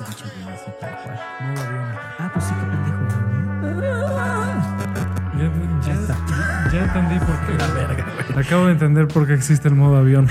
Así 0.00 0.70
tal 0.80 0.90
cual. 1.04 1.18
Ah, 2.18 2.30
pues 2.32 2.44
sí, 2.46 2.52
qué 2.58 2.66
pendejo. 2.66 3.04
Ya, 5.38 5.50
ya- 5.86 5.94
está. 6.00 6.16
ya 6.72 6.80
entendí 6.84 7.18
por 7.18 7.36
qué. 7.46 7.52
La 7.58 7.66
verga, 7.74 8.04
güey. 8.34 8.44
Acabo 8.46 8.66
de 8.66 8.72
entender 8.72 9.08
por 9.08 9.26
qué 9.26 9.34
existe 9.34 9.68
el 9.68 9.74
modo 9.74 9.96
avión. 9.98 10.28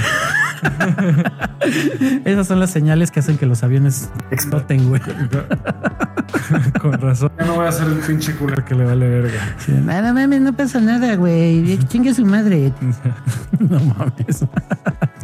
Esas 2.25 2.47
son 2.47 2.59
las 2.59 2.69
señales 2.71 3.11
que 3.11 3.19
hacen 3.19 3.37
que 3.37 3.45
los 3.45 3.63
aviones 3.63 4.09
exploten, 4.31 4.89
güey. 4.89 5.01
Con 6.81 6.93
razón. 6.93 7.31
Ya 7.39 7.45
no 7.45 7.55
voy 7.55 7.67
a 7.67 7.71
ser 7.71 7.87
el 7.87 7.95
pinche 7.99 8.35
culo 8.35 8.63
que 8.65 8.75
le 8.75 8.83
vale 8.85 9.07
verga. 9.07 9.39
Sí, 9.59 9.71
No, 9.71 10.01
no 10.01 10.13
mames, 10.13 10.41
no 10.41 10.53
pasa 10.53 10.79
nada, 10.79 11.15
güey. 11.15 11.77
Chingue 11.87 12.13
su 12.13 12.25
madre. 12.25 12.73
No 13.59 13.79
mames. 13.79 14.45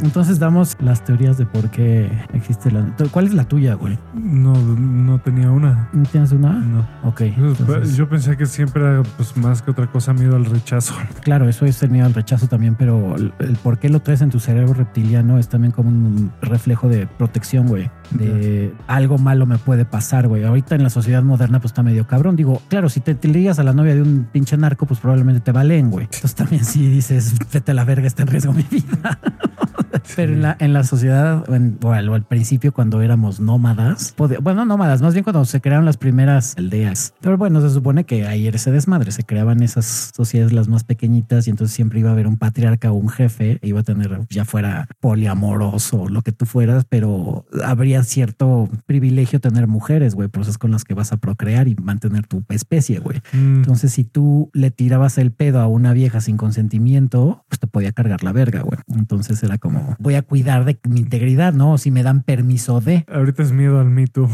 Entonces 0.02 0.39
damos 0.39 0.75
las 0.79 1.04
teorías 1.04 1.38
de 1.38 1.45
por 1.45 1.70
qué 1.70 2.09
existe 2.34 2.71
la. 2.71 2.85
¿Cuál 3.12 3.27
es 3.27 3.34
la 3.34 3.45
tuya, 3.45 3.73
güey? 3.76 3.98
No, 4.13 4.53
no 4.53 5.20
tenía 5.20 5.49
una. 5.52 5.89
¿No 5.94 6.03
tienes 6.03 6.31
una? 6.31 6.53
No. 6.53 6.80
Ok. 7.03 7.22
Pues, 7.38 7.59
entonces- 7.59 7.95
Yo 7.95 8.08
pensé 8.08 8.38
que 8.38 8.45
siempre 8.45 8.84
era 8.84 9.03
pues, 9.17 9.36
más 9.38 9.62
que 9.62 9.72
otra 9.72 9.88
cosa 9.88 10.13
miedo 10.13 10.36
al 10.36 10.45
rechazo. 10.45 10.94
Claro, 11.22 11.49
eso 11.49 11.66
es 11.66 11.81
el 11.84 11.89
miedo 11.89 12.05
al 12.05 12.13
rechazo 12.13 12.48
también, 12.48 12.75
pero 12.75 13.16
el 13.16 13.34
por 13.63 13.80
qué 13.80 13.89
lo 13.89 13.99
traes 14.02 14.22
en 14.22 14.30
tu 14.30 14.39
cerebro 14.39 14.73
reptiliano 14.73 15.38
es 15.39 15.49
también 15.49 15.72
como 15.73 15.89
un 15.89 16.31
reflejo 16.41 16.88
de 16.88 17.05
protección, 17.08 17.67
güey. 17.67 17.89
De 18.11 18.73
algo 18.88 19.17
malo 19.17 19.45
me 19.45 19.57
puede 19.57 19.85
pasar, 19.85 20.27
güey. 20.27 20.43
Ahorita 20.43 20.75
en 20.75 20.84
la 20.84 20.89
sociedad 20.89 21.23
moderna, 21.23 21.59
pues 21.59 21.71
está 21.71 21.84
medio 21.84 22.07
cabrón. 22.07 22.35
Digo, 22.35 22.61
claro, 22.70 22.89
si 22.89 22.99
te, 22.99 23.16
te 23.16 23.27
ligas 23.27 23.59
a 23.59 23.63
la 23.63 23.73
novia 23.73 23.95
de 23.95 24.02
un 24.02 24.27
pinche 24.31 24.57
narco, 24.57 24.85
pues 24.85 24.99
probablemente 24.99 25.41
te 25.41 25.52
valen, 25.52 25.89
güey. 25.89 26.05
Entonces 26.05 26.35
también 26.35 26.66
si 26.66 26.88
dices, 26.88 27.35
vete 27.52 27.71
a 27.71 27.73
la 27.73 27.83
verga, 27.83 28.07
está 28.07 28.23
en 28.23 28.30
riesgo 28.30 28.53
mi 28.53 28.63
vida. 28.63 29.20
Pero 30.16 30.33
en 30.33 30.41
la, 30.41 30.55
en 30.59 30.73
la 30.73 30.83
sociedad, 30.83 31.43
en- 31.53 31.77
o 31.83 31.91
al, 31.91 32.23
principio, 32.25 32.73
cuando 32.73 33.02
éramos 33.02 33.39
nómadas, 33.39 34.13
bueno, 34.17 34.61
no 34.61 34.66
nómadas, 34.66 35.02
más 35.02 35.14
bien 35.14 35.23
cuando 35.23 35.44
se 35.45 35.61
crearon 35.61 35.86
las 35.86 35.97
primeras 35.97 36.55
aldeas. 36.58 37.14
Pero 37.21 37.38
bueno, 37.38 37.61
se 37.61 37.69
supone 37.69 38.05
que 38.05 38.25
ahí 38.25 38.47
era 38.47 38.58
ese 38.58 38.71
desmadre, 38.71 39.11
se 39.11 39.23
creaban 39.23 39.61
esas 39.61 40.11
sociedades 40.16 40.53
las 40.53 40.67
más 40.67 40.83
pequeñitas 40.83 41.47
y 41.47 41.52
entonces 41.52 41.75
siempre 41.75 41.99
iba 41.99 42.09
a 42.09 42.14
haber 42.14 42.27
un 42.27 42.38
patriarca 42.38 42.92
o 42.92 42.95
un 42.95 43.09
jefe, 43.09 43.59
e 43.61 43.67
iba 43.67 43.81
a 43.81 43.83
tener, 43.83 44.21
ya 44.30 44.45
fuera 44.45 44.88
poliamoroso 44.99 46.03
o 46.03 46.09
lo 46.09 46.21
que 46.21 46.31
tú 46.31 46.45
fueras, 46.45 46.86
pero 46.88 47.45
habría 47.64 47.97
cierto 48.06 48.70
privilegio 48.86 49.40
tener 49.40 49.67
mujeres, 49.67 50.16
güey, 50.16 50.28
pues 50.28 50.48
es 50.48 50.58
con 50.58 50.72
las 50.72 50.84
que 50.84 50.94
vas 50.94 51.12
a 51.12 51.17
procrear 51.17 51.67
y 51.67 51.76
mantener 51.76 52.28
tu 52.28 52.44
especie, 52.50 53.00
güey. 53.00 53.22
Mm, 53.34 53.58
Entonces, 53.58 53.94
si 53.94 54.04
tú 54.04 54.50
le 54.54 54.72
tirabas 54.72 55.17
el 55.17 55.31
pedo 55.31 55.59
a 55.59 55.67
una 55.67 55.94
vieja 55.94 56.22
sin 56.22 56.38
consentimiento, 56.38 57.44
pues 57.48 57.59
te 57.59 57.67
podía 57.67 57.92
cargar 57.92 58.23
la 58.23 58.31
verga, 58.31 58.62
güey. 58.62 58.80
Entonces 58.94 59.42
era 59.44 59.58
como, 59.58 59.95
voy 60.00 60.16
a 60.16 60.22
cuidar 60.22 60.66
de 60.66 60.80
mi 60.88 61.00
integridad, 61.00 61.54
¿no? 61.54 61.78
Si 61.78 61.92
me 61.92 62.04
dan 62.04 62.23
permiso 62.23 62.81
de. 62.81 63.06
Ahorita 63.12 63.44
es 63.44 63.52
miedo 63.52 63.80
al 63.80 63.89
Me 63.89 64.08
Too. 64.08 64.30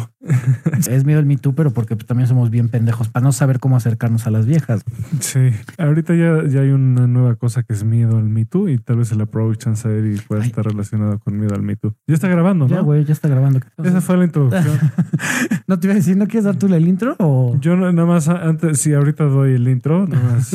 Es 0.90 1.06
miedo 1.06 1.20
el 1.20 1.26
Me 1.26 1.38
Too, 1.38 1.54
pero 1.54 1.72
porque 1.72 1.96
también 1.98 2.28
somos 2.28 2.50
bien 2.50 2.70
pendejos 2.70 3.10
para 3.10 3.24
no 3.26 3.32
saber 3.32 3.60
cómo 3.60 3.76
acercarnos 3.76 4.26
a 4.28 4.32
las 4.32 4.46
viejas. 4.46 4.84
Sí. 5.20 5.50
Ahorita 5.78 6.14
ya, 6.16 6.48
ya 6.48 6.62
hay 6.62 6.70
una 6.70 7.08
nueva 7.08 7.36
cosa 7.36 7.64
que 7.64 7.74
es 7.74 7.84
miedo 7.84 8.18
al 8.18 8.26
Me 8.30 8.46
Too 8.46 8.70
y 8.70 8.78
tal 8.78 8.98
vez 8.98 9.12
el 9.12 9.22
approach 9.22 9.58
chance 9.58 9.88
y 9.90 10.18
pueda 10.22 10.44
estar 10.46 10.66
relacionado 10.66 11.20
con 11.20 11.38
miedo 11.38 11.56
al 11.56 11.62
Me 11.62 11.76
Too. 11.76 11.94
Ya 12.08 12.14
está 12.16 12.28
grabando, 12.28 12.68
Ya, 12.68 12.78
¿no? 12.78 12.84
güey, 12.86 13.04
ya 13.06 13.14
está 13.14 13.28
grabando. 13.28 13.60
Esa 13.84 14.02
fue 14.02 14.18
la 14.18 14.26
introducción. 14.26 14.80
No 15.68 15.80
te 15.80 15.88
iba 15.88 15.94
a 15.94 15.96
decir, 15.98 16.18
¿no 16.18 16.26
quieres 16.28 16.44
dar 16.44 16.58
tú 16.58 16.68
el 16.68 16.88
intro 16.88 17.16
o...? 17.20 17.58
Yo 17.60 17.76
no- 17.78 17.92
nada 17.92 18.08
más 18.08 18.28
antes, 18.28 18.80
sí, 18.80 18.94
ahorita 18.94 19.24
doy 19.26 19.54
el 19.54 19.68
intro, 19.68 20.08
nada 20.08 20.34
más 20.34 20.54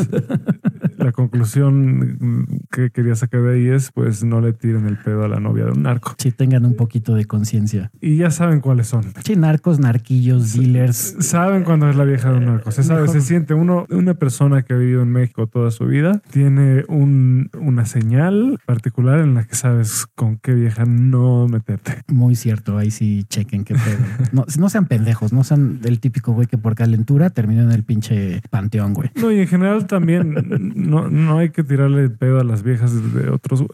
la 0.98 1.12
conclusión 1.12 2.46
que 2.70 2.90
quería 2.90 3.14
sacar 3.16 3.42
de 3.42 3.54
ahí 3.54 3.68
es 3.68 3.90
pues 3.92 4.22
no 4.24 4.40
le 4.40 4.52
tiren 4.52 4.86
el 4.86 4.98
pedo 4.98 5.24
a 5.24 5.28
la 5.28 5.40
novia 5.40 5.64
de 5.64 5.72
un 5.72 5.82
narco. 5.84 6.14
Si 6.18 6.30
tengan 6.30 6.64
un 6.66 6.74
poquito 6.74 7.14
de 7.14 7.24
conciencia. 7.24 7.90
Y 8.00 8.16
ya 8.16 8.30
saben 8.30 8.60
cuáles 8.60 8.88
son. 8.88 9.04
Sí, 9.24 9.34
narcos, 9.58 9.80
narquillos, 9.80 10.52
dealers. 10.52 11.16
Saben 11.18 11.64
cuando 11.64 11.90
es 11.90 11.96
la 11.96 12.04
vieja 12.04 12.30
de 12.30 12.38
un 12.38 12.44
narco. 12.44 12.70
Se 12.70 12.84
sabe, 12.84 13.08
se 13.08 13.20
siente 13.20 13.54
uno, 13.54 13.86
una 13.90 14.14
persona 14.14 14.62
que 14.62 14.72
ha 14.72 14.76
vivido 14.76 15.02
en 15.02 15.10
México 15.10 15.48
toda 15.48 15.72
su 15.72 15.86
vida, 15.86 16.22
tiene 16.30 16.84
un, 16.86 17.50
una 17.58 17.84
señal 17.84 18.58
particular 18.66 19.18
en 19.18 19.34
la 19.34 19.44
que 19.44 19.56
sabes 19.56 20.06
con 20.14 20.36
qué 20.36 20.54
vieja 20.54 20.84
no 20.84 21.48
meterte. 21.48 22.02
Muy 22.06 22.36
cierto, 22.36 22.78
ahí 22.78 22.92
sí 22.92 23.24
chequen 23.28 23.64
qué 23.64 23.74
pedo. 23.74 23.98
No, 24.30 24.44
no 24.58 24.68
sean 24.68 24.86
pendejos, 24.86 25.32
no 25.32 25.42
sean 25.42 25.80
del 25.80 26.00
típico 26.00 26.32
güey 26.32 26.46
que 26.46 26.58
por 26.58 26.74
calentura 26.74 27.30
terminó 27.30 27.62
en 27.62 27.72
el 27.72 27.82
pinche 27.82 28.42
panteón, 28.50 28.92
güey. 28.92 29.10
No, 29.14 29.32
y 29.32 29.40
en 29.40 29.48
general 29.48 29.86
también 29.86 30.34
no, 30.76 31.08
no 31.08 31.38
hay 31.38 31.50
que 31.50 31.64
tirarle 31.64 32.10
pedo 32.10 32.38
a 32.38 32.44
las 32.44 32.62
viejas 32.62 32.92
de 33.14 33.30
otros. 33.30 33.64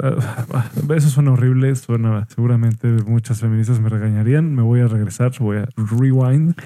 Eso 0.95 1.11
suena 1.11 1.33
horrible, 1.33 1.75
suena. 1.75 2.27
Seguramente 2.35 2.87
muchas 3.07 3.41
feministas 3.41 3.81
me 3.81 3.89
regañarían. 3.89 4.55
Me 4.55 4.63
voy 4.63 4.81
a 4.81 4.87
regresar, 4.87 5.33
voy 5.41 5.59
a 5.59 5.69
rewind. 5.77 6.55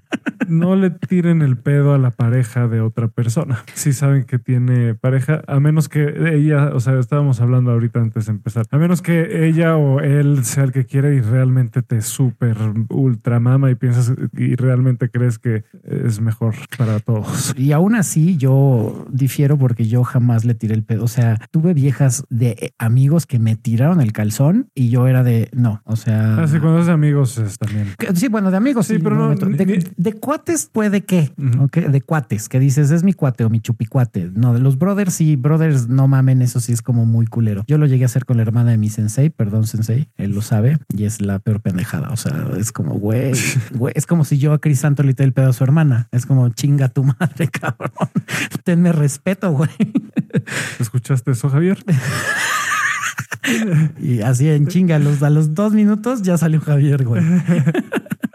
No 0.49 0.77
le 0.77 0.89
tiren 0.89 1.43
el 1.43 1.59
pedo 1.59 1.93
a 1.93 1.99
la 1.99 2.11
pareja 2.11 2.69
de 2.69 2.81
otra 2.81 3.09
persona. 3.09 3.65
Si 3.75 3.93
saben 3.93 4.25
que 4.25 4.39
tiene 4.39 4.95
pareja, 4.95 5.43
a 5.47 5.61
menos 5.61 5.91
que 5.91 6.35
ella, 6.35 6.71
o 6.73 6.81
sea, 6.81 6.99
estábamos 6.99 7.43
hablando 7.43 7.71
ahorita 7.71 8.01
antes 8.01 8.27
de 8.27 8.33
empezar, 8.33 8.65
a 8.71 8.79
menos 8.79 9.03
que 9.03 9.47
ella 9.47 9.77
o 9.77 10.01
él 10.01 10.47
sea 10.47 10.65
el 10.65 10.73
que 10.73 10.87
quiere 10.87 11.15
y 11.17 11.21
realmente 11.21 11.83
te 11.83 12.01
súper 12.01 12.57
ultra 12.89 13.41
mama 13.41 13.71
y 13.71 13.75
piensas 13.75 14.15
y 14.33 14.55
realmente 14.57 15.11
crees 15.11 15.39
que 15.39 15.65
es 15.85 16.21
mejor 16.21 16.55
para 16.79 16.99
todos. 17.01 17.53
Y 17.59 17.73
aún 17.73 17.95
así 17.95 18.39
yo 18.39 19.07
difiero 19.11 19.59
porque 19.59 19.87
yo 19.87 20.03
jamás 20.03 20.47
le 20.47 20.55
tiré 20.55 20.75
el 20.75 20.85
pedo. 20.85 21.05
O 21.05 21.09
sea, 21.09 21.39
tuve 21.51 21.75
viejas 21.75 22.25
de 22.31 22.73
amigos 22.79 23.27
que 23.27 23.39
me 23.39 23.55
tiraron 23.57 24.01
el 24.01 24.13
calzón 24.13 24.71
y 24.75 24.89
yo 24.89 25.09
era 25.09 25.23
de 25.23 25.51
no. 25.53 25.83
O 25.85 25.97
sea, 25.97 26.39
Así 26.43 26.59
cuando 26.59 26.81
es 26.81 26.87
de 26.87 26.93
amigos 26.93 27.37
es 27.37 27.59
también. 27.59 27.89
Sí, 28.15 28.29
bueno, 28.29 28.51
de 28.51 28.57
amigos 28.57 28.79
Sí, 28.87 28.98
sí, 28.99 29.03
pero 29.03 29.17
no, 29.17 29.35
momento. 29.35 29.89
de, 29.97 30.13
cuates 30.15 30.67
puede 30.67 31.03
que, 31.03 31.31
Ujú. 31.37 31.65
¿ok? 31.65 31.77
De 31.77 32.01
cuates, 32.01 32.49
que 32.49 32.59
dices 32.59 32.91
es 32.91 33.03
mi 33.03 33.13
cuate 33.13 33.45
o 33.45 33.51
mi 33.51 33.61
chupicuate. 33.61 34.31
No, 34.35 34.55
de 34.55 34.61
los 34.61 34.79
brothers 34.79 35.15
sí, 35.15 35.37
brothers 35.37 35.89
no 35.89 36.09
mamen, 36.09 36.43
eso 36.43 36.61
sí 36.61 36.73
es 36.73 36.83
como 36.83 37.05
muy 37.05 37.27
culero. 37.27 37.65
Yo 37.67 37.79
lo 37.79 37.87
llegué 37.87 38.05
a 38.05 38.07
hacer 38.07 38.25
con 38.25 38.37
la 38.37 38.43
hermana 38.43 38.71
de 38.71 38.79
mi 38.79 38.89
sensei, 38.89 39.31
perdón 39.31 39.67
sensei, 39.67 40.09
él 40.17 40.33
lo 40.33 40.43
sabe 40.43 40.79
y 40.97 41.05
es 41.05 41.21
la 41.21 41.39
peor 41.39 41.61
pendejada. 41.61 42.09
O 42.11 42.17
sea, 42.17 42.49
es 42.59 42.73
como 42.73 42.95
güey, 42.95 43.33
güey, 43.75 43.93
es 43.97 44.07
como 44.07 44.25
si 44.25 44.39
yo 44.39 44.53
a 44.53 44.59
Cris 44.59 44.81
Santo 44.81 45.03
le 45.03 45.15
el 45.19 45.33
pedo 45.33 45.49
a 45.49 45.53
su 45.53 45.65
hermana. 45.65 46.09
Es 46.13 46.27
como 46.27 46.49
chinga 46.51 46.89
tu 46.89 47.05
madre, 47.05 47.49
cabrón. 47.53 47.91
Tenme 48.65 48.93
respeto, 48.93 49.53
güey. 49.53 49.71
¿Escuchaste 50.79 51.33
eso, 51.33 51.49
Javier? 51.49 51.79
Y 53.99 54.21
así 54.21 54.49
en 54.49 54.67
chinga, 54.67 54.97
a 54.97 54.99
los, 54.99 55.23
a 55.23 55.31
los 55.31 55.55
dos 55.55 55.73
minutos 55.73 56.21
ya 56.21 56.37
salió 56.37 56.61
Javier, 56.61 57.05
güey. 57.05 57.23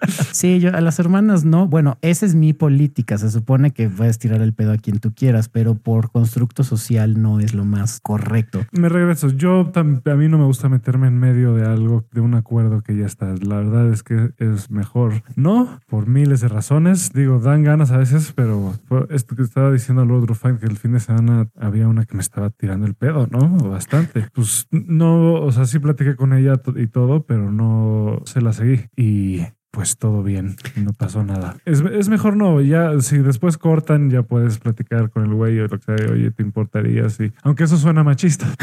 Sí, 0.33 0.59
yo 0.59 0.75
a 0.75 0.81
las 0.81 0.99
hermanas 0.99 1.45
no. 1.45 1.67
Bueno, 1.67 1.97
esa 2.01 2.25
es 2.25 2.35
mi 2.35 2.53
política. 2.53 3.17
Se 3.17 3.29
supone 3.29 3.71
que 3.71 3.89
puedes 3.89 4.19
tirar 4.19 4.41
el 4.41 4.53
pedo 4.53 4.71
a 4.73 4.77
quien 4.77 4.99
tú 4.99 5.13
quieras, 5.13 5.47
pero 5.47 5.75
por 5.75 6.11
constructo 6.11 6.63
social 6.63 7.21
no 7.21 7.39
es 7.39 7.53
lo 7.53 7.65
más 7.65 7.99
correcto. 8.01 8.65
Me 8.71 8.89
regreso. 8.89 9.29
Yo 9.29 9.71
a 9.75 9.83
mí 9.83 10.27
no 10.27 10.37
me 10.37 10.45
gusta 10.45 10.69
meterme 10.69 11.07
en 11.07 11.19
medio 11.19 11.53
de 11.53 11.65
algo, 11.65 12.05
de 12.11 12.21
un 12.21 12.33
acuerdo 12.33 12.81
que 12.81 12.97
ya 12.97 13.05
está. 13.05 13.33
La 13.41 13.57
verdad 13.57 13.91
es 13.91 14.03
que 14.03 14.31
es 14.37 14.71
mejor. 14.71 15.23
No, 15.35 15.79
por 15.87 16.07
miles 16.07 16.41
de 16.41 16.47
razones. 16.47 17.11
Digo, 17.13 17.39
dan 17.39 17.63
ganas 17.63 17.91
a 17.91 17.97
veces, 17.97 18.33
pero 18.35 18.73
esto 19.09 19.35
que 19.35 19.43
estaba 19.43 19.71
diciendo 19.71 20.05
Lord 20.05 20.27
Rufine, 20.27 20.57
que 20.57 20.65
el 20.65 20.77
fin 20.77 20.93
de 20.93 20.99
semana 20.99 21.49
había 21.59 21.87
una 21.87 22.05
que 22.05 22.15
me 22.15 22.21
estaba 22.21 22.49
tirando 22.49 22.85
el 22.87 22.95
pedo, 22.95 23.27
¿no? 23.29 23.47
Bastante. 23.69 24.27
Pues 24.33 24.67
no, 24.71 25.33
o 25.35 25.51
sea, 25.51 25.65
sí 25.65 25.79
platiqué 25.79 26.15
con 26.15 26.33
ella 26.33 26.61
y 26.75 26.87
todo, 26.87 27.25
pero 27.25 27.51
no 27.51 28.21
se 28.25 28.41
la 28.41 28.53
seguí. 28.53 28.85
Y 28.95 29.41
pues 29.73 29.97
todo 29.97 30.21
bien, 30.21 30.55
no 30.75 30.93
pasó 30.93 31.23
nada. 31.23 31.57
Es, 31.65 31.81
es 31.81 32.07
mejor 32.07 32.37
no, 32.37 32.61
ya 32.61 33.01
si 33.01 33.17
después 33.17 33.57
cortan, 33.57 34.11
ya 34.11 34.21
puedes 34.21 34.59
platicar 34.59 35.09
con 35.09 35.23
el 35.23 35.33
güey 35.33 35.59
o 35.59 35.67
lo 35.67 35.79
que 35.79 35.97
sea, 35.97 36.11
oye, 36.11 36.29
¿te 36.29 36.43
importaría? 36.43 37.09
Sí. 37.09 37.31
Aunque 37.41 37.63
eso 37.63 37.77
suena 37.77 38.03
machista. 38.03 38.45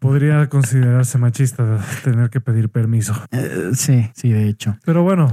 Podría 0.00 0.48
considerarse 0.48 1.18
machista 1.18 1.80
tener 2.04 2.30
que 2.30 2.40
pedir 2.40 2.68
permiso. 2.68 3.14
Eh, 3.32 3.72
sí, 3.74 4.08
sí, 4.14 4.30
de 4.30 4.48
hecho. 4.48 4.76
Pero 4.84 5.02
bueno, 5.02 5.30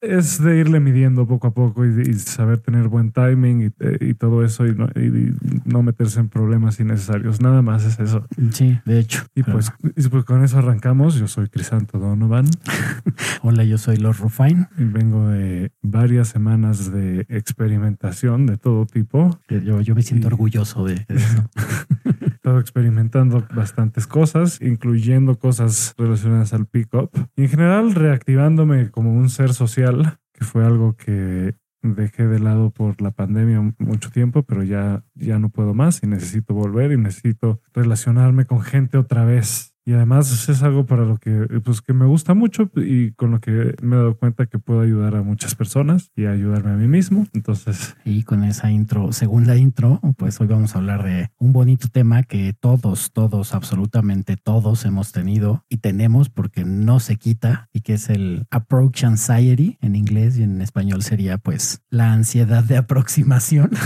es 0.00 0.42
de 0.42 0.58
irle 0.58 0.80
midiendo 0.80 1.26
poco 1.26 1.46
a 1.46 1.54
poco 1.54 1.86
y, 1.86 2.00
y 2.00 2.14
saber 2.14 2.58
tener 2.58 2.88
buen 2.88 3.12
timing 3.12 3.62
y, 3.62 3.66
eh, 3.78 3.98
y 4.00 4.14
todo 4.14 4.44
eso 4.44 4.66
y 4.66 4.74
no, 4.74 4.86
y 4.96 5.34
no 5.64 5.82
meterse 5.82 6.20
en 6.20 6.28
problemas 6.28 6.80
innecesarios. 6.80 7.40
Nada 7.40 7.62
más 7.62 7.84
es 7.84 8.00
eso. 8.00 8.26
Sí, 8.52 8.78
de 8.84 8.98
hecho. 8.98 9.24
Y 9.34 9.44
pues, 9.44 9.72
y 9.96 10.08
pues 10.08 10.24
con 10.24 10.42
eso 10.42 10.58
arrancamos. 10.58 11.14
Yo 11.14 11.28
soy 11.28 11.48
Crisanto 11.48 11.98
Donovan. 11.98 12.46
Hola, 13.42 13.64
yo 13.64 13.78
soy 13.78 13.96
Lord 13.96 14.16
Rufine. 14.18 14.68
Y 14.78 14.84
vengo 14.84 15.28
de 15.28 15.72
varias 15.82 16.28
semanas 16.28 16.92
de 16.92 17.26
experimentación 17.28 18.46
de 18.46 18.56
todo 18.56 18.86
tipo. 18.86 19.38
Yo, 19.48 19.80
yo 19.80 19.94
me 19.94 20.02
siento 20.02 20.28
Sí. 20.28 20.32
orgulloso 20.34 20.84
de, 20.84 21.04
eso. 21.08 21.50
He 22.22 22.26
estado 22.26 22.60
experimentando 22.60 23.46
bastantes 23.54 24.06
cosas, 24.06 24.60
incluyendo 24.62 25.38
cosas 25.38 25.94
relacionadas 25.98 26.52
al 26.52 26.66
pick-up. 26.66 27.10
Y 27.36 27.42
en 27.42 27.48
general 27.48 27.94
reactivándome 27.94 28.90
como 28.90 29.12
un 29.12 29.28
ser 29.28 29.52
social, 29.52 30.18
que 30.32 30.44
fue 30.44 30.64
algo 30.64 30.96
que 30.96 31.54
dejé 31.82 32.26
de 32.26 32.38
lado 32.40 32.70
por 32.70 33.00
la 33.00 33.10
pandemia 33.12 33.74
mucho 33.78 34.10
tiempo, 34.10 34.42
pero 34.42 34.62
ya, 34.62 35.04
ya 35.14 35.38
no 35.38 35.48
puedo 35.50 35.74
más 35.74 36.02
y 36.02 36.06
necesito 36.06 36.54
volver 36.54 36.92
y 36.92 36.96
necesito 36.96 37.60
relacionarme 37.72 38.46
con 38.46 38.60
gente 38.62 38.98
otra 38.98 39.24
vez. 39.24 39.74
Y 39.88 39.94
además 39.94 40.46
es 40.50 40.62
algo 40.62 40.84
para 40.84 41.06
lo 41.06 41.16
que, 41.16 41.32
pues, 41.64 41.80
que 41.80 41.94
me 41.94 42.04
gusta 42.04 42.34
mucho 42.34 42.70
y 42.76 43.12
con 43.12 43.30
lo 43.30 43.40
que 43.40 43.74
me 43.80 43.96
he 43.96 43.98
dado 43.98 44.18
cuenta 44.18 44.44
que 44.44 44.58
puedo 44.58 44.82
ayudar 44.82 45.16
a 45.16 45.22
muchas 45.22 45.54
personas 45.54 46.10
y 46.14 46.26
ayudarme 46.26 46.72
a 46.72 46.74
mí 46.74 46.86
mismo. 46.86 47.26
Entonces. 47.32 47.96
Y 48.04 48.24
con 48.24 48.44
esa 48.44 48.70
intro, 48.70 49.12
segunda 49.12 49.56
intro, 49.56 49.98
pues 50.18 50.38
hoy 50.42 50.46
vamos 50.46 50.74
a 50.74 50.80
hablar 50.80 51.04
de 51.04 51.30
un 51.38 51.54
bonito 51.54 51.88
tema 51.88 52.22
que 52.22 52.52
todos, 52.52 53.12
todos, 53.14 53.54
absolutamente 53.54 54.36
todos 54.36 54.84
hemos 54.84 55.10
tenido 55.10 55.64
y 55.70 55.78
tenemos 55.78 56.28
porque 56.28 56.66
no 56.66 57.00
se 57.00 57.16
quita 57.16 57.70
y 57.72 57.80
que 57.80 57.94
es 57.94 58.10
el 58.10 58.46
approach 58.50 59.04
anxiety 59.04 59.78
en 59.80 59.96
inglés 59.96 60.36
y 60.36 60.42
en 60.42 60.60
español 60.60 61.02
sería 61.02 61.38
pues 61.38 61.80
la 61.88 62.12
ansiedad 62.12 62.62
de 62.62 62.76
aproximación. 62.76 63.70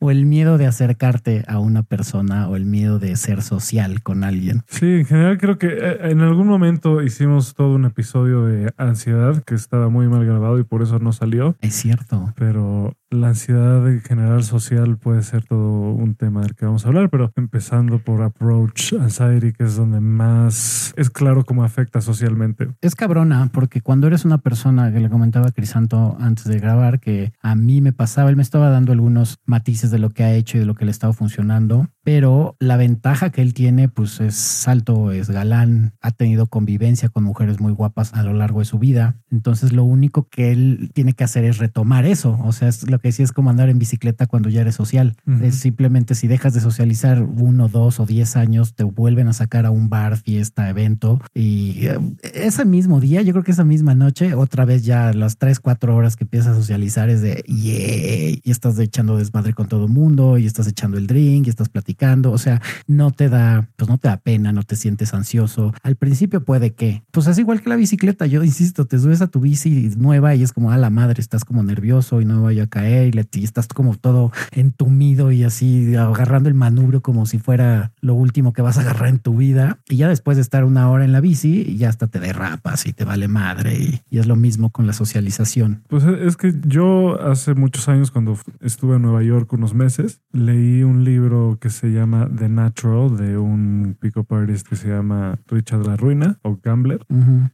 o 0.00 0.10
el 0.10 0.26
miedo 0.26 0.58
de 0.58 0.66
acercarte 0.66 1.44
a 1.46 1.58
una 1.58 1.82
persona 1.82 2.48
o 2.48 2.56
el 2.56 2.66
miedo 2.66 2.98
de 2.98 3.16
ser 3.16 3.42
social 3.42 4.01
con 4.02 4.24
alguien. 4.24 4.62
Sí, 4.68 4.86
en 4.86 5.04
general 5.06 5.38
creo 5.38 5.58
que 5.58 5.68
eh, 5.68 6.10
en 6.10 6.20
algún 6.20 6.46
momento 6.46 7.02
hicimos 7.02 7.54
todo 7.54 7.74
un 7.74 7.84
episodio 7.84 8.44
de 8.44 8.72
ansiedad 8.76 9.42
que 9.44 9.54
estaba 9.54 9.88
muy 9.88 10.08
mal 10.08 10.24
grabado 10.24 10.58
y 10.58 10.64
por 10.64 10.82
eso 10.82 10.98
no 10.98 11.12
salió. 11.12 11.56
Es 11.60 11.74
cierto. 11.74 12.32
Pero 12.36 12.96
la 13.10 13.28
ansiedad 13.28 13.86
en 13.88 14.00
general 14.00 14.42
social 14.42 14.96
puede 14.96 15.22
ser 15.22 15.44
todo 15.44 15.92
un 15.92 16.14
tema 16.14 16.40
del 16.40 16.54
que 16.54 16.64
vamos 16.64 16.84
a 16.84 16.88
hablar, 16.88 17.10
pero 17.10 17.30
empezando 17.36 17.98
por 17.98 18.22
approach 18.22 18.94
anxiety, 18.94 19.52
que 19.52 19.64
es 19.64 19.76
donde 19.76 20.00
más 20.00 20.94
es 20.96 21.10
claro 21.10 21.44
cómo 21.44 21.64
afecta 21.64 22.00
socialmente. 22.00 22.68
Es 22.80 22.94
cabrona, 22.94 23.50
porque 23.52 23.80
cuando 23.80 24.06
eres 24.06 24.24
una 24.24 24.38
persona 24.38 24.92
que 24.92 25.00
le 25.00 25.10
comentaba 25.10 25.48
a 25.48 25.52
Crisanto 25.52 26.16
antes 26.20 26.44
de 26.44 26.58
grabar, 26.58 27.00
que 27.00 27.32
a 27.42 27.54
mí 27.54 27.80
me 27.80 27.92
pasaba, 27.92 28.30
él 28.30 28.36
me 28.36 28.42
estaba 28.42 28.70
dando 28.70 28.92
algunos 28.92 29.38
matices 29.44 29.90
de 29.90 29.98
lo 29.98 30.10
que 30.10 30.24
ha 30.24 30.34
hecho 30.34 30.56
y 30.56 30.60
de 30.60 30.66
lo 30.66 30.74
que 30.74 30.84
le 30.84 30.90
estaba 30.90 31.12
funcionando, 31.12 31.88
pero 32.04 32.56
la 32.58 32.76
ventaja 32.76 33.30
que 33.30 33.42
él 33.42 33.54
tiene, 33.54 33.88
pues 33.88 34.20
es 34.20 34.66
alto, 34.66 35.12
es 35.12 35.30
galán, 35.30 35.94
ha 36.00 36.10
tenido 36.10 36.46
convivencia 36.46 37.08
con 37.08 37.22
mujeres 37.22 37.60
muy 37.60 37.72
guapas 37.72 38.12
a 38.14 38.24
lo 38.24 38.32
largo 38.32 38.58
de 38.58 38.64
su 38.64 38.78
vida. 38.78 39.16
Entonces, 39.30 39.72
lo 39.72 39.84
único 39.84 40.28
que 40.28 40.50
él 40.50 40.90
tiene 40.94 41.12
que 41.12 41.22
hacer 41.22 41.44
es 41.44 41.58
retomar 41.58 42.04
eso. 42.04 42.38
O 42.42 42.52
sea, 42.52 42.68
es 42.68 42.90
lo 42.90 42.98
que 42.98 43.12
sí 43.12 43.22
es 43.22 43.30
como 43.30 43.50
andar 43.50 43.68
en 43.68 43.78
bicicleta 43.78 44.26
cuando 44.26 44.48
ya 44.48 44.62
eres 44.62 44.74
social. 44.74 45.16
Es 45.42 45.56
simplemente 45.56 46.14
si 46.14 46.26
dejas 46.26 46.54
de 46.54 46.60
socializar 46.60 47.22
uno, 47.22 47.68
dos 47.68 48.00
o 48.00 48.06
diez 48.06 48.36
años, 48.36 48.74
te 48.74 48.82
vuelven 48.82 49.28
a 49.28 49.32
sacar 49.32 49.64
a 49.64 49.70
un 49.70 49.88
bar, 49.88 50.16
fiesta, 50.16 50.68
evento. 50.68 51.20
Y 51.34 51.86
eh, 51.86 51.98
ese 52.34 52.64
mismo 52.64 53.00
día, 53.00 53.22
yo 53.22 53.32
creo 53.32 53.44
que 53.44 53.52
esa 53.52 53.64
misma 53.64 53.94
noche, 53.94 54.34
otra 54.34 54.64
vez 54.64 54.84
ya 54.84 55.12
las 55.12 55.38
tres, 55.38 55.60
cuatro 55.60 55.94
horas 55.94 56.16
que 56.16 56.24
empiezas 56.24 56.56
a 56.56 56.60
socializar 56.60 57.10
es 57.10 57.22
de 57.22 57.44
yeah, 57.46 58.40
y 58.42 58.50
estás 58.50 58.76
echando 58.80 59.16
desmadre 59.16 59.52
con 59.52 59.68
todo 59.68 59.86
el 59.86 59.92
mundo 59.92 60.36
y 60.38 60.46
estás 60.46 60.66
echando 60.66 60.98
el 60.98 61.06
drink 61.06 61.46
y 61.46 61.50
estás 61.50 61.68
platicando 61.68 61.91
o 62.26 62.38
sea, 62.38 62.60
no 62.86 63.10
te 63.10 63.28
da, 63.28 63.68
pues 63.76 63.88
no 63.88 63.98
te 63.98 64.08
da 64.08 64.16
pena, 64.16 64.52
no 64.52 64.62
te 64.62 64.76
sientes 64.76 65.14
ansioso. 65.14 65.72
Al 65.82 65.96
principio 65.96 66.44
puede 66.44 66.74
que, 66.74 67.04
pues 67.10 67.26
es 67.26 67.38
igual 67.38 67.62
que 67.62 67.68
la 67.68 67.76
bicicleta, 67.76 68.26
yo 68.26 68.42
insisto, 68.42 68.86
te 68.86 68.98
subes 68.98 69.22
a 69.22 69.28
tu 69.28 69.40
bici 69.40 69.90
nueva 69.96 70.34
y 70.34 70.42
es 70.42 70.52
como 70.52 70.70
a 70.70 70.76
la 70.76 70.90
madre, 70.90 71.20
estás 71.20 71.44
como 71.44 71.62
nervioso 71.62 72.20
y 72.20 72.24
no 72.24 72.42
vaya 72.42 72.64
a 72.64 72.66
caer 72.66 73.14
y, 73.14 73.44
estás 73.44 73.68
como 73.68 73.96
todo 73.96 74.32
entumido 74.52 75.32
y 75.32 75.44
así 75.44 75.94
agarrando 75.96 76.48
el 76.48 76.54
manubrio 76.54 77.02
como 77.02 77.26
si 77.26 77.38
fuera 77.38 77.92
lo 78.00 78.14
último 78.14 78.52
que 78.52 78.62
vas 78.62 78.78
a 78.78 78.82
agarrar 78.82 79.08
en 79.08 79.18
tu 79.18 79.36
vida. 79.36 79.78
Y 79.88 79.96
ya 79.96 80.08
después 80.08 80.36
de 80.36 80.42
estar 80.42 80.64
una 80.64 80.90
hora 80.90 81.04
en 81.04 81.12
la 81.12 81.20
bici, 81.20 81.76
ya 81.76 81.88
hasta 81.88 82.06
te 82.06 82.20
derrapas 82.20 82.86
y 82.86 82.92
te 82.92 83.04
vale 83.04 83.28
madre. 83.28 83.78
Y, 83.78 84.00
y 84.10 84.18
es 84.18 84.26
lo 84.26 84.36
mismo 84.36 84.70
con 84.70 84.86
la 84.86 84.92
socialización. 84.92 85.82
Pues 85.88 86.04
es 86.04 86.36
que 86.36 86.54
yo 86.66 87.20
hace 87.20 87.54
muchos 87.54 87.88
años, 87.88 88.10
cuando 88.10 88.38
estuve 88.60 88.96
en 88.96 89.02
Nueva 89.02 89.22
York 89.22 89.52
unos 89.52 89.74
meses, 89.74 90.20
leí 90.32 90.82
un 90.82 91.04
libro 91.04 91.58
que 91.60 91.70
se 91.70 91.81
se 91.82 91.90
llama 91.90 92.30
The 92.32 92.48
Natural 92.48 93.16
de 93.16 93.36
un 93.36 93.96
pick-up 93.98 94.32
artist 94.32 94.68
que 94.68 94.76
se 94.76 94.86
llama 94.86 95.40
Richard 95.48 95.84
La 95.84 95.96
Ruina 95.96 96.38
o 96.42 96.56
Gambler. 96.62 97.04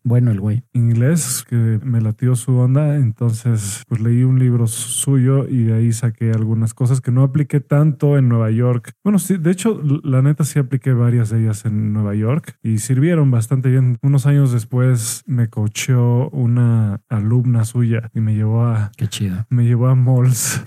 Bueno, 0.04 0.30
el 0.30 0.38
güey. 0.38 0.64
Inglés, 0.74 1.46
que 1.48 1.80
me 1.82 2.02
latió 2.02 2.36
su 2.36 2.54
onda. 2.54 2.96
Entonces, 2.96 3.84
pues 3.88 4.02
leí 4.02 4.24
un 4.24 4.38
libro 4.38 4.66
suyo 4.66 5.48
y 5.48 5.62
de 5.62 5.72
ahí 5.72 5.92
saqué 5.94 6.32
algunas 6.32 6.74
cosas 6.74 7.00
que 7.00 7.10
no 7.10 7.22
apliqué 7.22 7.60
tanto 7.60 8.18
en 8.18 8.28
Nueva 8.28 8.50
York. 8.50 8.92
Bueno, 9.02 9.18
sí, 9.18 9.38
de 9.38 9.50
hecho, 9.50 9.80
la 10.04 10.20
neta 10.20 10.44
sí 10.44 10.58
apliqué 10.58 10.92
varias 10.92 11.30
de 11.30 11.44
ellas 11.44 11.64
en 11.64 11.94
Nueva 11.94 12.14
York 12.14 12.58
y 12.62 12.80
sirvieron 12.80 13.30
bastante 13.30 13.70
bien. 13.70 13.96
Unos 14.02 14.26
años 14.26 14.52
después 14.52 15.22
me 15.26 15.48
coachó 15.48 16.28
una 16.32 17.00
alumna 17.08 17.64
suya 17.64 18.10
y 18.12 18.20
me 18.20 18.34
llevó 18.34 18.66
a. 18.66 18.92
Qué 18.98 19.08
chido. 19.08 19.46
Me 19.48 19.64
llevó 19.64 19.86
a 19.88 19.94
malls 19.94 20.62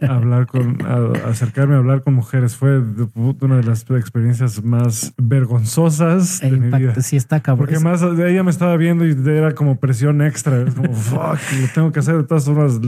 a 0.00 0.14
hablar 0.14 0.46
con, 0.46 0.78
a 0.86 1.28
acercarme 1.28 1.74
a 1.74 1.78
hablar 1.78 2.02
con 2.02 2.14
mujeres. 2.14 2.56
Fue 2.56 2.77
una 3.14 3.56
de 3.56 3.64
las 3.64 3.84
experiencias 3.90 4.62
más 4.62 5.12
vergonzosas 5.16 6.40
de 6.40 6.50
mi 6.50 6.76
vida. 6.76 7.00
Sí, 7.00 7.16
está 7.16 7.40
cabrón. 7.40 7.66
Porque 7.66 7.80
más 7.80 8.02
ella 8.02 8.42
me 8.42 8.50
estaba 8.50 8.76
viendo 8.76 9.06
y 9.06 9.16
era 9.28 9.54
como 9.54 9.76
presión 9.76 10.22
extra. 10.22 10.62
Es 10.62 10.74
como, 10.74 10.92
fuck, 10.94 11.38
lo 11.60 11.68
tengo 11.74 11.92
que 11.92 12.00
hacer. 12.00 12.16
De 12.16 12.24
todas 12.24 12.44
formas, 12.44 12.80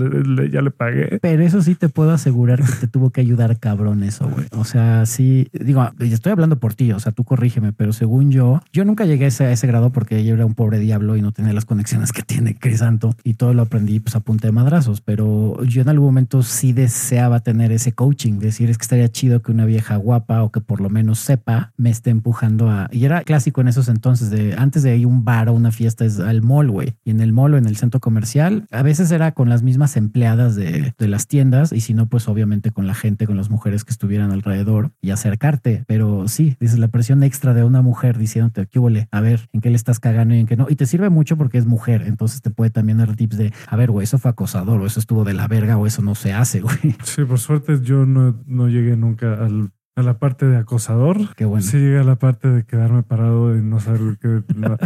ya 0.50 0.62
le 0.62 0.70
pagué. 0.70 1.18
Pero 1.20 1.42
eso 1.42 1.62
sí 1.62 1.74
te 1.74 1.88
puedo 1.88 2.12
asegurar 2.12 2.62
que 2.62 2.72
te 2.80 2.86
tuvo 2.86 3.10
que 3.10 3.20
ayudar 3.20 3.58
cabrón 3.58 4.02
eso, 4.02 4.28
güey. 4.28 4.46
O 4.56 4.64
sea, 4.64 5.06
sí, 5.06 5.48
digo, 5.52 5.88
estoy 5.98 6.32
hablando 6.32 6.58
por 6.58 6.74
ti, 6.74 6.92
o 6.92 7.00
sea, 7.00 7.12
tú 7.12 7.24
corrígeme, 7.24 7.72
pero 7.72 7.92
según 7.92 8.30
yo, 8.30 8.60
yo 8.72 8.84
nunca 8.84 9.04
llegué 9.04 9.26
a 9.26 9.28
ese, 9.28 9.66
grado 9.66 9.90
porque 9.90 10.24
yo 10.24 10.34
era 10.34 10.46
un 10.46 10.54
pobre 10.54 10.78
diablo 10.78 11.16
y 11.16 11.22
no 11.22 11.32
tenía 11.32 11.52
las 11.52 11.64
conexiones 11.64 12.12
que 12.12 12.22
tiene 12.22 12.56
Crisanto 12.56 13.14
y 13.24 13.34
todo 13.34 13.54
lo 13.54 13.62
aprendí 13.62 14.00
pues 14.00 14.16
a 14.16 14.20
punta 14.20 14.48
de 14.48 14.52
madrazos. 14.52 15.00
Pero 15.00 15.62
yo 15.64 15.82
en 15.82 15.88
algún 15.88 16.06
momento 16.06 16.42
sí 16.42 16.72
deseaba 16.72 17.40
tener 17.40 17.72
ese 17.72 17.92
coaching, 17.92 18.38
decir 18.38 18.70
es 18.70 18.78
que 18.78 18.82
estaría 18.82 19.08
chido 19.08 19.40
que 19.42 19.52
una 19.52 19.64
vieja 19.64 19.79
guapa 19.96 20.42
o 20.42 20.50
que 20.50 20.60
por 20.60 20.80
lo 20.80 20.90
menos 20.90 21.18
sepa 21.18 21.72
me 21.76 21.90
esté 21.90 22.10
empujando 22.10 22.70
a... 22.70 22.88
Y 22.92 23.04
era 23.04 23.22
clásico 23.22 23.60
en 23.60 23.68
esos 23.68 23.88
entonces, 23.88 24.30
de 24.30 24.54
antes 24.56 24.82
de 24.82 24.96
ir 24.96 25.06
un 25.06 25.24
bar 25.24 25.48
o 25.48 25.52
una 25.52 25.72
fiesta 25.72 26.04
es 26.04 26.20
al 26.20 26.42
mall, 26.42 26.70
güey. 26.70 26.96
Y 27.04 27.10
en 27.10 27.20
el 27.20 27.32
mall 27.32 27.54
o 27.54 27.58
en 27.58 27.66
el 27.66 27.76
centro 27.76 28.00
comercial, 28.00 28.66
a 28.70 28.82
veces 28.82 29.10
era 29.10 29.32
con 29.32 29.48
las 29.48 29.62
mismas 29.62 29.96
empleadas 29.96 30.56
de, 30.56 30.94
de 30.98 31.08
las 31.08 31.26
tiendas 31.26 31.72
y 31.72 31.80
si 31.80 31.94
no, 31.94 32.06
pues 32.06 32.28
obviamente 32.28 32.70
con 32.70 32.86
la 32.86 32.94
gente, 32.94 33.26
con 33.26 33.36
las 33.36 33.50
mujeres 33.50 33.84
que 33.84 33.90
estuvieran 33.90 34.30
alrededor 34.30 34.92
y 35.00 35.10
acercarte. 35.10 35.84
Pero 35.86 36.28
sí, 36.28 36.56
dices 36.60 36.78
la 36.78 36.88
presión 36.88 37.22
extra 37.22 37.54
de 37.54 37.64
una 37.64 37.82
mujer 37.82 38.18
diciéndote, 38.18 38.66
¿qué 38.66 38.78
huele? 38.78 39.08
A 39.10 39.20
ver, 39.20 39.48
¿en 39.52 39.60
qué 39.60 39.70
le 39.70 39.76
estás 39.76 40.00
cagando 40.00 40.34
y 40.34 40.40
en 40.40 40.46
qué 40.46 40.56
no? 40.56 40.66
Y 40.68 40.76
te 40.76 40.86
sirve 40.86 41.10
mucho 41.10 41.36
porque 41.36 41.58
es 41.58 41.66
mujer, 41.66 42.02
entonces 42.06 42.42
te 42.42 42.50
puede 42.50 42.70
también 42.70 42.98
dar 42.98 43.14
tips 43.16 43.36
de, 43.36 43.52
a 43.66 43.76
ver, 43.76 43.90
güey, 43.90 44.04
eso 44.04 44.18
fue 44.18 44.30
acosador 44.30 44.80
o 44.80 44.86
eso 44.86 45.00
estuvo 45.00 45.24
de 45.24 45.34
la 45.34 45.48
verga 45.48 45.76
o 45.76 45.86
eso 45.86 46.02
no 46.02 46.14
se 46.14 46.32
hace, 46.32 46.60
güey. 46.60 46.96
Sí, 47.02 47.24
por 47.24 47.38
suerte 47.38 47.80
yo 47.82 48.06
no, 48.06 48.36
no 48.46 48.68
llegué 48.68 48.96
nunca 48.96 49.34
al 49.34 49.69
a 50.00 50.02
la 50.02 50.14
parte 50.14 50.46
de 50.46 50.56
acosador. 50.56 51.34
Qué 51.36 51.44
bueno. 51.44 51.62
Sí 51.62 51.78
llega 51.78 52.00
a 52.00 52.04
la 52.04 52.16
parte 52.16 52.48
de 52.48 52.64
quedarme 52.64 53.02
parado 53.02 53.56
y 53.56 53.62
no 53.62 53.80
saber 53.80 54.00
qué, 54.20 54.42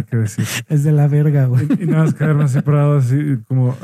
qué 0.09 0.17
decir. 0.17 0.45
es 0.69 0.83
de 0.83 0.91
la 0.91 1.07
verga, 1.07 1.45
güey. 1.45 1.67
Y, 1.79 1.85
nada 1.85 2.03
más 2.03 2.13
quedarme 2.13 2.43
así 2.43 2.61
parado, 2.61 2.97
así 2.97 3.39
como... 3.47 3.75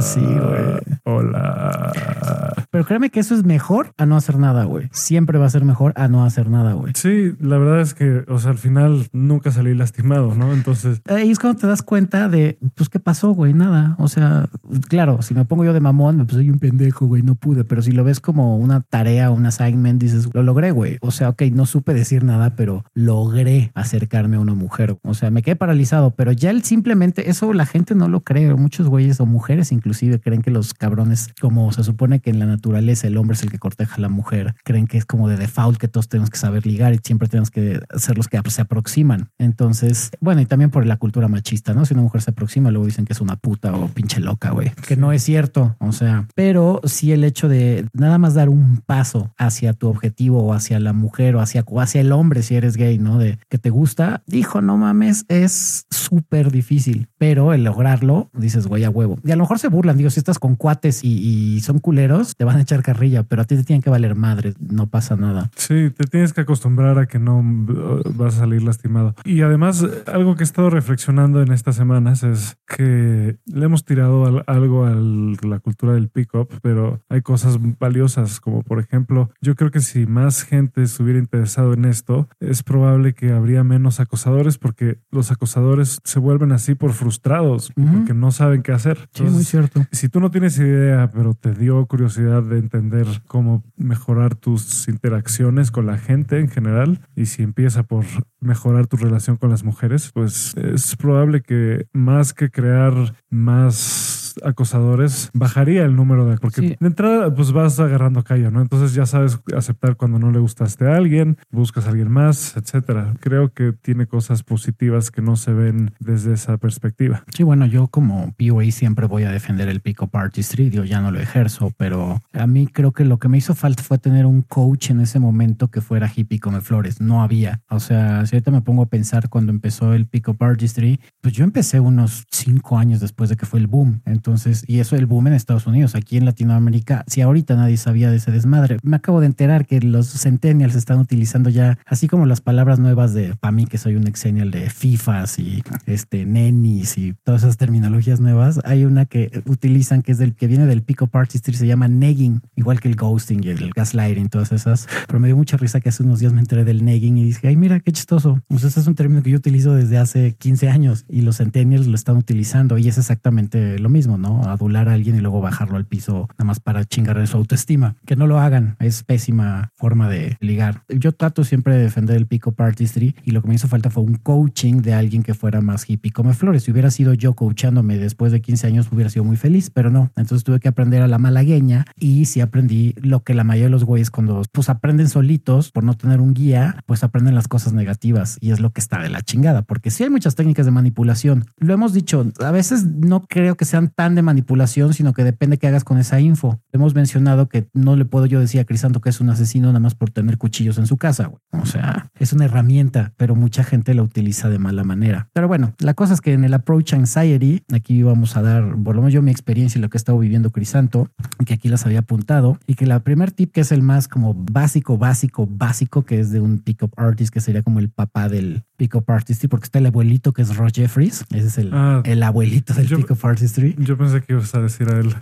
Sí, 0.00 0.20
güey. 0.20 0.98
Hola. 1.04 2.52
Pero 2.70 2.84
créeme 2.84 3.10
que 3.10 3.20
eso 3.20 3.34
es 3.34 3.44
mejor 3.44 3.92
a 3.96 4.06
no 4.06 4.16
hacer 4.16 4.38
nada, 4.38 4.64
güey. 4.64 4.88
Siempre 4.92 5.38
va 5.38 5.46
a 5.46 5.50
ser 5.50 5.64
mejor 5.64 5.92
a 5.96 6.08
no 6.08 6.24
hacer 6.24 6.50
nada, 6.50 6.74
güey. 6.74 6.92
Sí, 6.94 7.32
la 7.40 7.58
verdad 7.58 7.80
es 7.80 7.94
que, 7.94 8.24
o 8.28 8.38
sea, 8.38 8.50
al 8.50 8.58
final 8.58 9.06
nunca 9.12 9.50
salí 9.50 9.74
lastimado, 9.74 10.34
¿no? 10.34 10.52
Entonces... 10.52 11.00
Ahí 11.08 11.30
es 11.30 11.38
cuando 11.38 11.60
te 11.60 11.66
das 11.66 11.82
cuenta 11.82 12.28
de, 12.28 12.58
pues, 12.74 12.88
¿qué 12.88 13.00
pasó, 13.00 13.30
güey? 13.30 13.54
Nada. 13.54 13.94
O 13.98 14.08
sea, 14.08 14.48
claro, 14.88 15.22
si 15.22 15.34
me 15.34 15.44
pongo 15.44 15.64
yo 15.64 15.72
de 15.72 15.80
mamón, 15.80 16.18
pues 16.18 16.32
soy 16.32 16.50
un 16.50 16.58
pendejo, 16.58 17.06
güey, 17.06 17.22
no 17.22 17.34
pude. 17.34 17.64
Pero 17.64 17.82
si 17.82 17.92
lo 17.92 18.04
ves 18.04 18.20
como 18.20 18.56
una 18.56 18.80
tarea, 18.80 19.30
una 19.30 19.48
assignment, 19.48 20.00
dices, 20.00 20.28
lo 20.32 20.42
logré, 20.42 20.70
güey. 20.70 20.98
O 21.00 21.10
sea, 21.10 21.30
ok, 21.30 21.42
no 21.52 21.66
supe 21.66 21.94
decir 21.94 22.24
nada, 22.24 22.56
pero 22.56 22.84
logré 22.94 23.70
acercarme 23.74 24.36
a 24.36 24.40
una 24.40 24.54
mujer. 24.54 24.98
O 25.02 25.14
sea, 25.14 25.30
me 25.30 25.42
quedé 25.42 25.56
paralizado, 25.56 26.10
pero 26.10 26.32
ya 26.32 26.50
él 26.50 26.62
simplemente, 26.62 27.30
eso 27.30 27.52
la 27.52 27.66
gente 27.66 27.94
no 27.94 28.08
lo 28.08 28.20
cree. 28.20 28.54
Muchos 28.54 28.88
güeyes 28.88 29.20
o 29.20 29.26
mujeres 29.26 29.72
inclusive 29.86 30.18
creen 30.18 30.42
que 30.42 30.50
los 30.50 30.74
cabrones, 30.74 31.28
como 31.40 31.70
se 31.70 31.84
supone 31.84 32.18
que 32.18 32.30
en 32.30 32.40
la 32.40 32.46
naturaleza 32.46 33.06
el 33.06 33.16
hombre 33.16 33.36
es 33.36 33.44
el 33.44 33.52
que 33.52 33.60
corteja 33.60 33.94
a 33.96 34.00
la 34.00 34.08
mujer, 34.08 34.56
creen 34.64 34.88
que 34.88 34.98
es 34.98 35.06
como 35.06 35.28
de 35.28 35.36
default 35.36 35.78
que 35.78 35.86
todos 35.86 36.08
tenemos 36.08 36.28
que 36.28 36.38
saber 36.38 36.66
ligar 36.66 36.92
y 36.92 36.98
siempre 37.04 37.28
tenemos 37.28 37.52
que 37.52 37.80
ser 37.96 38.16
los 38.16 38.26
que 38.26 38.40
se 38.50 38.62
aproximan. 38.62 39.30
Entonces, 39.38 40.10
bueno, 40.20 40.40
y 40.40 40.46
también 40.46 40.70
por 40.70 40.84
la 40.86 40.96
cultura 40.96 41.28
machista, 41.28 41.72
¿no? 41.72 41.86
Si 41.86 41.94
una 41.94 42.02
mujer 42.02 42.20
se 42.20 42.32
aproxima, 42.32 42.72
luego 42.72 42.84
dicen 42.84 43.04
que 43.04 43.12
es 43.12 43.20
una 43.20 43.36
puta 43.36 43.76
o 43.76 43.86
pinche 43.86 44.18
loca, 44.18 44.50
güey. 44.50 44.72
Que 44.88 44.96
no 44.96 45.12
es 45.12 45.22
cierto. 45.22 45.76
O 45.78 45.92
sea, 45.92 46.26
pero 46.34 46.80
sí 46.84 47.12
el 47.12 47.22
hecho 47.22 47.48
de 47.48 47.86
nada 47.92 48.18
más 48.18 48.34
dar 48.34 48.48
un 48.48 48.78
paso 48.78 49.32
hacia 49.38 49.72
tu 49.72 49.88
objetivo 49.88 50.42
o 50.42 50.52
hacia 50.52 50.80
la 50.80 50.92
mujer 50.92 51.36
o 51.36 51.40
hacia, 51.40 51.64
hacia 51.78 52.00
el 52.00 52.10
hombre 52.10 52.42
si 52.42 52.56
eres 52.56 52.76
gay, 52.76 52.98
¿no? 52.98 53.18
De 53.18 53.38
que 53.48 53.58
te 53.58 53.70
gusta, 53.70 54.24
dijo, 54.26 54.60
no 54.62 54.76
mames, 54.76 55.26
es 55.28 55.86
súper 55.90 56.50
difícil, 56.50 57.08
pero 57.18 57.52
el 57.52 57.62
lograrlo, 57.62 58.30
dices, 58.34 58.66
güey, 58.66 58.82
a 58.82 58.90
huevo. 58.90 59.18
Y 59.24 59.30
a 59.30 59.36
lo 59.36 59.44
mejor 59.44 59.60
se 59.60 59.68
burlan. 59.76 59.96
Digo, 59.96 60.10
si 60.10 60.20
estás 60.20 60.38
con 60.38 60.56
cuates 60.56 61.04
y, 61.04 61.60
son 61.60 61.78
culeros, 61.78 62.34
te 62.36 62.44
van 62.44 62.56
a 62.56 62.62
echar 62.62 62.82
carrilla, 62.82 63.22
pero 63.22 63.42
a 63.42 63.44
ti 63.44 63.56
te 63.56 63.64
tienen 63.64 63.82
que 63.82 63.90
valer 63.90 64.14
madre. 64.14 64.54
No 64.58 64.86
pasa 64.86 65.16
nada. 65.16 65.50
Sí, 65.56 65.90
te 65.90 66.04
tienes 66.04 66.32
que 66.32 66.42
acostumbrar 66.42 66.98
a 66.98 67.06
que 67.06 67.18
no 67.18 67.38
uh, 67.38 68.02
vas 68.14 68.36
a 68.36 68.38
salir 68.40 68.62
lastimado. 68.62 69.14
Y 69.24 69.42
además, 69.42 69.84
algo 70.06 70.34
que 70.36 70.42
he 70.42 70.44
estado 70.44 70.70
reflexionando 70.70 71.42
en 71.42 71.52
estas 71.52 71.76
semanas 71.76 72.22
es 72.22 72.56
que 72.66 73.36
le 73.46 73.64
hemos 73.64 73.84
tirado 73.84 74.42
algo 74.46 74.86
a 74.86 74.94
la 74.94 75.58
cultura 75.60 75.92
del 75.94 76.08
pick-up, 76.08 76.48
pero 76.62 77.00
hay 77.08 77.22
cosas 77.22 77.58
valiosas, 77.78 78.40
como 78.40 78.62
por 78.62 78.78
ejemplo, 78.78 79.30
yo 79.40 79.54
creo 79.54 79.70
que 79.70 79.80
si 79.80 80.06
más 80.06 80.44
gente 80.44 80.82
estuviera 80.82 81.18
interesado 81.18 81.74
en 81.74 81.84
esto, 81.84 82.28
es 82.40 82.62
probable 82.62 83.14
que 83.14 83.32
habría 83.32 83.64
menos 83.64 84.00
acosadores 84.00 84.58
porque 84.58 84.98
los 85.10 85.30
acosadores 85.30 86.00
se 86.04 86.18
vuelven 86.18 86.52
así 86.52 86.74
por 86.74 86.92
frustrados, 86.92 87.72
porque 87.74 88.14
no 88.14 88.30
saben 88.30 88.62
qué 88.62 88.72
hacer. 88.72 89.08
sí, 89.12 89.24
muy 89.24 89.44
cierto. 89.44 89.65
Si 89.92 90.08
tú 90.08 90.20
no 90.20 90.30
tienes 90.30 90.58
idea, 90.58 91.10
pero 91.10 91.34
te 91.34 91.52
dio 91.52 91.84
curiosidad 91.86 92.42
de 92.42 92.58
entender 92.58 93.06
cómo 93.26 93.64
mejorar 93.76 94.34
tus 94.34 94.88
interacciones 94.88 95.70
con 95.70 95.86
la 95.86 95.98
gente 95.98 96.38
en 96.40 96.48
general, 96.48 97.00
y 97.14 97.26
si 97.26 97.42
empieza 97.42 97.82
por 97.82 98.04
mejorar 98.40 98.86
tu 98.86 98.96
relación 98.96 99.36
con 99.36 99.50
las 99.50 99.64
mujeres, 99.64 100.10
pues 100.12 100.54
es 100.56 100.96
probable 100.96 101.42
que 101.42 101.86
más 101.92 102.32
que 102.32 102.50
crear 102.50 103.14
más 103.30 104.25
acosadores, 104.42 105.30
bajaría 105.32 105.84
el 105.84 105.96
número 105.96 106.26
de... 106.26 106.36
Porque 106.38 106.76
de 106.78 106.86
entrada, 106.86 107.34
pues 107.34 107.52
vas 107.52 107.78
agarrando 107.80 108.24
callo, 108.24 108.50
¿no? 108.50 108.60
Entonces 108.60 108.94
ya 108.94 109.06
sabes 109.06 109.38
aceptar 109.56 109.96
cuando 109.96 110.18
no 110.18 110.30
le 110.30 110.38
gustaste 110.38 110.86
a 110.86 110.96
alguien, 110.96 111.38
buscas 111.50 111.86
a 111.86 111.90
alguien 111.90 112.10
más, 112.10 112.56
etcétera. 112.56 113.14
Creo 113.20 113.52
que 113.52 113.72
tiene 113.72 114.06
cosas 114.06 114.42
positivas 114.42 115.10
que 115.10 115.22
no 115.22 115.36
se 115.36 115.52
ven 115.52 115.92
desde 116.00 116.34
esa 116.34 116.56
perspectiva. 116.58 117.24
Sí, 117.34 117.42
bueno, 117.42 117.66
yo 117.66 117.88
como 117.88 118.34
POA 118.38 118.70
siempre 118.70 119.06
voy 119.06 119.24
a 119.24 119.30
defender 119.30 119.68
el 119.68 119.80
Pico 119.80 120.08
Artistry, 120.12 120.70
yo 120.70 120.84
ya 120.84 121.00
no 121.00 121.10
lo 121.10 121.20
ejerzo, 121.20 121.72
pero 121.76 122.22
a 122.32 122.46
mí 122.46 122.66
creo 122.66 122.92
que 122.92 123.04
lo 123.04 123.18
que 123.18 123.28
me 123.28 123.38
hizo 123.38 123.54
falta 123.54 123.82
fue 123.82 123.98
tener 123.98 124.26
un 124.26 124.42
coach 124.42 124.90
en 124.90 125.00
ese 125.00 125.18
momento 125.18 125.68
que 125.68 125.80
fuera 125.80 126.10
hippie 126.14 126.40
come 126.40 126.60
flores. 126.60 127.00
No 127.00 127.22
había. 127.22 127.62
O 127.68 127.80
sea, 127.80 128.24
si 128.26 128.36
ahorita 128.36 128.50
me 128.50 128.62
pongo 128.62 128.82
a 128.82 128.86
pensar 128.86 129.28
cuando 129.28 129.52
empezó 129.52 129.92
el 129.94 130.06
Pico 130.06 130.36
Artistry, 130.38 131.00
pues 131.20 131.34
yo 131.34 131.44
empecé 131.44 131.80
unos 131.80 132.26
cinco 132.30 132.78
años 132.78 133.00
después 133.00 133.30
de 133.30 133.36
que 133.36 133.46
fue 133.46 133.60
el 133.60 133.66
boom. 133.66 134.00
Entonces, 134.04 134.25
entonces, 134.26 134.64
y 134.66 134.80
eso 134.80 134.96
el 134.96 135.06
boom 135.06 135.28
en 135.28 135.34
Estados 135.34 135.68
Unidos, 135.68 135.94
aquí 135.94 136.16
en 136.16 136.24
Latinoamérica, 136.24 137.04
si 137.06 137.20
ahorita 137.20 137.54
nadie 137.54 137.76
sabía 137.76 138.10
de 138.10 138.16
ese 138.16 138.32
desmadre. 138.32 138.78
Me 138.82 138.96
acabo 138.96 139.20
de 139.20 139.26
enterar 139.26 139.66
que 139.66 139.80
los 139.80 140.08
centennials 140.08 140.74
están 140.74 140.98
utilizando 140.98 141.48
ya, 141.48 141.78
así 141.86 142.08
como 142.08 142.26
las 142.26 142.40
palabras 142.40 142.80
nuevas 142.80 143.14
de, 143.14 143.36
para 143.36 143.52
mí 143.52 143.66
que 143.66 143.78
soy 143.78 143.94
un 143.94 144.08
exennial 144.08 144.50
de 144.50 144.68
FIFAs 144.68 145.38
y 145.38 145.62
este 145.86 146.26
nenis 146.26 146.98
y 146.98 147.14
todas 147.22 147.44
esas 147.44 147.56
terminologías 147.56 148.18
nuevas, 148.18 148.58
hay 148.64 148.84
una 148.84 149.04
que 149.04 149.42
utilizan 149.46 150.02
que 150.02 150.10
es 150.10 150.18
del 150.18 150.34
que 150.34 150.48
viene 150.48 150.66
del 150.66 150.82
pico 150.82 151.08
artistry, 151.12 151.54
se 151.54 151.68
llama 151.68 151.86
negging, 151.86 152.42
igual 152.56 152.80
que 152.80 152.88
el 152.88 152.96
ghosting 152.96 153.44
y 153.44 153.50
el 153.50 153.70
gaslighting, 153.70 154.28
todas 154.28 154.50
esas. 154.50 154.88
Pero 155.06 155.20
me 155.20 155.28
dio 155.28 155.36
mucha 155.36 155.56
risa 155.56 155.80
que 155.80 155.90
hace 155.90 156.02
unos 156.02 156.18
días 156.18 156.32
me 156.32 156.40
enteré 156.40 156.64
del 156.64 156.84
negging 156.84 157.16
y 157.16 157.24
dije, 157.24 157.46
ay, 157.46 157.54
mira, 157.54 157.78
qué 157.78 157.92
chistoso. 157.92 158.42
Pues 158.48 158.64
ese 158.64 158.80
es 158.80 158.88
un 158.88 158.96
término 158.96 159.22
que 159.22 159.30
yo 159.30 159.36
utilizo 159.36 159.72
desde 159.72 159.98
hace 159.98 160.34
15 160.34 160.68
años 160.68 161.04
y 161.08 161.20
los 161.20 161.36
centennials 161.36 161.86
lo 161.86 161.94
están 161.94 162.16
utilizando 162.16 162.76
y 162.76 162.88
es 162.88 162.98
exactamente 162.98 163.78
lo 163.78 163.88
mismo. 163.88 164.15
¿No? 164.16 164.42
Adular 164.44 164.88
a 164.88 164.94
alguien 164.94 165.16
y 165.16 165.20
luego 165.20 165.40
bajarlo 165.40 165.76
al 165.76 165.84
piso 165.84 166.28
nada 166.32 166.44
más 166.44 166.60
para 166.60 166.84
chingar 166.84 167.26
su 167.26 167.36
autoestima. 167.36 167.96
Que 168.04 168.16
no 168.16 168.26
lo 168.26 168.38
hagan, 168.38 168.76
es 168.80 169.02
pésima 169.02 169.70
forma 169.74 170.08
de 170.08 170.36
ligar. 170.40 170.82
Yo 170.88 171.12
trato 171.12 171.44
siempre 171.44 171.76
de 171.76 171.82
defender 171.82 172.16
el 172.16 172.26
pico 172.26 172.54
artistry 172.58 173.14
y 173.24 173.30
lo 173.30 173.42
que 173.42 173.48
me 173.48 173.54
hizo 173.54 173.68
falta 173.68 173.90
fue 173.90 174.02
un 174.02 174.14
coaching 174.14 174.82
de 174.82 174.94
alguien 174.94 175.22
que 175.22 175.34
fuera 175.34 175.60
más 175.60 175.88
hippie 175.88 176.12
come 176.12 176.34
flores. 176.34 176.64
Si 176.64 176.72
hubiera 176.72 176.90
sido 176.90 177.14
yo 177.14 177.34
coachándome 177.34 177.98
después 177.98 178.32
de 178.32 178.40
15 178.40 178.66
años 178.66 178.88
hubiera 178.90 179.10
sido 179.10 179.24
muy 179.24 179.36
feliz, 179.36 179.70
pero 179.70 179.90
no. 179.90 180.10
Entonces 180.16 180.44
tuve 180.44 180.60
que 180.60 180.68
aprender 180.68 181.02
a 181.02 181.08
la 181.08 181.18
malagueña 181.18 181.84
y 181.96 182.24
sí 182.26 182.40
aprendí 182.40 182.94
lo 183.00 183.20
que 183.20 183.34
la 183.34 183.44
mayoría 183.44 183.66
de 183.66 183.70
los 183.70 183.84
güeyes 183.84 184.10
cuando 184.10 184.42
pues 184.52 184.68
aprenden 184.68 185.08
solitos 185.08 185.70
por 185.70 185.84
no 185.84 185.94
tener 185.94 186.20
un 186.20 186.34
guía, 186.34 186.82
pues 186.86 187.04
aprenden 187.04 187.34
las 187.34 187.48
cosas 187.48 187.72
negativas 187.72 188.38
y 188.40 188.50
es 188.52 188.60
lo 188.60 188.70
que 188.70 188.80
está 188.80 189.00
de 189.00 189.10
la 189.10 189.22
chingada, 189.22 189.62
porque 189.62 189.90
sí 189.90 190.04
hay 190.04 190.10
muchas 190.10 190.34
técnicas 190.34 190.66
de 190.66 190.72
manipulación. 190.72 191.46
Lo 191.58 191.74
hemos 191.74 191.92
dicho, 191.92 192.30
a 192.40 192.50
veces 192.50 192.84
no 192.84 193.22
creo 193.22 193.56
que 193.56 193.64
sean 193.64 193.88
tan 193.88 194.05
de 194.14 194.22
manipulación, 194.22 194.94
sino 194.94 195.12
que 195.12 195.24
depende 195.24 195.58
qué 195.58 195.66
hagas 195.66 195.84
con 195.84 195.98
esa 195.98 196.20
info. 196.20 196.60
Hemos 196.72 196.94
mencionado 196.94 197.48
que 197.48 197.68
no 197.72 197.96
le 197.96 198.04
puedo 198.04 198.26
yo 198.26 198.40
decir 198.40 198.60
a 198.60 198.64
Crisanto 198.64 199.00
que 199.00 199.10
es 199.10 199.20
un 199.20 199.30
asesino 199.30 199.68
nada 199.68 199.80
más 199.80 199.94
por 199.94 200.10
tener 200.10 200.38
cuchillos 200.38 200.78
en 200.78 200.86
su 200.86 200.96
casa. 200.96 201.30
O 201.50 201.66
sea, 201.66 202.10
es 202.18 202.32
una 202.32 202.44
herramienta, 202.44 203.12
pero 203.16 203.34
mucha 203.34 203.64
gente 203.64 203.94
la 203.94 204.02
utiliza 204.02 204.48
de 204.48 204.58
mala 204.58 204.84
manera. 204.84 205.28
Pero 205.32 205.48
bueno, 205.48 205.74
la 205.78 205.94
cosa 205.94 206.14
es 206.14 206.20
que 206.20 206.32
en 206.32 206.44
el 206.44 206.54
Approach 206.54 206.94
Anxiety, 206.94 207.62
aquí 207.72 208.02
vamos 208.02 208.36
a 208.36 208.42
dar, 208.42 208.74
por 208.82 208.94
lo 208.94 209.02
menos 209.02 209.12
yo 209.12 209.22
mi 209.22 209.30
experiencia 209.30 209.78
y 209.78 209.82
lo 209.82 209.88
que 209.88 209.96
he 209.96 209.98
estado 209.98 210.18
viviendo 210.18 210.50
Crisanto, 210.50 211.10
que 211.44 211.54
aquí 211.54 211.68
las 211.68 211.86
había 211.86 212.00
apuntado, 212.00 212.58
y 212.66 212.74
que 212.74 212.86
la 212.86 213.00
primer 213.00 213.32
tip 213.32 213.52
que 213.52 213.62
es 213.62 213.72
el 213.72 213.82
más 213.82 214.08
como 214.08 214.34
básico, 214.34 214.98
básico, 214.98 215.46
básico, 215.50 216.04
que 216.04 216.20
es 216.20 216.30
de 216.30 216.40
un 216.40 216.58
pickup 216.58 216.92
artist, 216.96 217.32
que 217.32 217.40
sería 217.40 217.62
como 217.62 217.78
el 217.78 217.88
papá 217.88 218.28
del 218.28 218.64
pickup 218.76 219.10
artistry, 219.10 219.48
porque 219.48 219.64
está 219.64 219.78
el 219.78 219.86
abuelito 219.86 220.32
que 220.32 220.42
es 220.42 220.56
Ross 220.56 220.72
Jeffries, 220.74 221.24
ese 221.30 221.46
es 221.46 221.58
el, 221.58 221.70
ah, 221.72 222.02
el 222.04 222.22
abuelito 222.22 222.74
del 222.74 222.88
pickup 222.88 223.24
artistry. 223.24 223.74
Yo 223.86 223.96
pensé 223.96 224.20
que 224.20 224.32
ibas 224.32 224.52
a 224.54 224.60
decir 224.60 224.88
a 224.88 224.98
él, 224.98 225.14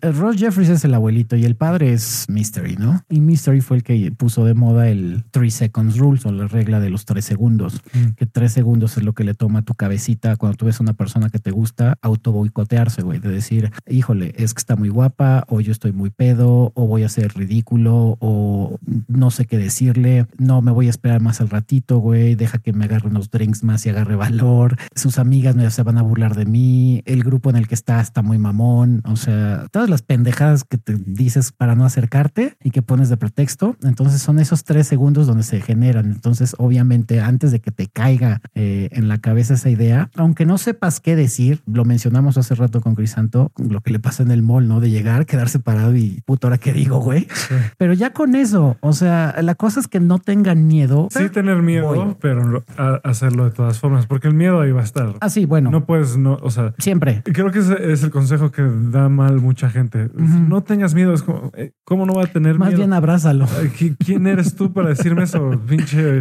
eh, 0.00 0.12
Ross 0.12 0.36
Jeffries 0.36 0.70
es 0.70 0.84
el 0.86 0.94
abuelito 0.94 1.36
y 1.36 1.44
el 1.44 1.56
padre 1.56 1.92
es 1.92 2.24
Mystery, 2.30 2.76
¿no? 2.76 3.02
Y 3.10 3.20
Mystery 3.20 3.60
fue 3.60 3.76
el 3.76 3.82
que 3.82 4.10
puso 4.12 4.46
de 4.46 4.54
moda 4.54 4.88
el 4.88 5.24
Three 5.30 5.50
Seconds 5.50 5.98
Rules 5.98 6.24
o 6.24 6.32
la 6.32 6.48
regla 6.48 6.80
de 6.80 6.88
los 6.88 7.04
tres 7.04 7.26
segundos, 7.26 7.82
mm. 7.92 8.12
que 8.16 8.24
tres 8.24 8.52
segundos 8.52 8.96
es 8.96 9.02
lo 9.02 9.12
que 9.12 9.24
le 9.24 9.34
toma 9.34 9.58
a 9.58 9.62
tu 9.62 9.74
cabecita 9.74 10.36
cuando 10.36 10.56
tú 10.56 10.66
ves 10.66 10.80
a 10.80 10.82
una 10.82 10.94
persona 10.94 11.28
que 11.28 11.38
te 11.38 11.50
gusta, 11.50 11.98
auto 12.00 12.32
boicotearse, 12.32 13.02
güey, 13.02 13.18
de 13.18 13.28
decir, 13.28 13.70
híjole, 13.86 14.32
es 14.38 14.54
que 14.54 14.60
está 14.60 14.74
muy 14.76 14.88
guapa, 14.88 15.44
o 15.48 15.60
yo 15.60 15.72
estoy 15.72 15.92
muy 15.92 16.08
pedo, 16.08 16.72
o 16.74 16.86
voy 16.86 17.02
a 17.02 17.10
ser 17.10 17.34
ridículo, 17.34 18.16
o 18.20 18.78
no 19.06 19.30
sé 19.30 19.44
qué 19.44 19.58
decirle, 19.58 20.26
no 20.38 20.62
me 20.62 20.70
voy 20.70 20.86
a 20.86 20.90
esperar 20.90 21.20
más 21.20 21.42
al 21.42 21.50
ratito, 21.50 21.98
güey, 21.98 22.36
deja 22.36 22.56
que 22.56 22.72
me 22.72 22.86
agarre 22.86 23.08
unos 23.08 23.30
drinks 23.30 23.64
más 23.64 23.84
y 23.84 23.90
agarre 23.90 24.16
valor, 24.16 24.76
sus 24.94 25.18
amigas 25.18 25.56
me 25.56 25.70
se 25.70 25.82
van 25.82 25.98
a 25.98 26.02
burlar 26.02 26.34
de 26.34 26.46
mí, 26.46 27.02
el 27.04 27.22
grupo 27.22 27.49
en 27.50 27.56
el 27.56 27.68
que 27.68 27.74
está 27.74 28.00
está 28.00 28.22
muy 28.22 28.38
mamón, 28.38 29.02
o 29.04 29.16
sea, 29.16 29.66
todas 29.70 29.90
las 29.90 30.02
pendejadas 30.02 30.64
que 30.64 30.78
te 30.78 30.94
dices 30.94 31.52
para 31.52 31.74
no 31.74 31.84
acercarte 31.84 32.56
y 32.62 32.70
que 32.70 32.82
pones 32.82 33.08
de 33.08 33.16
pretexto, 33.16 33.76
entonces 33.82 34.22
son 34.22 34.38
esos 34.38 34.64
tres 34.64 34.86
segundos 34.86 35.26
donde 35.26 35.42
se 35.42 35.60
generan, 35.60 36.06
entonces 36.06 36.54
obviamente 36.58 37.20
antes 37.20 37.52
de 37.52 37.60
que 37.60 37.70
te 37.70 37.86
caiga 37.86 38.40
eh, 38.54 38.88
en 38.92 39.08
la 39.08 39.18
cabeza 39.18 39.54
esa 39.54 39.70
idea, 39.70 40.10
aunque 40.16 40.46
no 40.46 40.58
sepas 40.58 41.00
qué 41.00 41.16
decir, 41.16 41.62
lo 41.66 41.84
mencionamos 41.84 42.38
hace 42.38 42.54
rato 42.54 42.80
con 42.80 42.94
Crisanto, 42.94 43.52
lo 43.56 43.80
que 43.80 43.90
le 43.90 43.98
pasa 43.98 44.22
en 44.22 44.30
el 44.30 44.42
mall, 44.42 44.68
¿no? 44.68 44.80
De 44.80 44.90
llegar, 44.90 45.26
quedarse 45.26 45.58
parado 45.58 45.94
y 45.96 46.22
puto, 46.24 46.46
ahora 46.46 46.58
qué 46.58 46.72
digo, 46.72 47.00
güey. 47.00 47.26
Pero 47.78 47.92
ya 47.92 48.12
con 48.12 48.34
eso, 48.34 48.76
o 48.80 48.92
sea, 48.92 49.36
la 49.42 49.54
cosa 49.54 49.80
es 49.80 49.88
que 49.88 50.00
no 50.00 50.18
tengan 50.18 50.66
miedo. 50.66 51.08
Sí, 51.10 51.28
tener 51.28 51.62
miedo, 51.62 52.16
pero 52.20 52.64
hacerlo 53.04 53.44
de 53.44 53.50
todas 53.50 53.78
formas, 53.78 54.06
porque 54.06 54.28
el 54.28 54.34
miedo 54.34 54.60
ahí 54.60 54.72
va 54.72 54.80
a 54.80 54.84
estar. 54.84 55.14
Ah, 55.20 55.28
sí, 55.28 55.44
bueno. 55.44 55.70
No 55.70 55.84
puedes, 55.84 56.16
no, 56.16 56.38
o 56.42 56.50
sea, 56.50 56.74
siempre. 56.78 57.22
Creo 57.40 57.52
que 57.52 57.58
es, 57.60 57.70
es 57.70 58.02
el 58.02 58.10
consejo 58.10 58.50
que 58.50 58.60
da 58.60 59.08
mal 59.08 59.40
mucha 59.40 59.70
gente. 59.70 60.10
No 60.14 60.62
tengas 60.62 60.94
miedo, 60.94 61.14
es 61.14 61.22
como, 61.22 61.50
eh, 61.56 61.72
¿cómo 61.84 62.04
no 62.04 62.12
va 62.12 62.24
a 62.24 62.26
tener 62.26 62.58
miedo? 62.58 62.66
Más 62.66 62.76
bien 62.76 62.92
abrázalo. 62.92 63.46
¿Quién 63.98 64.26
eres 64.26 64.56
tú 64.56 64.74
para 64.74 64.90
decirme 64.90 65.22
eso? 65.22 65.58
Pinche. 65.66 66.20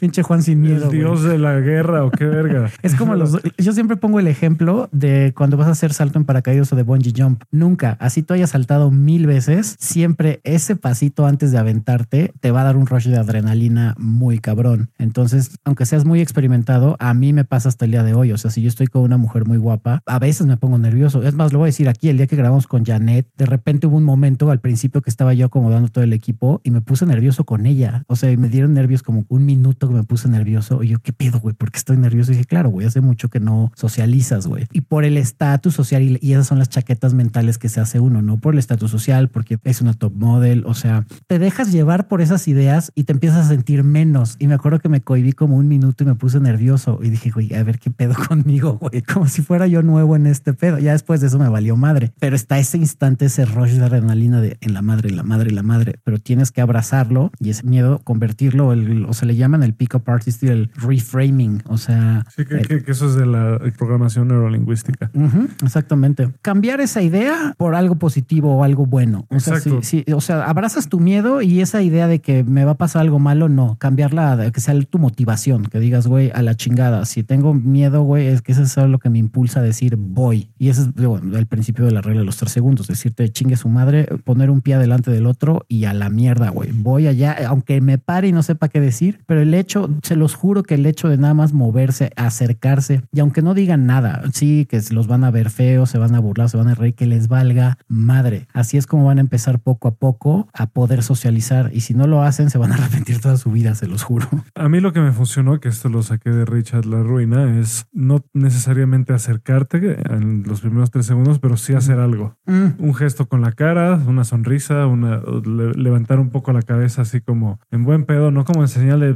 Pinche 0.00 0.22
Juan 0.22 0.42
sin 0.42 0.60
miedo. 0.60 0.90
Dios 0.90 1.22
de 1.22 1.38
la 1.38 1.58
guerra 1.60 2.04
o 2.04 2.10
qué 2.10 2.26
verga. 2.26 2.70
Es 2.82 2.94
como 2.94 3.14
los. 3.14 3.38
Yo 3.56 3.72
siempre 3.72 3.96
pongo 3.96 4.20
el 4.20 4.26
ejemplo 4.26 4.90
de 4.92 5.32
cuando 5.34 5.56
vas 5.56 5.68
a 5.68 5.70
hacer 5.70 5.94
salto 5.94 6.18
en 6.18 6.26
paracaídas 6.26 6.70
o 6.74 6.76
de 6.76 6.82
bungee 6.82 7.14
jump. 7.16 7.42
Nunca, 7.50 7.96
así 7.98 8.22
tú 8.22 8.34
hayas 8.34 8.50
saltado 8.50 8.90
mil 8.90 9.26
veces, 9.26 9.76
siempre 9.78 10.42
ese 10.44 10.76
pasito 10.76 11.24
antes 11.24 11.52
de 11.52 11.58
aventarte 11.58 12.34
te 12.40 12.50
va 12.50 12.60
a 12.60 12.64
dar 12.64 12.76
un 12.76 12.86
rush 12.86 13.08
de 13.08 13.16
adrenalina 13.16 13.94
muy 13.96 14.40
cabrón. 14.40 14.90
Entonces, 14.98 15.58
aunque 15.64 15.86
seas 15.86 16.04
muy 16.04 16.20
experimentado, 16.20 16.96
a 16.98 17.14
mí 17.14 17.32
me 17.32 17.46
pasa 17.46 17.70
hasta 17.70 17.86
el 17.86 17.92
día 17.92 18.02
de 18.02 18.12
hoy. 18.12 18.32
O 18.32 18.36
sea, 18.36 18.50
si 18.50 18.60
yo 18.60 18.68
estoy 18.68 18.88
con 18.88 19.00
una 19.00 19.16
mujer 19.16 19.46
muy 19.46 19.56
guapa, 19.56 20.02
a 20.04 20.18
veces 20.18 20.33
me 20.42 20.56
pongo 20.56 20.78
nervioso. 20.78 21.22
Es 21.22 21.34
más, 21.34 21.52
lo 21.52 21.60
voy 21.60 21.66
a 21.66 21.68
decir 21.68 21.88
aquí, 21.88 22.08
el 22.08 22.16
día 22.16 22.26
que 22.26 22.36
grabamos 22.36 22.66
con 22.66 22.84
Janet, 22.84 23.28
de 23.36 23.46
repente 23.46 23.86
hubo 23.86 23.96
un 23.96 24.04
momento 24.04 24.50
al 24.50 24.60
principio 24.60 25.02
que 25.02 25.10
estaba 25.10 25.34
yo 25.34 25.46
acomodando 25.46 25.88
todo 25.88 26.02
el 26.02 26.12
equipo 26.12 26.60
y 26.64 26.70
me 26.70 26.80
puse 26.80 27.06
nervioso 27.06 27.44
con 27.44 27.66
ella. 27.66 28.04
O 28.08 28.16
sea, 28.16 28.36
me 28.36 28.48
dieron 28.48 28.74
nervios 28.74 29.02
como 29.02 29.24
un 29.28 29.46
minuto 29.46 29.88
que 29.88 29.94
me 29.94 30.02
puse 30.02 30.28
nervioso. 30.28 30.82
Y 30.82 30.88
yo, 30.88 30.98
¿qué 30.98 31.12
pedo, 31.12 31.40
güey? 31.40 31.54
¿Por 31.54 31.70
qué 31.70 31.78
estoy 31.78 31.96
nervioso? 31.96 32.32
Y 32.32 32.34
dije, 32.34 32.46
claro, 32.46 32.70
güey, 32.70 32.86
hace 32.86 33.00
mucho 33.00 33.28
que 33.28 33.40
no 33.40 33.72
socializas, 33.76 34.46
güey. 34.46 34.66
Y 34.72 34.82
por 34.82 35.04
el 35.04 35.16
estatus 35.16 35.74
social, 35.74 36.02
y, 36.02 36.32
esas 36.32 36.46
son 36.46 36.58
las 36.58 36.68
chaquetas 36.68 37.14
mentales 37.14 37.58
que 37.58 37.68
se 37.68 37.80
hace 37.80 38.00
uno, 38.00 38.22
no 38.22 38.38
por 38.38 38.54
el 38.54 38.58
estatus 38.58 38.90
social, 38.90 39.28
porque 39.28 39.58
es 39.64 39.80
una 39.80 39.94
top 39.94 40.14
model. 40.16 40.64
O 40.66 40.74
sea, 40.74 41.06
te 41.26 41.38
dejas 41.38 41.70
llevar 41.70 42.08
por 42.08 42.20
esas 42.20 42.48
ideas 42.48 42.92
y 42.94 43.04
te 43.04 43.12
empiezas 43.12 43.46
a 43.46 43.48
sentir 43.48 43.84
menos. 43.84 44.36
Y 44.38 44.48
me 44.48 44.54
acuerdo 44.54 44.80
que 44.80 44.88
me 44.88 45.00
cohibí 45.00 45.32
como 45.32 45.56
un 45.56 45.68
minuto 45.68 46.04
y 46.04 46.06
me 46.06 46.14
puse 46.14 46.40
nervioso. 46.40 46.98
Y 47.02 47.10
dije, 47.10 47.30
güey, 47.30 47.54
a 47.54 47.62
ver 47.62 47.78
qué 47.78 47.90
pedo 47.90 48.14
conmigo, 48.28 48.78
güey. 48.78 49.02
Como 49.02 49.28
si 49.28 49.42
fuera 49.42 49.66
yo 49.66 49.82
nuevo 49.82 50.16
en 50.16 50.23
este 50.26 50.52
pedo. 50.54 50.78
Ya 50.78 50.92
después 50.92 51.20
de 51.20 51.28
eso 51.28 51.38
me 51.38 51.48
valió 51.48 51.76
madre. 51.76 52.12
Pero 52.18 52.36
está 52.36 52.58
ese 52.58 52.76
instante, 52.78 53.26
ese 53.26 53.44
rush 53.44 53.72
de 53.72 53.84
adrenalina 53.84 54.40
de 54.40 54.56
en 54.60 54.74
la 54.74 54.82
madre, 54.82 55.08
en 55.10 55.16
la 55.16 55.22
madre, 55.22 55.50
en 55.50 55.56
la 55.56 55.62
madre. 55.62 56.00
Pero 56.04 56.18
tienes 56.18 56.50
que 56.50 56.60
abrazarlo 56.60 57.30
y 57.40 57.50
ese 57.50 57.64
miedo 57.64 58.00
convertirlo, 58.04 58.68
o 58.68 59.14
se 59.14 59.26
le 59.26 59.36
llama 59.36 59.44
llaman 59.44 59.62
el 59.62 59.74
pick-up 59.74 60.04
artist 60.06 60.42
y 60.42 60.46
el 60.48 60.70
reframing. 60.74 61.62
O 61.66 61.76
sea, 61.76 62.24
Sí, 62.34 62.46
que, 62.46 62.56
eh, 62.56 62.62
que- 62.66 62.82
que 62.82 62.92
eso 62.92 63.06
es 63.08 63.14
de 63.14 63.26
la 63.26 63.60
programación 63.76 64.28
neurolingüística. 64.28 65.10
Ujú, 65.12 65.48
exactamente. 65.62 66.30
Cambiar 66.40 66.80
esa 66.80 67.02
idea 67.02 67.54
por 67.58 67.74
algo 67.74 67.96
positivo 67.96 68.56
o 68.56 68.64
algo 68.64 68.86
bueno. 68.86 69.26
O 69.28 69.38
sea, 69.40 69.60
sí, 69.60 69.70
sí, 69.82 70.04
o 70.14 70.22
sea, 70.22 70.44
abrazas 70.46 70.88
tu 70.88 70.98
miedo 71.00 71.42
y 71.42 71.60
esa 71.60 71.82
idea 71.82 72.08
de 72.08 72.20
que 72.20 72.42
me 72.42 72.64
va 72.64 72.72
a 72.72 72.76
pasar 72.78 73.02
algo 73.02 73.18
malo, 73.18 73.50
no. 73.50 73.76
Cambiarla, 73.78 74.50
que 74.50 74.60
sea 74.60 74.74
tu 74.88 74.98
motivación, 74.98 75.64
que 75.64 75.78
digas, 75.78 76.06
güey, 76.06 76.30
a 76.34 76.40
la 76.40 76.54
chingada. 76.54 77.04
Si 77.04 77.22
tengo 77.22 77.52
miedo, 77.52 78.02
güey, 78.02 78.28
es 78.28 78.40
que 78.40 78.52
eso 78.52 78.62
es 78.62 78.76
lo 78.88 78.98
que 78.98 79.10
me 79.10 79.18
impulsa 79.18 79.60
a 79.60 79.62
decir 79.62 79.96
voy. 80.14 80.50
Y 80.58 80.68
ese 80.68 80.82
es 80.82 80.88
el 80.96 81.46
principio 81.46 81.84
de 81.84 81.90
la 81.90 82.00
regla 82.00 82.20
de 82.20 82.26
los 82.26 82.36
tres 82.36 82.52
segundos. 82.52 82.86
Decirte 82.86 83.28
chingue 83.30 83.56
su 83.56 83.68
madre, 83.68 84.06
poner 84.24 84.50
un 84.50 84.60
pie 84.60 84.78
delante 84.78 85.10
del 85.10 85.26
otro 85.26 85.66
y 85.68 85.84
a 85.84 85.92
la 85.92 86.08
mierda, 86.08 86.50
güey. 86.50 86.70
Voy 86.72 87.06
allá, 87.06 87.36
aunque 87.48 87.80
me 87.80 87.98
pare 87.98 88.28
y 88.28 88.32
no 88.32 88.42
sepa 88.42 88.68
qué 88.68 88.80
decir, 88.80 89.20
pero 89.26 89.42
el 89.42 89.52
hecho, 89.52 89.90
se 90.02 90.16
los 90.16 90.34
juro 90.34 90.62
que 90.62 90.74
el 90.74 90.86
hecho 90.86 91.08
de 91.08 91.18
nada 91.18 91.34
más 91.34 91.52
moverse, 91.52 92.12
acercarse, 92.16 93.02
y 93.12 93.20
aunque 93.20 93.42
no 93.42 93.54
digan 93.54 93.86
nada, 93.86 94.22
sí, 94.32 94.66
que 94.66 94.80
los 94.90 95.06
van 95.06 95.24
a 95.24 95.30
ver 95.30 95.50
feos, 95.50 95.90
se 95.90 95.98
van 95.98 96.14
a 96.14 96.20
burlar, 96.20 96.48
se 96.48 96.56
van 96.56 96.68
a 96.68 96.74
reír, 96.74 96.94
que 96.94 97.06
les 97.06 97.28
valga 97.28 97.78
madre. 97.88 98.46
Así 98.52 98.76
es 98.76 98.86
como 98.86 99.06
van 99.06 99.18
a 99.18 99.20
empezar 99.20 99.58
poco 99.58 99.88
a 99.88 99.94
poco 99.94 100.48
a 100.52 100.66
poder 100.66 101.02
socializar. 101.02 101.70
Y 101.72 101.80
si 101.80 101.94
no 101.94 102.06
lo 102.06 102.22
hacen, 102.22 102.50
se 102.50 102.58
van 102.58 102.72
a 102.72 102.74
arrepentir 102.76 103.20
toda 103.20 103.36
su 103.36 103.50
vida, 103.50 103.74
se 103.74 103.86
los 103.86 104.02
juro. 104.02 104.28
A 104.54 104.68
mí 104.68 104.80
lo 104.80 104.92
que 104.92 105.00
me 105.00 105.12
funcionó, 105.12 105.60
que 105.60 105.68
esto 105.68 105.88
lo 105.88 106.02
saqué 106.02 106.30
de 106.30 106.44
Richard 106.44 106.86
La 106.86 107.02
Ruina, 107.02 107.58
es 107.58 107.86
no 107.92 108.24
necesariamente 108.32 109.12
acercarte 109.12 109.80
en 110.10 110.42
los 110.46 110.60
primeros 110.60 110.90
tres 110.90 111.06
segundos, 111.06 111.38
pero 111.38 111.56
sí 111.56 111.74
hacer 111.74 111.98
algo. 111.98 112.36
Mm, 112.46 112.66
Un 112.78 112.94
gesto 112.94 113.26
con 113.26 113.40
la 113.40 113.52
cara, 113.52 113.98
una 114.06 114.24
sonrisa, 114.24 114.86
una 114.86 115.20
le- 115.44 115.72
levantar 115.74 116.18
un 116.20 116.30
poco 116.30 116.52
la 116.52 116.62
cabeza 116.62 117.02
así 117.02 117.20
como 117.20 117.58
en 117.70 117.84
buen 117.84 118.04
pedo, 118.04 118.30
no 118.30 118.44
como 118.44 118.62
en 118.62 118.68
señal 118.68 119.00
de... 119.00 119.10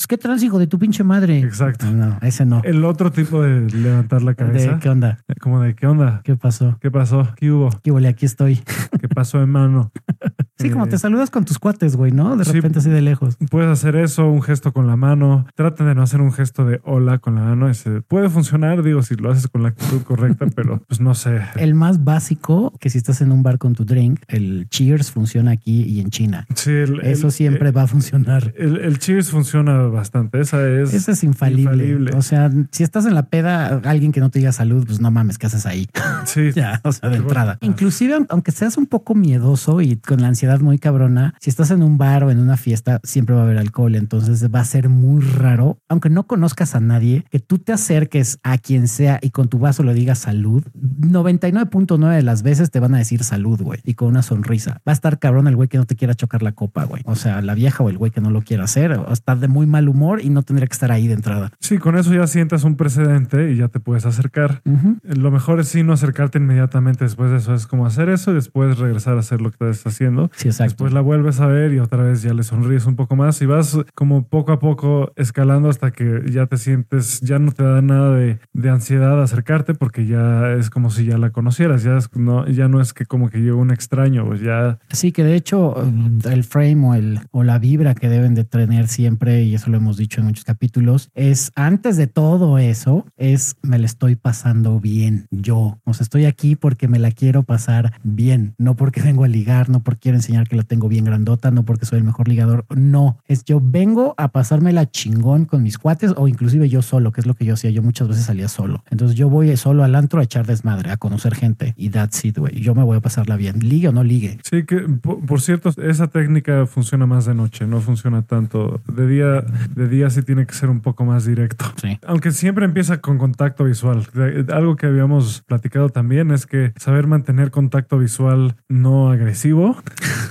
Es 0.00 0.06
que 0.08 0.16
trans, 0.18 0.42
hijo 0.42 0.58
de 0.58 0.66
tu 0.66 0.78
pinche 0.78 1.04
madre. 1.04 1.38
Exacto. 1.40 1.86
No, 1.90 2.18
ese 2.22 2.44
no. 2.46 2.62
El 2.64 2.84
otro 2.84 3.12
tipo 3.12 3.42
de 3.42 3.68
levantar 3.70 4.22
la 4.22 4.34
cabeza, 4.34 4.72
¿De 4.72 4.78
qué 4.80 4.88
onda? 4.88 5.18
como 5.40 5.60
de 5.60 5.74
¿qué 5.74 5.86
onda? 5.86 6.22
¿Qué 6.24 6.36
pasó? 6.36 6.78
¿Qué 6.80 6.90
pasó? 6.90 7.28
¿Qué 7.36 7.50
hubo? 7.52 7.68
¿Qué 7.82 7.90
huele? 7.90 8.08
Aquí 8.08 8.24
estoy. 8.26 8.56
¿Qué 9.00 9.08
pasó 9.08 9.42
en 9.42 9.50
mano? 9.50 9.92
Sí, 10.62 10.70
como 10.70 10.86
Eh, 10.86 10.88
te 10.88 10.98
saludas 10.98 11.30
con 11.30 11.44
tus 11.44 11.58
cuates, 11.58 11.96
güey, 11.96 12.12
¿no? 12.12 12.36
De 12.36 12.44
sí. 12.44 12.52
repente 12.52 12.78
así 12.80 12.90
de 12.90 13.00
lejos. 13.00 13.36
Puedes 13.50 13.70
hacer 13.70 13.96
eso, 13.96 14.28
un 14.28 14.42
gesto 14.42 14.72
con 14.72 14.86
la 14.86 14.96
mano. 14.96 15.46
Traten 15.54 15.86
de 15.86 15.94
no 15.94 16.02
hacer 16.02 16.20
un 16.20 16.32
gesto 16.32 16.64
de 16.64 16.80
hola 16.84 17.18
con 17.18 17.34
la 17.36 17.42
mano. 17.42 17.68
Ese 17.68 18.02
puede 18.02 18.28
funcionar, 18.30 18.82
digo, 18.82 19.02
si 19.02 19.14
lo 19.16 19.30
haces 19.30 19.48
con 19.48 19.62
la 19.62 19.68
actitud 19.70 20.02
correcta, 20.02 20.46
pero 20.54 20.82
pues 20.88 21.00
no 21.00 21.14
sé. 21.14 21.40
El 21.56 21.74
más 21.74 22.04
básico, 22.04 22.72
que 22.80 22.90
si 22.90 22.98
estás 22.98 23.20
en 23.20 23.32
un 23.32 23.42
bar 23.42 23.58
con 23.58 23.74
tu 23.74 23.84
drink, 23.84 24.20
el 24.28 24.66
cheers 24.68 25.10
funciona 25.10 25.52
aquí 25.52 25.82
y 25.82 26.00
en 26.00 26.10
China. 26.10 26.46
Sí, 26.54 26.70
el- 26.70 27.00
Eso 27.00 27.28
el- 27.28 27.32
siempre 27.32 27.70
va 27.70 27.82
a 27.82 27.86
funcionar. 27.86 28.52
El, 28.56 28.78
el 28.78 28.98
cheers 28.98 29.30
funciona 29.30 29.78
bastante. 29.82 30.40
Esa 30.40 30.66
es. 30.68 30.92
Eso 30.94 31.12
es 31.12 31.22
infalible. 31.24 31.62
infalible. 31.62 32.12
O 32.16 32.22
sea, 32.22 32.50
si 32.70 32.82
estás 32.82 33.06
en 33.06 33.14
la 33.14 33.24
peda, 33.26 33.80
alguien 33.84 34.12
que 34.12 34.20
no 34.20 34.30
te 34.30 34.38
diga 34.40 34.52
salud, 34.52 34.84
pues 34.86 35.00
no 35.00 35.10
mames, 35.10 35.38
¿qué 35.38 35.46
haces 35.46 35.66
ahí? 35.66 35.88
Sí. 36.24 36.50
ya, 36.54 36.80
o 36.84 36.92
sea, 36.92 37.08
de 37.10 37.16
entrada. 37.18 37.58
Inclusive, 37.60 38.14
aun- 38.16 38.26
aunque 38.30 38.50
seas 38.52 38.76
un 38.76 38.86
poco 38.86 39.14
miedoso 39.14 39.80
y 39.80 39.96
con 39.96 40.20
la 40.20 40.28
ansiedad 40.28 40.49
muy 40.58 40.80
cabrona, 40.80 41.34
si 41.38 41.50
estás 41.50 41.70
en 41.70 41.84
un 41.84 41.98
bar 41.98 42.24
o 42.24 42.32
en 42.32 42.40
una 42.40 42.56
fiesta, 42.56 43.00
siempre 43.04 43.36
va 43.36 43.42
a 43.42 43.44
haber 43.44 43.58
alcohol. 43.58 43.94
Entonces 43.94 44.52
va 44.52 44.60
a 44.60 44.64
ser 44.64 44.88
muy 44.88 45.22
raro, 45.22 45.78
aunque 45.88 46.10
no 46.10 46.24
conozcas 46.24 46.74
a 46.74 46.80
nadie, 46.80 47.24
que 47.30 47.38
tú 47.38 47.58
te 47.58 47.72
acerques 47.72 48.38
a 48.42 48.58
quien 48.58 48.88
sea 48.88 49.20
y 49.22 49.30
con 49.30 49.48
tu 49.48 49.58
vaso 49.58 49.82
le 49.82 49.94
digas 49.94 50.18
salud. 50.18 50.64
99.9 50.74 52.16
de 52.16 52.22
las 52.22 52.42
veces 52.42 52.70
te 52.70 52.80
van 52.80 52.94
a 52.94 52.98
decir 52.98 53.22
salud, 53.22 53.60
güey, 53.62 53.80
y 53.84 53.94
con 53.94 54.08
una 54.08 54.22
sonrisa. 54.22 54.80
Va 54.86 54.92
a 54.92 54.92
estar 54.92 55.18
cabrón 55.18 55.46
el 55.46 55.56
güey 55.56 55.68
que 55.68 55.78
no 55.78 55.84
te 55.84 55.96
quiera 55.96 56.14
chocar 56.14 56.42
la 56.42 56.52
copa, 56.52 56.84
güey. 56.84 57.02
O 57.04 57.14
sea, 57.14 57.40
la 57.42 57.54
vieja 57.54 57.82
o 57.84 57.90
el 57.90 57.98
güey 57.98 58.10
que 58.10 58.20
no 58.20 58.30
lo 58.30 58.42
quiera 58.42 58.64
hacer, 58.64 58.92
o 58.92 59.12
estar 59.12 59.38
de 59.38 59.48
muy 59.48 59.66
mal 59.66 59.88
humor 59.88 60.20
y 60.22 60.30
no 60.30 60.42
tendría 60.42 60.66
que 60.66 60.72
estar 60.72 60.90
ahí 60.90 61.06
de 61.06 61.14
entrada. 61.14 61.50
Sí, 61.60 61.78
con 61.78 61.96
eso 61.96 62.12
ya 62.12 62.26
sientas 62.26 62.64
un 62.64 62.76
precedente 62.76 63.52
y 63.52 63.56
ya 63.56 63.68
te 63.68 63.80
puedes 63.80 64.06
acercar. 64.06 64.62
Lo 65.02 65.30
mejor 65.30 65.60
es 65.60 65.68
sí 65.68 65.82
no 65.82 65.92
acercarte 65.92 66.38
inmediatamente 66.38 67.04
después 67.04 67.30
de 67.30 67.38
eso. 67.38 67.54
Es 67.54 67.66
como 67.66 67.86
hacer 67.86 68.08
eso 68.08 68.32
y 68.32 68.34
después 68.34 68.78
regresar 68.78 69.16
a 69.16 69.20
hacer 69.20 69.40
lo 69.40 69.50
que 69.50 69.70
estás 69.70 69.94
haciendo. 69.94 70.30
Sí, 70.40 70.48
exacto. 70.48 70.72
Después 70.72 70.94
la 70.94 71.02
vuelves 71.02 71.38
a 71.40 71.46
ver 71.46 71.74
y 71.74 71.80
otra 71.80 72.02
vez 72.02 72.22
ya 72.22 72.32
le 72.32 72.44
sonríes 72.44 72.86
un 72.86 72.96
poco 72.96 73.14
más 73.14 73.42
y 73.42 73.46
vas 73.46 73.76
como 73.94 74.26
poco 74.26 74.52
a 74.52 74.58
poco 74.58 75.12
escalando 75.16 75.68
hasta 75.68 75.90
que 75.90 76.22
ya 76.30 76.46
te 76.46 76.56
sientes, 76.56 77.20
ya 77.20 77.38
no 77.38 77.52
te 77.52 77.62
da 77.62 77.82
nada 77.82 78.16
de, 78.16 78.38
de 78.54 78.70
ansiedad 78.70 79.22
acercarte 79.22 79.74
porque 79.74 80.06
ya 80.06 80.52
es 80.52 80.70
como 80.70 80.88
si 80.88 81.04
ya 81.04 81.18
la 81.18 81.28
conocieras. 81.28 81.82
Ya, 81.82 81.98
es, 81.98 82.08
no, 82.16 82.48
ya 82.48 82.68
no 82.68 82.80
es 82.80 82.94
que 82.94 83.04
como 83.04 83.28
que 83.28 83.40
llegó 83.40 83.58
un 83.58 83.70
extraño, 83.70 84.24
pues 84.24 84.40
ya 84.40 84.78
Sí, 84.90 85.12
que 85.12 85.24
de 85.24 85.34
hecho 85.34 85.74
mm, 85.76 86.20
el 86.30 86.44
frame 86.44 86.86
o, 86.86 86.94
el, 86.94 87.20
o 87.32 87.44
la 87.44 87.58
vibra 87.58 87.94
que 87.94 88.08
deben 88.08 88.34
de 88.34 88.44
tener 88.44 88.88
siempre, 88.88 89.42
y 89.42 89.54
eso 89.54 89.68
lo 89.68 89.76
hemos 89.76 89.98
dicho 89.98 90.22
en 90.22 90.28
muchos 90.28 90.44
capítulos, 90.44 91.10
es 91.14 91.52
antes 91.54 91.98
de 91.98 92.06
todo 92.06 92.56
eso, 92.56 93.04
es 93.18 93.56
me 93.60 93.78
la 93.78 93.84
estoy 93.84 94.16
pasando 94.16 94.80
bien 94.80 95.26
yo. 95.30 95.78
O 95.84 95.92
sea, 95.92 96.04
estoy 96.04 96.24
aquí 96.24 96.56
porque 96.56 96.88
me 96.88 96.98
la 96.98 97.10
quiero 97.10 97.42
pasar 97.42 97.92
bien, 98.02 98.54
no 98.56 98.74
porque 98.74 99.02
vengo 99.02 99.24
a 99.24 99.28
ligar, 99.28 99.68
no 99.68 99.82
porque 99.82 100.00
quiero 100.00 100.16
enseñar 100.20 100.48
que 100.48 100.56
la 100.56 100.62
tengo 100.62 100.88
bien 100.88 101.04
grandota, 101.04 101.50
no 101.50 101.64
porque 101.64 101.86
soy 101.86 101.98
el 101.98 102.04
mejor 102.04 102.28
ligador, 102.28 102.64
no, 102.74 103.18
es 103.26 103.44
yo 103.44 103.60
vengo 103.62 104.14
a 104.16 104.28
pasármela 104.28 104.90
chingón 104.90 105.44
con 105.44 105.62
mis 105.62 105.78
cuates 105.78 106.12
o 106.16 106.28
inclusive 106.28 106.68
yo 106.68 106.82
solo, 106.82 107.12
que 107.12 107.20
es 107.20 107.26
lo 107.26 107.34
que 107.34 107.44
yo 107.44 107.54
hacía, 107.54 107.70
yo 107.70 107.82
muchas 107.82 108.08
veces 108.08 108.24
salía 108.24 108.48
solo. 108.48 108.84
Entonces 108.90 109.16
yo 109.16 109.28
voy 109.28 109.56
solo 109.56 109.84
al 109.84 109.94
antro 109.94 110.20
a 110.20 110.24
echar 110.24 110.46
desmadre, 110.46 110.90
a 110.90 110.96
conocer 110.96 111.34
gente 111.34 111.74
y 111.76 111.90
that's 111.90 112.24
it, 112.24 112.38
güey. 112.38 112.60
Yo 112.60 112.74
me 112.74 112.82
voy 112.82 112.98
a 112.98 113.00
pasarla 113.00 113.36
bien, 113.36 113.58
ligue 113.60 113.88
o 113.88 113.92
no 113.92 114.04
ligue. 114.04 114.38
Sí, 114.42 114.64
que 114.64 114.76
por, 114.80 115.24
por 115.24 115.40
cierto, 115.40 115.70
esa 115.82 116.08
técnica 116.08 116.66
funciona 116.66 117.06
más 117.06 117.24
de 117.24 117.34
noche, 117.34 117.66
no 117.66 117.80
funciona 117.80 118.22
tanto. 118.22 118.80
De 118.86 119.06
día, 119.06 119.44
de 119.74 119.88
día 119.88 120.10
sí 120.10 120.22
tiene 120.22 120.46
que 120.46 120.54
ser 120.54 120.68
un 120.68 120.80
poco 120.80 121.04
más 121.04 121.24
directo. 121.24 121.64
Sí. 121.80 121.98
Aunque 122.06 122.30
siempre 122.32 122.64
empieza 122.64 123.00
con 123.00 123.18
contacto 123.18 123.64
visual. 123.64 124.06
Algo 124.52 124.76
que 124.76 124.86
habíamos 124.86 125.42
platicado 125.42 125.88
también 125.88 126.30
es 126.30 126.46
que 126.46 126.72
saber 126.76 127.06
mantener 127.06 127.50
contacto 127.50 127.98
visual 127.98 128.56
no 128.68 129.10
agresivo 129.10 129.76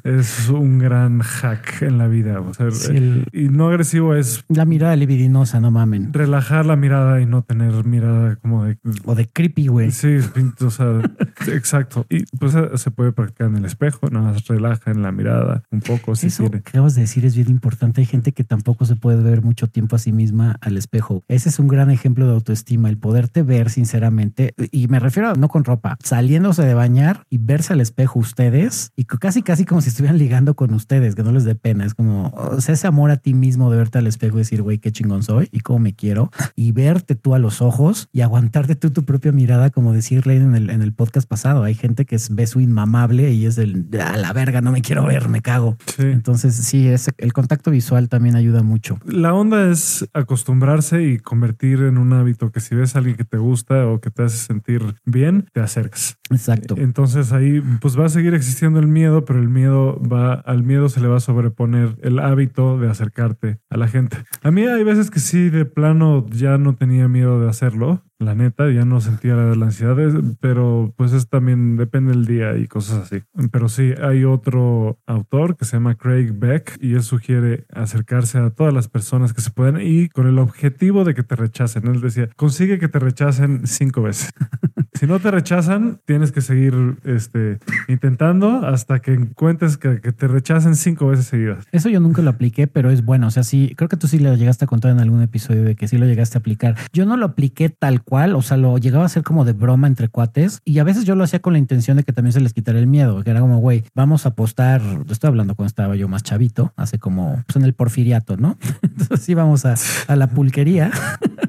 es 0.03 0.49
un 0.49 0.79
gran 0.79 1.19
hack 1.19 1.81
en 1.81 1.97
la 1.97 2.07
vida. 2.07 2.39
O 2.41 2.53
sea, 2.53 2.71
Sí, 2.71 2.95
el- 2.95 3.25
Y 3.33 3.49
no 3.49 3.67
agresivo 3.69 4.15
es 4.15 4.43
La 4.47 4.65
mirada 4.65 4.95
libidinosa, 4.95 5.59
no 5.59 5.71
mamen. 5.71 6.13
relajar 6.13 6.65
la 6.65 6.75
mirada 6.75 7.21
y 7.21 7.25
no 7.25 7.41
tener 7.43 7.85
mirada 7.85 8.35
como 8.37 8.65
de 8.65 8.77
O 9.05 9.15
de 9.15 9.27
creepy, 9.27 9.67
güey. 9.67 9.91
Sí, 9.91 10.17
o 10.61 10.69
sea, 10.69 11.01
exacto. 11.47 12.05
Y 12.09 12.25
pues 12.37 12.55
eh, 12.55 12.69
se 12.75 12.91
puede 12.91 13.11
practicar 13.11 13.47
en 13.49 13.57
el 13.57 13.65
espejo, 13.65 14.09
nada 14.09 14.31
más 14.33 14.45
relaja 14.47 14.91
en 14.91 15.01
la 15.01 15.11
mirada 15.11 15.63
un 15.71 15.81
poco 15.81 16.15
si 16.15 16.27
Eso 16.27 16.49
que 16.49 16.57
acabas 16.57 16.95
de 16.95 17.01
decir 17.01 17.25
es 17.25 17.35
bien 17.35 17.49
importante. 17.49 18.01
Hay 18.01 18.07
gente 18.07 18.31
que 18.31 18.43
tampoco 18.43 18.85
se 18.85 18.95
puede 18.95 19.21
ver 19.23 19.41
mucho 19.41 19.67
tiempo 19.67 19.95
a 19.95 19.99
sí 19.99 20.11
misma 20.11 20.57
al 20.61 20.77
espejo. 20.77 21.23
Ese 21.27 21.49
es 21.49 21.59
un 21.59 21.67
gran 21.67 21.91
ejemplo 21.91 22.25
de 22.27 22.33
autoestima, 22.33 22.89
el 22.89 22.97
poderte 22.97 23.43
ver 23.43 23.69
sinceramente. 23.69 24.53
Y 24.71 24.87
me 24.87 24.99
refiero 24.99 25.29
a 25.29 25.33
no 25.33 25.47
con 25.49 25.63
ropa, 25.63 25.97
saliéndose 26.03 26.63
de 26.63 26.73
bañar 26.73 27.25
y 27.29 27.37
verse 27.37 27.73
al 27.73 27.81
espejo 27.81 28.19
ustedes 28.19 28.91
y 28.95 29.05
casi, 29.05 29.41
casi 29.41 29.65
como 29.69 29.82
si 29.82 29.89
estuvieran 29.89 30.17
ligando 30.17 30.55
con 30.55 30.73
ustedes, 30.73 31.13
que 31.13 31.21
no 31.21 31.32
les 31.32 31.43
dé 31.43 31.53
pena. 31.53 31.86
Es 31.86 31.93
como, 31.93 32.34
o 32.34 32.60
sea, 32.60 32.73
ese 32.73 32.88
amor 32.88 33.12
a 33.12 33.17
ti 33.17 33.36
mismo 33.36 33.69
de 33.69 33.77
verte 33.77 33.99
al 33.99 34.08
espejo 34.08 34.38
y 34.38 34.39
decir, 34.39 34.63
güey, 34.63 34.79
qué 34.79 34.91
chingón 34.91 35.21
soy 35.21 35.47
y 35.51 35.60
cómo 35.60 35.77
me 35.77 35.93
quiero 35.93 36.32
y 36.55 36.71
verte 36.71 37.13
tú 37.13 37.36
a 37.36 37.39
los 37.39 37.62
ojos 37.62 38.10
y 38.12 38.21
aguantarte 38.21 38.75
tú 38.75 38.89
tu 38.89 39.05
propia 39.05 39.32
mirada, 39.32 39.69
como 39.69 39.93
decirle 39.93 40.38
en 40.38 40.55
el, 40.55 40.71
en 40.71 40.82
el 40.82 40.91
podcast 40.91 41.29
pasado. 41.29 41.63
Hay 41.63 41.75
gente 41.75 42.05
que 42.05 42.15
es, 42.15 42.34
ve 42.34 42.47
su 42.47 42.62
inmamable 42.62 43.32
y 43.32 43.45
es 43.45 43.60
el 43.60 43.88
a 44.01 44.17
la 44.17 44.34
verga, 44.34 44.62
no 44.62 44.71
me 44.71 44.82
quiero 44.82 45.05
ver, 45.05 45.29
me 45.29 45.43
cago. 45.43 45.77
Sí. 45.86 46.01
Entonces, 46.01 46.55
sí, 46.55 46.88
ese, 46.88 47.12
el 47.19 47.32
contacto 47.32 47.69
visual 47.69 48.10
también 48.10 48.36
ayuda 48.36 48.63
mucho. 48.63 48.97
La 49.05 49.36
onda 49.36 49.69
es 49.69 50.03
acostumbrarse 50.13 51.03
y 51.03 51.19
convertir 51.19 51.82
en 51.82 51.99
un 51.99 52.12
hábito 52.13 52.51
que 52.51 52.60
si 52.60 52.73
ves 52.73 52.95
a 52.95 52.99
alguien 52.99 53.17
que 53.17 53.23
te 53.23 53.38
gusta 53.38 53.86
o 53.86 54.01
que 54.01 54.10
te 54.10 54.23
hace 54.23 54.38
sentir 54.38 54.95
bien, 55.05 55.45
te 55.53 55.62
acercas. 55.62 56.17
Exacto. 56.32 56.75
Entonces 56.77 57.32
ahí 57.32 57.62
pues 57.82 57.99
va 57.99 58.05
a 58.05 58.10
seguir 58.10 58.34
existiendo 58.34 58.79
el 58.79 58.88
miedo, 58.88 59.25
pero 59.25 59.39
el 59.39 59.49
miedo 59.49 59.58
va, 59.67 60.33
al 60.33 60.63
miedo 60.63 60.89
se 60.89 60.99
le 61.01 61.07
va 61.07 61.17
a 61.17 61.21
sobreponer 61.21 61.97
el 62.01 62.19
hábito 62.19 62.77
de 62.79 62.89
acercarte 62.89 63.59
a 63.69 63.77
la 63.77 63.87
gente. 63.87 64.17
A 64.41 64.51
mí 64.51 64.65
hay 64.65 64.83
veces 64.83 65.11
que 65.11 65.19
sí, 65.19 65.49
de 65.49 65.65
plano 65.65 66.25
ya 66.29 66.57
no 66.57 66.75
tenía 66.75 67.07
miedo 67.07 67.39
de 67.39 67.49
hacerlo, 67.49 68.03
la 68.19 68.36
neta, 68.36 68.69
ya 68.69 68.84
no 68.84 68.99
sentía 68.99 69.34
la, 69.36 69.65
ansiedad, 69.65 69.95
pero 70.41 70.93
pues 70.97 71.13
es 71.13 71.29
también 71.29 71.77
depende 71.77 72.12
del 72.12 72.25
día 72.25 72.58
y 72.58 72.67
cosas 72.67 73.03
así. 73.03 73.23
Pero 73.51 73.69
sí, 73.69 73.93
hay 74.01 74.25
otro 74.25 74.99
autor 75.08 75.55
que 75.55 75.63
se 75.63 75.77
llama 75.77 75.95
Craig 75.95 76.34
Beck 76.34 76.77
y 76.82 76.95
él 76.95 77.03
sugiere 77.03 77.65
acercarse 77.73 78.38
a 78.38 78.49
todas 78.49 78.73
las 78.73 78.89
personas 78.89 79.34
que 79.34 79.41
se 79.41 79.51
puedan 79.51 79.79
y 79.82 80.10
con 80.10 80.27
el 80.27 80.38
objetivo 80.38 81.05
de 81.05 81.15
que 81.15 81.23
te 81.23 81.38
rechacen. 81.38 81.88
Él 81.88 82.01
decía, 82.01 82.29
consigue 82.36 82.77
que 82.77 82.89
te 82.89 82.99
rechacen 82.99 83.65
cinco 83.65 84.03
veces. 84.03 84.32
Si 84.99 85.08
no 85.08 85.17
te 85.19 85.32
rechazan, 85.32 86.01
tienes 86.03 86.34
que 86.34 86.41
seguir 86.41 86.97
este, 87.05 87.60
intentando 87.88 88.67
hasta 88.67 88.99
que 88.99 89.13
encuentres 89.13 89.77
que, 89.77 90.01
que 90.01 90.12
te 90.12 90.27
rechacen 90.27 90.75
cinco 90.75 91.08
veces 91.08 91.27
seguidas. 91.27 91.65
Eso 91.71 91.88
yo 91.88 92.01
nunca 92.01 92.21
lo 92.21 92.32
apliqué, 92.32 92.67
pero 92.67 92.89
es 92.89 93.05
bueno. 93.05 93.27
O 93.27 93.32
sea, 93.32 93.43
sí, 93.43 93.73
creo 93.77 93.88
que 93.88 93.95
tú 93.95 94.08
sí 94.08 94.19
lo 94.19 94.36
llegaste 94.36 94.65
a 94.65 94.67
contar 94.67 94.91
en 94.91 94.99
algún 94.99 95.21
episodio 95.21 95.63
de 95.63 95.75
que 95.75 95.88
sí 95.88 95.97
lo 95.97 96.05
llegaste 96.05 96.38
a 96.38 96.39
aplicar. 96.39 96.75
Yo 96.91 97.05
no 97.05 97.15
lo 97.15 97.27
apliqué 97.27 97.69
tal 97.69 98.03
o 98.11 98.41
sea, 98.41 98.57
lo 98.57 98.77
llegaba 98.77 99.03
a 99.03 99.05
hacer 99.07 99.23
como 99.23 99.45
de 99.45 99.53
broma 99.53 99.87
entre 99.87 100.07
cuates 100.09 100.61
y 100.65 100.79
a 100.79 100.83
veces 100.83 101.05
yo 101.05 101.15
lo 101.15 101.23
hacía 101.23 101.39
con 101.39 101.53
la 101.53 101.59
intención 101.59 101.97
de 101.97 102.03
que 102.03 102.13
también 102.13 102.33
se 102.33 102.41
les 102.41 102.53
quitara 102.53 102.79
el 102.79 102.87
miedo, 102.87 103.23
que 103.23 103.31
era 103.31 103.39
como, 103.39 103.59
güey, 103.59 103.83
vamos 103.95 104.25
a 104.25 104.29
apostar. 104.29 104.81
Estoy 105.09 105.27
hablando 105.29 105.55
cuando 105.55 105.67
estaba 105.67 105.95
yo 105.95 106.07
más 106.07 106.23
chavito, 106.23 106.73
hace 106.75 106.99
como 106.99 107.43
pues 107.45 107.55
en 107.55 107.63
el 107.63 107.73
porfiriato, 107.73 108.37
¿no? 108.37 108.57
Entonces 108.81 109.21
sí, 109.21 109.33
vamos 109.33 109.65
a, 109.65 109.75
a 110.07 110.15
la 110.15 110.27
pulquería 110.27 110.91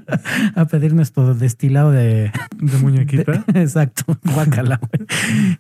a 0.55 0.65
pedir 0.67 0.95
nuestro 0.95 1.35
destilado 1.35 1.91
de, 1.93 2.33
De 2.59 2.79
muñequita. 2.79 3.45
de- 3.53 3.61
exacto, 3.63 4.19
guácala, 4.35 4.81
güey. 4.81 5.07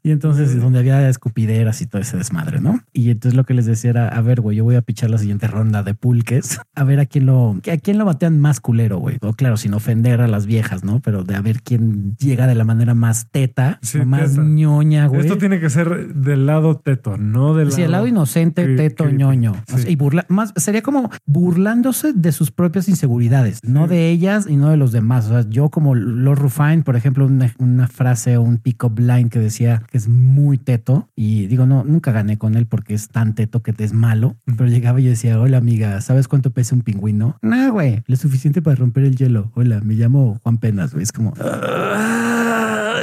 Y 0.02 0.10
entonces, 0.10 0.60
donde 0.60 0.78
había 0.80 1.08
escupideras 1.08 1.80
y 1.82 1.86
todo 1.86 2.02
ese 2.02 2.16
desmadre, 2.16 2.60
¿no? 2.60 2.80
Y 2.92 3.10
entonces 3.10 3.36
lo 3.36 3.44
que 3.44 3.54
les 3.54 3.66
decía 3.66 3.90
era, 3.90 4.08
a 4.08 4.20
ver, 4.20 4.40
güey, 4.40 4.56
yo 4.56 4.64
voy 4.64 4.76
a 4.76 4.82
pichar 4.82 5.10
la 5.10 5.18
siguiente 5.18 5.46
ronda 5.46 5.82
de 5.82 5.94
pulques, 5.94 6.60
a 6.74 6.84
ver 6.84 7.00
a 7.00 7.06
quién 7.06 7.26
lo, 7.26 7.56
a 7.72 7.76
quién 7.78 7.98
lo 7.98 8.04
batean 8.04 8.38
más 8.40 8.60
culero, 8.60 8.98
güey. 8.98 9.18
O 9.22 9.32
claro, 9.32 9.56
sin 9.56 9.74
ofender 9.74 10.20
a 10.20 10.28
las 10.28 10.46
viejas, 10.46 10.84
¿no? 10.84 10.89
Pero 10.98 11.22
de 11.22 11.36
a 11.36 11.40
ver 11.40 11.62
quién 11.62 12.16
llega 12.16 12.48
de 12.48 12.56
la 12.56 12.64
manera 12.64 12.94
más 12.94 13.28
teta, 13.30 13.78
Sí, 13.82 13.98
o 13.98 14.04
más 14.06 14.32
teta. 14.32 14.42
ñoña, 14.42 15.06
güey. 15.06 15.20
Esto 15.20 15.38
tiene 15.38 15.60
que 15.60 15.70
ser 15.70 16.14
del 16.14 16.46
lado 16.46 16.76
teto, 16.78 17.16
no 17.16 17.54
del 17.54 17.68
lado. 17.68 17.76
Sí, 17.76 17.82
el 17.82 17.92
lado 17.92 18.06
inocente, 18.08 18.74
teto, 18.76 19.08
ñoño. 19.08 19.54
Sí. 19.68 19.74
O 19.74 19.78
sea, 19.78 19.90
y 19.90 19.96
burla, 19.96 20.26
más 20.28 20.52
sería 20.56 20.82
como 20.82 21.10
burlándose 21.26 22.12
de 22.12 22.32
sus 22.32 22.50
propias 22.50 22.88
inseguridades, 22.88 23.60
no 23.62 23.86
de 23.86 24.10
ellas 24.10 24.46
y 24.48 24.56
no 24.56 24.70
de 24.70 24.76
los 24.76 24.90
demás. 24.92 25.26
O 25.26 25.28
sea, 25.28 25.48
yo 25.48 25.68
como 25.68 25.94
Lord 25.94 26.38
Rufine, 26.40 26.82
por 26.82 26.96
ejemplo, 26.96 27.26
una, 27.26 27.52
una 27.58 27.86
frase 27.86 28.36
o 28.36 28.42
un 28.42 28.56
pick-up 28.58 28.98
line 28.98 29.28
que 29.28 29.38
decía 29.38 29.82
que 29.90 29.98
es 29.98 30.08
muy 30.08 30.58
teto 30.58 31.08
y 31.14 31.46
digo, 31.46 31.66
no, 31.66 31.84
nunca 31.84 32.12
gané 32.12 32.38
con 32.38 32.56
él 32.56 32.66
porque 32.66 32.94
es 32.94 33.08
tan 33.08 33.34
teto 33.34 33.62
que 33.62 33.72
te 33.72 33.84
es 33.84 33.92
malo, 33.92 34.36
pero 34.56 34.66
llegaba 34.66 35.00
y 35.00 35.04
yo 35.04 35.10
decía, 35.10 35.38
hola 35.40 35.58
amiga, 35.58 36.00
¿sabes 36.00 36.28
cuánto 36.28 36.50
pesa 36.50 36.74
un 36.74 36.82
pingüino? 36.82 37.36
No, 37.42 37.72
güey, 37.72 38.02
lo 38.06 38.16
suficiente 38.16 38.62
para 38.62 38.76
romper 38.76 39.04
el 39.04 39.16
hielo. 39.16 39.50
Hola, 39.54 39.80
me 39.80 39.94
llamo 39.94 40.38
Juan 40.42 40.58
Penas, 40.58 40.79
güey. 40.88 41.02
Es 41.02 41.12
como... 41.12 41.34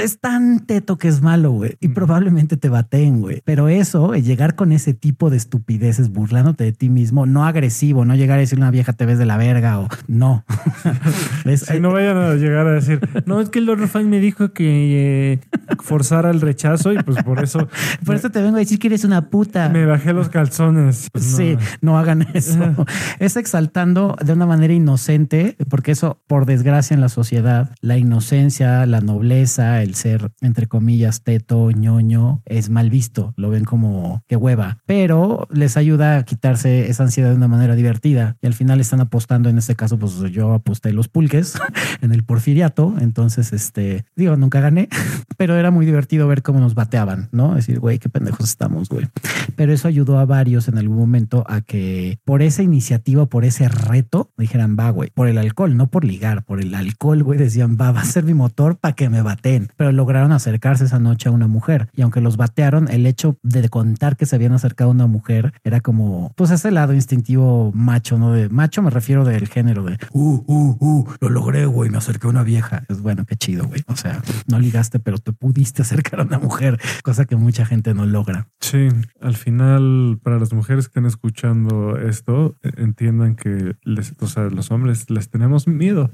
"Ah, 0.08 0.12
Es 0.12 0.20
tan 0.20 0.65
teto 0.65 0.98
que 0.98 1.08
es 1.10 1.22
malo, 1.22 1.52
güey. 1.52 1.76
Y 1.82 1.89
probablemente 1.89 2.56
te 2.58 2.70
baten, 2.70 3.20
güey. 3.22 3.41
Pero 3.46 3.67
eso, 3.67 4.13
eh, 4.13 4.22
llegar 4.22 4.56
con 4.56 4.72
ese 4.72 4.93
tipo 4.93 5.30
de 5.30 5.38
estupideces, 5.38 6.10
burlándote 6.12 6.63
de 6.63 6.72
ti 6.72 6.89
mismo, 6.89 7.26
no 7.26 7.46
agresivo, 7.46 8.06
no 8.06 8.15
llegar 8.15 8.38
a 8.38 8.41
decir 8.41 8.58
una 8.58 8.72
vieja 8.72 8.93
te 8.93 9.06
ves 9.06 9.17
de 9.20 9.26
la 9.26 9.38
verga 9.38 9.80
o 9.80 9.89
no. 10.08 10.46
Es- 11.46 11.62
Si 11.62 11.80
no 11.80 11.91
vayan 11.91 12.17
a 12.17 12.34
llegar 12.36 12.67
a 12.67 12.72
decir, 12.74 13.00
no, 13.26 13.39
es 13.41 13.50
que 13.50 13.60
el 13.60 13.65
Lord 13.65 13.80
Rufine 13.80 14.06
me 14.06 14.20
dijo 14.20 14.54
que 14.54 15.34
eh, 15.34 15.39
forzara 15.84 16.30
el 16.32 16.41
rechazo 16.41 16.93
y 16.93 16.98
pues 17.00 17.22
por 17.24 17.43
eso 17.43 17.67
Por 18.06 18.15
eso 18.15 18.30
te 18.30 18.41
vengo 18.41 18.56
a 18.58 18.60
decir 18.60 18.80
que 18.80 18.88
eres 18.88 19.04
una 19.04 19.30
puta. 19.30 19.70
me 19.70 19.86
bajé 19.86 20.13
los 20.13 20.30
calzones. 20.30 21.10
Pues, 21.12 21.32
no. 21.32 21.38
Sí, 21.38 21.58
no 21.82 21.98
hagan 21.98 22.28
eso. 22.34 22.76
es 23.20 23.36
exaltando 23.36 24.15
de 24.24 24.34
una 24.34 24.46
manera 24.46 24.74
inocente, 24.74 25.56
porque 25.70 25.91
eso, 25.91 26.20
por 26.28 26.46
desgracia 26.46 26.93
en 26.93 27.02
la 27.02 27.10
sociedad, 27.10 27.72
la 27.82 27.98
inocencia, 27.98 28.86
la 28.86 29.02
nobleza, 29.02 29.82
el 29.82 29.96
ser, 29.97 30.31
entre 30.41 30.67
comillas, 30.67 31.23
teto, 31.23 31.71
ñoño, 31.71 32.41
es 32.45 32.69
mal 32.69 32.89
visto. 32.89 33.33
Lo 33.36 33.49
ven 33.49 33.65
como 33.65 34.23
que 34.27 34.36
hueva, 34.36 34.79
pero 34.86 35.47
les 35.51 35.75
ayuda 35.75 36.17
a 36.17 36.23
quitarse 36.23 36.89
esa 36.89 37.03
ansiedad 37.03 37.29
de 37.29 37.36
una 37.36 37.47
manera 37.47 37.75
divertida. 37.75 38.38
Y 38.41 38.47
al 38.47 38.53
final 38.53 38.79
están 38.79 39.01
apostando, 39.01 39.49
en 39.49 39.57
este 39.57 39.75
caso, 39.75 39.97
pues 39.99 40.17
yo 40.31 40.53
aposté 40.53 40.93
los 40.93 41.07
pulques 41.07 41.55
en 42.01 42.13
el 42.13 42.23
porfiriato. 42.23 42.95
Entonces, 42.99 43.53
este, 43.53 44.05
digo, 44.15 44.36
nunca 44.38 44.62
gané, 44.62 44.88
pero 45.38 45.55
era 45.55 45.71
muy 45.71 45.86
divertido 45.86 46.27
ver 46.27 46.43
cómo 46.43 46.60
nos 46.60 46.75
bateaban, 46.75 47.29
¿no? 47.31 47.55
Decir, 47.55 47.79
güey, 47.79 47.99
qué 47.99 48.10
pendejos 48.10 48.49
estamos, 48.49 48.89
güey. 48.89 49.07
Pero 49.55 49.73
eso 49.73 49.88
ayudó 49.88 50.19
a 50.19 50.25
varios 50.25 50.67
en 50.67 50.77
algún 50.77 50.97
momento 50.97 51.43
a 51.47 51.62
que 51.62 52.19
por 52.23 52.41
esa 52.41 52.63
iniciativa, 52.63 53.25
por 53.25 53.45
ese 53.45 53.67
reto, 53.67 54.31
dijeran, 54.38 54.77
va, 54.79 54.89
güey, 54.91 55.10
por 55.10 55.27
el 55.27 55.38
alcohol, 55.38 55.75
no 55.75 55.88
por 55.88 56.05
ligar, 56.05 56.43
por 56.43 56.62
el 56.62 56.73
alcohol, 56.75 57.23
güey, 57.23 57.39
decían, 57.39 57.77
va, 57.79 57.91
va 57.91 58.01
a 58.01 58.05
ser 58.05 58.23
mi 58.23 58.33
motor 58.33 58.77
para 58.77 58.95
que 58.95 59.10
me 59.10 59.21
baten. 59.21 59.69
Lograron 59.91 60.32
acercarse 60.32 60.86
esa 60.86 61.00
noche 61.00 61.30
a 61.30 61.32
una 61.32 61.47
mujer. 61.47 61.89
Y 61.95 62.02
aunque 62.02 62.21
los 62.21 62.38
batearon, 62.38 62.88
el 62.89 63.06
hecho 63.06 63.38
de 63.43 63.67
contar 63.69 64.17
que 64.17 64.26
se 64.26 64.36
habían 64.36 64.54
acercado 64.54 64.89
a 64.89 64.93
una 64.93 65.08
mujer 65.08 65.54
era 65.63 65.80
como, 65.82 66.34
pues 66.36 66.52
ese 66.52 66.71
lado 66.71 66.93
instintivo 66.93 67.71
macho, 67.73 68.17
¿no? 68.17 68.32
De 68.32 68.50
macho 68.50 68.82
me 68.82 68.89
refiero 68.89 69.26
del 69.26 69.47
género 69.47 69.84
de, 69.84 69.97
uh, 70.13 70.43
uh, 70.47 70.78
uh, 70.80 71.08
lo 71.21 71.30
logré, 71.30 71.65
güey, 71.65 71.89
me 71.89 71.97
acerqué 71.97 72.28
a 72.28 72.30
una 72.30 72.43
vieja. 72.43 72.84
Es 72.89 73.02
bueno, 73.02 73.26
qué 73.26 73.36
chido, 73.36 73.65
güey. 73.67 73.82
O 73.88 73.95
sea, 73.95 74.21
no 74.47 74.60
ligaste, 74.60 75.00
pero 75.00 75.17
te 75.17 75.32
pudiste 75.34 75.82
acercar 75.82 76.19
a 76.19 76.23
una 76.23 76.39
mujer, 76.39 76.80
cosa 77.04 77.26
que 77.26 77.36
mucha 77.36 77.65
gente 77.65 77.93
no 77.93 78.06
logra. 78.06 78.47
Sí, 78.60 78.89
al 79.21 79.36
final, 79.36 80.19
para 80.21 80.39
las 80.39 80.54
mujeres 80.54 80.86
que 80.86 80.89
estén 80.91 81.06
escuchando 81.06 81.97
esto, 81.97 82.56
eh, 82.63 82.71
entiendan 82.78 83.36
que 83.36 83.76
les, 83.84 84.13
o 84.19 84.28
sea, 84.28 84.43
los 84.45 84.71
hombres 84.71 85.10
les 85.10 85.30
tenemos 85.30 85.67
miedo. 85.67 86.10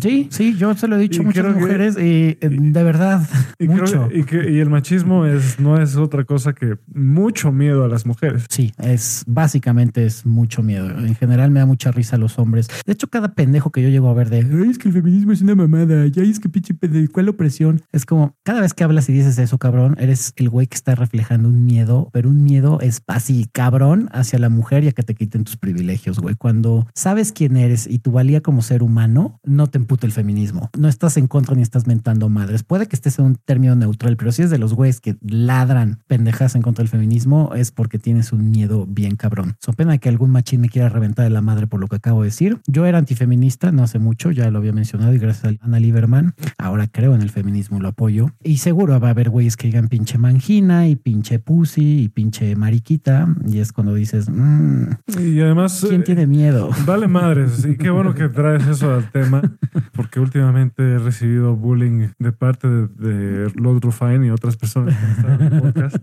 Sí, 0.00 0.28
sí, 0.30 0.56
yo 0.56 0.74
se 0.74 0.88
lo 0.88 0.96
he 0.96 0.98
dicho 0.98 1.20
Y 1.22 1.24
a 1.24 1.26
muchas 1.26 1.46
que- 1.46 1.60
mujeres 1.60 1.96
y 1.98 2.38
eh, 2.40 2.48
de 2.50 2.82
verdad, 2.82 3.17
Y, 3.58 3.66
creo 3.66 3.80
mucho. 3.80 4.08
que- 4.08 4.18
y, 4.18 4.24
que- 4.24 4.50
y 4.52 4.58
el 4.60 4.70
machismo 4.70 5.26
es, 5.26 5.58
no 5.60 5.80
es 5.80 5.96
otra 5.96 6.24
cosa 6.24 6.52
que 6.52 6.76
mucho 6.92 7.52
miedo 7.52 7.84
a 7.84 7.88
las 7.88 8.06
mujeres. 8.06 8.46
Sí, 8.48 8.72
es 8.78 9.24
básicamente 9.26 10.04
es 10.04 10.26
mucho 10.26 10.62
miedo. 10.62 10.88
En 10.90 11.14
general 11.14 11.50
me 11.50 11.60
da 11.60 11.66
mucha 11.66 11.90
risa 11.90 12.16
a 12.16 12.18
los 12.18 12.38
hombres. 12.38 12.68
De 12.86 12.92
hecho, 12.92 13.08
cada 13.08 13.34
pendejo 13.34 13.70
que 13.70 13.82
yo 13.82 13.88
llego 13.88 14.08
a 14.10 14.14
ver 14.14 14.30
de 14.30 14.38
"Ay, 14.38 14.70
es 14.70 14.78
que 14.78 14.88
el 14.88 14.94
feminismo 14.94 15.32
es 15.32 15.42
una 15.42 15.54
mamada, 15.54 16.06
ya 16.06 16.22
es 16.22 16.38
que 16.40 16.48
pinche 16.48 16.74
pendejo, 16.74 17.12
¿cuál 17.12 17.28
opresión? 17.28 17.82
Es 17.92 18.04
como 18.06 18.36
cada 18.44 18.60
vez 18.60 18.74
que 18.74 18.84
hablas 18.84 19.08
y 19.08 19.12
dices 19.12 19.38
eso, 19.38 19.58
cabrón, 19.58 19.96
eres 19.98 20.32
el 20.36 20.48
güey 20.50 20.66
que 20.66 20.76
está 20.76 20.94
reflejando 20.94 21.48
un 21.48 21.64
miedo, 21.64 22.10
pero 22.12 22.28
un 22.28 22.44
miedo 22.44 22.78
es 22.80 23.02
así, 23.06 23.48
cabrón, 23.52 24.08
hacia 24.12 24.38
la 24.38 24.48
mujer 24.48 24.84
y 24.84 24.88
a 24.88 24.92
que 24.92 25.02
te 25.02 25.14
quiten 25.14 25.44
tus 25.44 25.56
privilegios, 25.56 26.18
güey. 26.18 26.34
Cuando 26.34 26.86
sabes 26.94 27.32
quién 27.32 27.56
eres 27.56 27.86
y 27.86 27.98
tu 27.98 28.10
valía 28.12 28.40
como 28.42 28.62
ser 28.62 28.82
humano, 28.82 29.40
no 29.44 29.66
te 29.66 29.78
emputa 29.78 30.06
el 30.06 30.12
feminismo. 30.12 30.70
No 30.78 30.88
estás 30.88 31.16
en 31.16 31.26
contra 31.26 31.54
ni 31.54 31.62
estás 31.62 31.86
mentando 31.86 32.28
madres. 32.28 32.62
Puede 32.62 32.86
que 32.86 32.96
estés 32.98 33.18
en 33.18 33.24
un 33.26 33.34
término 33.36 33.74
neutral, 33.74 34.16
pero 34.16 34.32
si 34.32 34.42
es 34.42 34.50
de 34.50 34.58
los 34.58 34.74
güeyes 34.74 35.00
que 35.00 35.16
ladran 35.22 35.98
pendejas 36.06 36.54
en 36.54 36.62
contra 36.62 36.82
del 36.82 36.88
feminismo, 36.90 37.52
es 37.54 37.70
porque 37.70 37.98
tienes 37.98 38.32
un 38.32 38.50
miedo 38.50 38.86
bien 38.86 39.16
cabrón. 39.16 39.56
So 39.60 39.72
pena 39.72 39.98
que 39.98 40.08
algún 40.08 40.30
machín 40.30 40.60
me 40.60 40.68
quiera 40.68 40.88
reventar 40.88 41.24
de 41.24 41.30
la 41.30 41.40
madre 41.40 41.66
por 41.66 41.80
lo 41.80 41.86
que 41.88 41.96
acabo 41.96 42.22
de 42.22 42.26
decir. 42.28 42.58
Yo 42.66 42.86
era 42.86 42.98
antifeminista 42.98 43.72
no 43.72 43.82
hace 43.82 43.98
mucho, 43.98 44.30
ya 44.30 44.50
lo 44.50 44.58
había 44.58 44.72
mencionado 44.72 45.14
y 45.14 45.18
gracias 45.18 45.54
a 45.60 45.64
Ana 45.64 45.78
Lieberman, 45.80 46.34
ahora 46.58 46.86
creo 46.86 47.14
en 47.14 47.22
el 47.22 47.30
feminismo, 47.30 47.80
lo 47.80 47.88
apoyo. 47.88 48.30
Y 48.42 48.58
seguro 48.58 48.98
va 49.00 49.08
a 49.08 49.10
haber 49.10 49.30
güeyes 49.30 49.56
que 49.56 49.68
digan 49.68 49.88
pinche 49.88 50.18
mangina 50.18 50.88
y 50.88 50.96
pinche 50.96 51.38
pussy 51.38 52.02
y 52.02 52.08
pinche 52.08 52.56
mariquita. 52.56 53.28
Y 53.46 53.58
es 53.58 53.72
cuando 53.72 53.94
dices, 53.94 54.28
"Mm, 54.28 54.84
Y 55.20 55.40
además, 55.40 55.84
¿quién 55.88 56.00
eh, 56.02 56.04
tiene 56.04 56.26
miedo? 56.26 56.70
Vale 56.86 57.08
madres. 57.08 57.64
Y 57.64 57.76
qué 57.76 57.90
bueno 57.90 58.14
que 58.14 58.28
traes 58.28 58.66
eso 58.66 58.92
al 58.94 59.10
tema, 59.10 59.40
porque 59.92 60.20
últimamente 60.20 60.82
he 60.94 60.98
recibido 60.98 61.56
bullying 61.56 62.08
de 62.18 62.32
parte 62.32 62.68
de, 62.68 62.87
de 62.96 63.50
Lord 63.54 63.80
Rufine 63.82 64.26
y 64.26 64.30
otras 64.30 64.56
personas 64.56 64.96
que 64.96 65.10
están 65.20 65.40
en 65.42 65.52
el 65.52 65.60
podcast. 65.60 65.96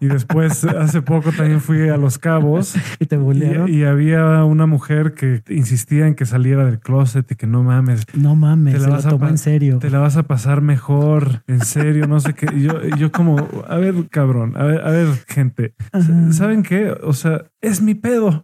Y 0.00 0.06
después, 0.08 0.64
hace 0.64 1.00
poco 1.00 1.30
también 1.32 1.60
fui 1.60 1.88
a 1.88 1.96
Los 1.96 2.18
Cabos 2.18 2.74
Y 3.00 3.06
te 3.06 3.16
bullearon. 3.16 3.68
y, 3.68 3.78
y 3.78 3.84
había 3.84 4.44
una 4.44 4.66
mujer 4.66 5.14
que 5.14 5.42
insistía 5.48 6.06
en 6.06 6.14
que 6.14 6.26
saliera 6.26 6.64
del 6.66 6.80
closet 6.80 7.30
y 7.32 7.34
que 7.34 7.46
no 7.46 7.62
mames, 7.62 8.04
no 8.14 8.36
mames, 8.36 8.74
Te 8.74 8.80
la 8.80 8.84
se 8.86 8.90
vas 8.90 9.06
a 9.06 9.08
tomó 9.10 9.20
pa- 9.22 9.28
en 9.30 9.38
serio. 9.38 9.78
te 9.78 9.88
la 9.90 9.98
vas 10.00 10.16
a 10.18 10.24
pasar 10.24 10.60
mejor, 10.60 11.42
en 11.46 11.60
serio, 11.64 12.06
no 12.06 12.20
sé 12.20 12.34
qué. 12.34 12.46
Y 12.54 12.62
yo, 12.64 12.82
yo 12.98 13.10
como, 13.10 13.36
a 13.68 13.76
ver, 13.76 13.94
cabrón, 14.10 14.52
a 14.56 14.64
ver, 14.64 14.80
a 14.82 14.90
ver, 14.90 15.06
gente, 15.28 15.74
Ajá. 15.92 16.32
¿saben 16.32 16.62
qué? 16.62 16.90
O 17.02 17.12
sea, 17.14 17.44
es 17.62 17.80
mi 17.80 17.94
pedo. 17.94 18.42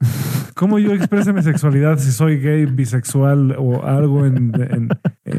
¿Cómo 0.54 0.78
yo 0.78 0.92
expreso 0.92 1.32
mi 1.32 1.42
sexualidad 1.42 1.98
si 1.98 2.12
soy 2.12 2.38
gay, 2.38 2.66
bisexual 2.66 3.56
o 3.58 3.84
algo 3.84 4.26
en, 4.26 4.52
en- 4.70 4.88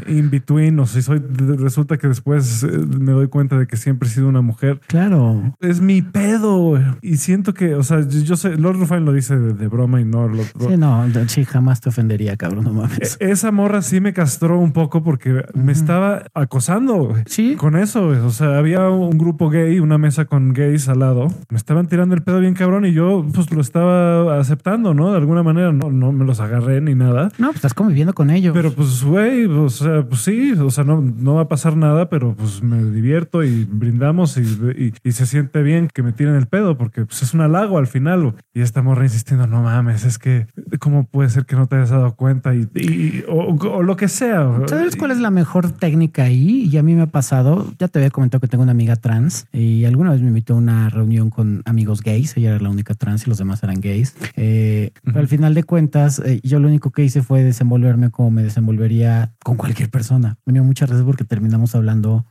in 0.08 0.30
between? 0.30 0.78
O 0.80 0.86
si 0.86 1.02
soy, 1.02 1.20
resulta 1.58 1.96
que 1.98 2.08
después 2.08 2.62
eh, 2.62 2.68
me 2.68 3.12
doy 3.12 3.28
cuenta 3.28 3.58
de 3.58 3.66
que 3.66 3.76
siempre 3.76 4.08
he 4.08 4.12
sido 4.12 4.28
una 4.28 4.40
mujer. 4.40 4.80
Claro. 4.86 5.54
Es 5.60 5.80
mi 5.80 6.02
pedo. 6.02 6.78
Y 7.02 7.16
siento 7.16 7.54
que, 7.54 7.74
o 7.74 7.82
sea, 7.82 8.00
yo, 8.08 8.36
sé, 8.36 8.56
Lord 8.56 8.78
Rufine 8.78 9.00
lo 9.00 9.12
dice 9.12 9.38
de, 9.38 9.54
de 9.54 9.68
broma 9.68 10.00
y 10.00 10.04
no 10.04 10.28
lo, 10.28 10.42
Sí, 10.44 10.76
no, 10.78 11.04
sí, 11.26 11.44
jamás 11.44 11.80
te 11.80 11.88
ofendería, 11.88 12.36
cabrón, 12.36 12.64
no 12.64 12.72
mames. 12.72 13.16
E- 13.20 13.30
Esa 13.30 13.50
morra 13.52 13.82
sí 13.82 14.00
me 14.00 14.12
castró 14.12 14.58
un 14.58 14.72
poco 14.72 15.02
porque 15.02 15.44
me 15.54 15.72
estaba 15.72 16.24
acosando 16.34 17.14
Sí. 17.26 17.56
con 17.56 17.76
eso. 17.76 18.06
O 18.08 18.30
sea, 18.30 18.58
había 18.58 18.88
un 18.88 19.18
grupo 19.18 19.50
gay, 19.50 19.80
una 19.80 19.98
mesa 19.98 20.24
con 20.26 20.52
gays 20.52 20.88
al 20.88 21.00
lado. 21.00 21.28
Me 21.50 21.56
estaban 21.56 21.86
tirando 21.88 22.14
el 22.14 22.22
pedo 22.22 22.40
bien 22.40 22.54
cabrón 22.54 22.84
y 22.86 22.92
yo 22.92 23.24
pues 23.34 23.50
lo 23.52 23.60
estaba 23.60 24.38
aceptando, 24.38 24.94
¿no? 24.94 25.10
De 25.10 25.16
alguna 25.18 25.42
manera 25.42 25.72
no, 25.72 25.90
no 25.90 26.12
me 26.12 26.24
los 26.24 26.40
agarré 26.40 26.80
ni 26.80 26.94
nada. 26.94 27.30
No, 27.38 27.46
pues 27.48 27.56
estás 27.56 27.74
conviviendo 27.74 28.12
con 28.14 28.30
ellos. 28.30 28.52
Pero 28.54 28.72
pues, 28.72 29.02
güey, 29.04 29.46
pues 29.48 29.82
sea, 29.84 30.02
pues 30.08 30.22
sí, 30.22 30.52
o 30.52 30.70
sea, 30.70 30.82
no, 30.84 31.00
no 31.00 31.34
va 31.34 31.42
a 31.42 31.48
pasar 31.48 31.76
nada, 31.76 32.08
pero 32.08 32.34
pues 32.34 32.62
me 32.62 32.82
divierto 32.82 33.44
y 33.44 33.64
brindamos 33.64 34.36
y, 34.36 34.92
y- 35.04 35.12
se 35.12 35.26
siente 35.26 35.62
bien 35.62 35.88
que 35.92 36.02
me 36.02 36.12
tiren 36.12 36.34
el 36.34 36.46
pedo 36.46 36.76
porque 36.76 37.04
pues, 37.06 37.22
es 37.22 37.34
un 37.34 37.40
halago 37.42 37.78
al 37.78 37.86
final. 37.86 38.34
Y 38.52 38.60
esta 38.62 38.82
morra 38.82 39.04
insistiendo, 39.04 39.46
no 39.46 39.62
mames, 39.62 40.04
es 40.04 40.18
que 40.18 40.46
cómo 40.84 41.04
puede 41.04 41.30
ser 41.30 41.46
que 41.46 41.56
no 41.56 41.66
te 41.66 41.76
hayas 41.76 41.88
dado 41.90 42.14
cuenta 42.14 42.54
y, 42.54 42.68
y- 42.74 43.24
o, 43.26 43.54
o 43.56 43.82
lo 43.82 43.96
que 43.96 44.06
sea. 44.08 44.46
¿Sabes 44.66 44.96
cuál 44.96 45.12
es 45.12 45.18
la 45.18 45.30
mejor 45.30 45.70
técnica 45.72 46.24
ahí? 46.24 46.68
Y 46.70 46.76
a 46.76 46.82
mí 46.82 46.94
me 46.94 47.00
ha 47.02 47.06
pasado, 47.06 47.72
ya 47.78 47.88
te 47.88 47.98
había 47.98 48.10
comentado 48.10 48.40
que 48.42 48.48
tengo 48.48 48.62
una 48.64 48.72
amiga 48.72 48.96
trans 48.96 49.46
y 49.52 49.86
alguna 49.86 50.10
vez 50.12 50.20
me 50.20 50.28
invitó 50.28 50.52
a 50.54 50.56
una 50.58 50.90
reunión 50.90 51.30
con 51.30 51.62
amigos 51.64 52.02
gays, 52.02 52.36
ella 52.36 52.50
era 52.50 52.60
la 52.60 52.68
única 52.68 52.92
trans 52.94 53.26
y 53.26 53.30
los 53.30 53.38
demás 53.38 53.62
eran 53.62 53.80
gays. 53.80 54.14
Eh, 54.36 54.90
Pero 55.04 55.20
al 55.20 55.28
final 55.28 55.54
de 55.54 55.64
cuentas, 55.64 56.18
eh, 56.24 56.40
yo 56.42 56.58
lo 56.60 56.68
único 56.68 56.90
que 56.90 57.02
hice 57.02 57.22
fue 57.22 57.42
desenvolverme 57.42 58.10
como 58.10 58.30
me 58.30 58.42
desenvolvería 58.42 59.32
con 59.42 59.56
cualquier 59.56 59.88
persona. 59.90 60.36
Me 60.44 60.52
dio 60.52 60.64
muchas 60.64 60.90
veces 60.90 61.04
porque 61.04 61.24
terminamos 61.24 61.74
hablando, 61.74 62.26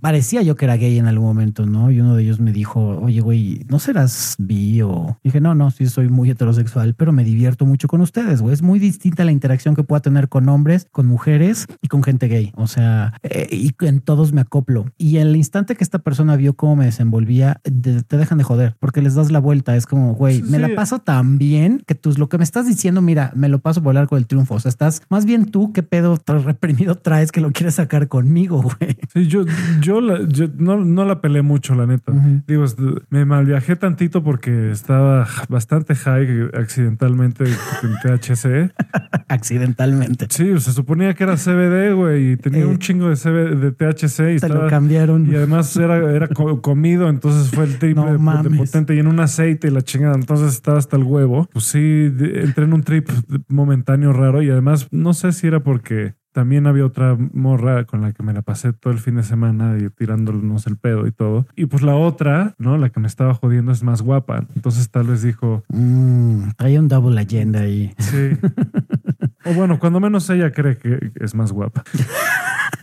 parecía 0.00 0.42
yo 0.42 0.56
que 0.56 0.64
era 0.64 0.76
gay 0.76 0.98
en 0.98 1.06
algún 1.06 1.26
momento, 1.28 1.66
¿no? 1.66 1.90
Y 1.90 2.00
uno 2.00 2.14
de 2.14 2.22
ellos 2.22 2.40
me 2.40 2.52
dijo, 2.52 2.98
oye, 3.00 3.20
güey, 3.20 3.64
¿no 3.68 3.78
serás 3.78 4.36
bi 4.38 4.80
o...? 4.82 5.18
Dije, 5.24 5.40
no, 5.40 5.54
no, 5.54 5.70
sí 5.70 5.86
soy 5.86 6.08
muy 6.08 6.30
heterosexual, 6.30 6.94
pero 6.94 7.12
me 7.12 7.24
divierto 7.24 7.66
mucho 7.66 7.88
con 7.88 8.00
ustedes, 8.00 8.40
güey. 8.42 8.54
Es 8.54 8.62
muy 8.62 8.78
distinta 8.78 9.24
la 9.24 9.32
interacción 9.32 9.74
que 9.74 9.82
pueda 9.82 10.00
tener 10.00 10.28
con 10.28 10.48
hombres, 10.48 10.86
con 10.92 11.06
mujeres 11.06 11.66
y 11.82 11.88
con 11.88 12.02
gente 12.02 12.28
gay. 12.28 12.52
O 12.56 12.66
sea, 12.66 13.14
eh, 13.22 13.48
y 13.50 13.72
en 13.84 14.00
todos 14.00 14.32
me 14.32 14.40
acoplo. 14.40 14.86
Y 14.98 15.16
el 15.18 15.34
instante 15.36 15.74
que 15.76 15.84
esta 15.84 15.98
persona 15.98 16.36
vio 16.36 16.54
cómo 16.54 16.76
me 16.76 16.84
desenvolvía, 16.86 17.60
de- 17.64 18.02
te 18.02 18.16
dejan 18.16 18.38
de 18.38 18.44
joder 18.44 18.76
porque 18.80 19.02
les 19.02 19.14
das 19.14 19.30
la 19.30 19.38
vuelta. 19.38 19.76
Es 19.76 19.86
como, 19.86 20.14
güey, 20.14 20.42
me 20.42 20.58
Sí. 20.58 20.62
la 20.62 20.74
paso 20.74 20.98
tan 21.00 21.38
bien 21.38 21.82
que 21.86 21.94
tú 21.94 22.12
lo 22.16 22.28
que 22.28 22.38
me 22.38 22.44
estás 22.44 22.66
diciendo, 22.66 23.00
mira, 23.02 23.32
me 23.34 23.48
lo 23.48 23.58
paso 23.60 23.82
por 23.82 23.92
el 23.92 23.98
arco 23.98 24.14
del 24.16 24.26
triunfo. 24.26 24.54
O 24.54 24.60
sea, 24.60 24.68
estás 24.70 25.02
más 25.10 25.24
bien 25.24 25.46
tú, 25.46 25.72
qué 25.72 25.82
pedo 25.82 26.18
reprimido 26.26 26.94
traes 26.96 27.32
que 27.32 27.40
lo 27.40 27.52
quieres 27.52 27.74
sacar 27.76 28.08
conmigo, 28.08 28.62
güey. 28.62 28.96
Sí, 29.12 29.26
yo, 29.26 29.44
yo, 29.80 30.00
la- 30.00 30.26
yo 30.28 30.46
no, 30.58 30.84
no 30.84 31.04
la 31.04 31.20
peleé 31.20 31.42
mucho, 31.42 31.74
la 31.74 31.86
neta. 31.86 32.12
Digo, 32.46 32.64
me 33.10 33.24
malviajé 33.24 33.76
tantito 33.76 34.22
porque 34.22 34.70
estaba 34.70 35.26
bastante 35.48 35.94
high 35.94 36.50
accidentalmente 36.54 37.44
en 37.44 37.92
THC. 38.02 38.72
Accidentalmente. 39.28 40.26
Sí, 40.30 40.58
se 40.58 40.72
suponía 40.72 41.14
que 41.14 41.24
era 41.24 41.36
CBD, 41.36 41.92
güey, 41.94 42.32
y 42.32 42.36
tenía 42.36 42.62
Eh. 42.62 42.66
un 42.66 42.78
chingo 42.78 43.08
de, 43.08 43.16
CBD, 43.16 43.56
de 43.56 43.72
THC 43.72 44.36
y 44.36 44.38
Te 44.38 44.48
lo 44.48 44.66
cambiaron. 44.68 45.30
Y 45.30 45.34
además 45.36 45.76
era, 45.76 45.96
era 46.12 46.28
co- 46.28 46.60
comido, 46.62 47.08
entonces 47.08 47.50
fue 47.50 47.64
el 47.64 47.78
triple 47.78 48.04
No 48.18 48.42
de- 48.42 48.56
potente 48.56 48.94
y 48.94 48.98
en 48.98 49.06
un 49.06 49.20
aceite 49.20 49.68
y 49.68 49.70
la 49.70 49.82
chingada. 49.82 50.14
Entonces 50.14 50.52
estaba 50.54 50.78
hasta 50.78 50.96
el 50.96 51.04
huevo. 51.04 51.48
Pues 51.52 51.66
sí, 51.66 51.78
entré 51.78 52.64
en 52.64 52.72
un 52.72 52.82
trip 52.82 53.08
momentáneo 53.48 54.12
raro 54.12 54.42
y 54.42 54.50
además 54.50 54.88
no 54.90 55.12
sé 55.14 55.32
si 55.32 55.46
era 55.46 55.60
porque 55.60 56.14
también 56.38 56.68
había 56.68 56.86
otra 56.86 57.16
morra 57.32 57.84
con 57.84 58.00
la 58.00 58.12
que 58.12 58.22
me 58.22 58.32
la 58.32 58.42
pasé 58.42 58.72
todo 58.72 58.92
el 58.92 59.00
fin 59.00 59.16
de 59.16 59.24
semana 59.24 59.76
y 59.76 59.88
tirándonos 59.90 60.68
el 60.68 60.76
pedo 60.76 61.08
y 61.08 61.10
todo. 61.10 61.48
Y 61.56 61.66
pues 61.66 61.82
la 61.82 61.96
otra, 61.96 62.54
¿no? 62.58 62.78
La 62.78 62.90
que 62.90 63.00
me 63.00 63.08
estaba 63.08 63.34
jodiendo 63.34 63.72
es 63.72 63.82
más 63.82 64.02
guapa. 64.02 64.46
Entonces 64.54 64.88
tal 64.88 65.08
vez 65.08 65.22
dijo, 65.22 65.64
Mm, 65.68 66.50
trae 66.56 66.78
un 66.78 66.86
double 66.86 67.20
agenda 67.20 67.58
ahí. 67.62 67.92
sí. 67.98 68.30
o 69.46 69.52
bueno, 69.52 69.80
cuando 69.80 69.98
menos 69.98 70.30
ella 70.30 70.52
cree 70.52 70.78
que 70.78 71.10
es 71.16 71.34
más 71.34 71.50
guapa. 71.50 71.82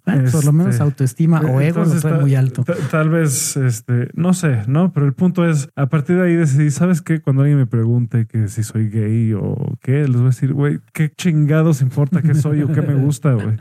Bueno, 0.05 0.29
Por 0.31 0.45
lo 0.45 0.53
menos 0.53 0.73
Este, 0.73 0.83
autoestima 0.83 1.41
o 1.41 1.59
ego 1.61 1.83
lo 1.83 1.99
trae 1.99 2.21
muy 2.21 2.35
alto. 2.35 2.63
ta- 2.63 2.75
Tal 2.91 3.09
vez, 3.09 3.57
este, 3.57 4.09
no 4.13 4.33
sé, 4.33 4.61
¿no? 4.67 4.93
Pero 4.93 5.05
el 5.07 5.13
punto 5.13 5.49
es, 5.49 5.69
a 5.75 5.87
partir 5.87 6.17
de 6.17 6.23
ahí 6.27 6.35
decidí, 6.35 6.69
¿sabes 6.69 7.01
qué? 7.01 7.21
Cuando 7.21 7.41
alguien 7.41 7.57
me 7.57 7.65
pregunte 7.65 8.27
que 8.27 8.47
si 8.47 8.63
soy 8.63 8.89
gay 8.89 9.33
o 9.33 9.77
qué, 9.81 10.01
les 10.07 10.13
voy 10.17 10.23
a 10.23 10.25
decir, 10.27 10.53
güey, 10.53 10.79
¿qué 10.93 11.11
chingados 11.11 11.81
importa 11.81 12.21
qué 12.21 12.35
soy 12.35 12.61
o 12.61 12.67
qué 12.71 12.81
me 12.83 12.93
gusta, 12.95 13.33
güey? 13.33 13.57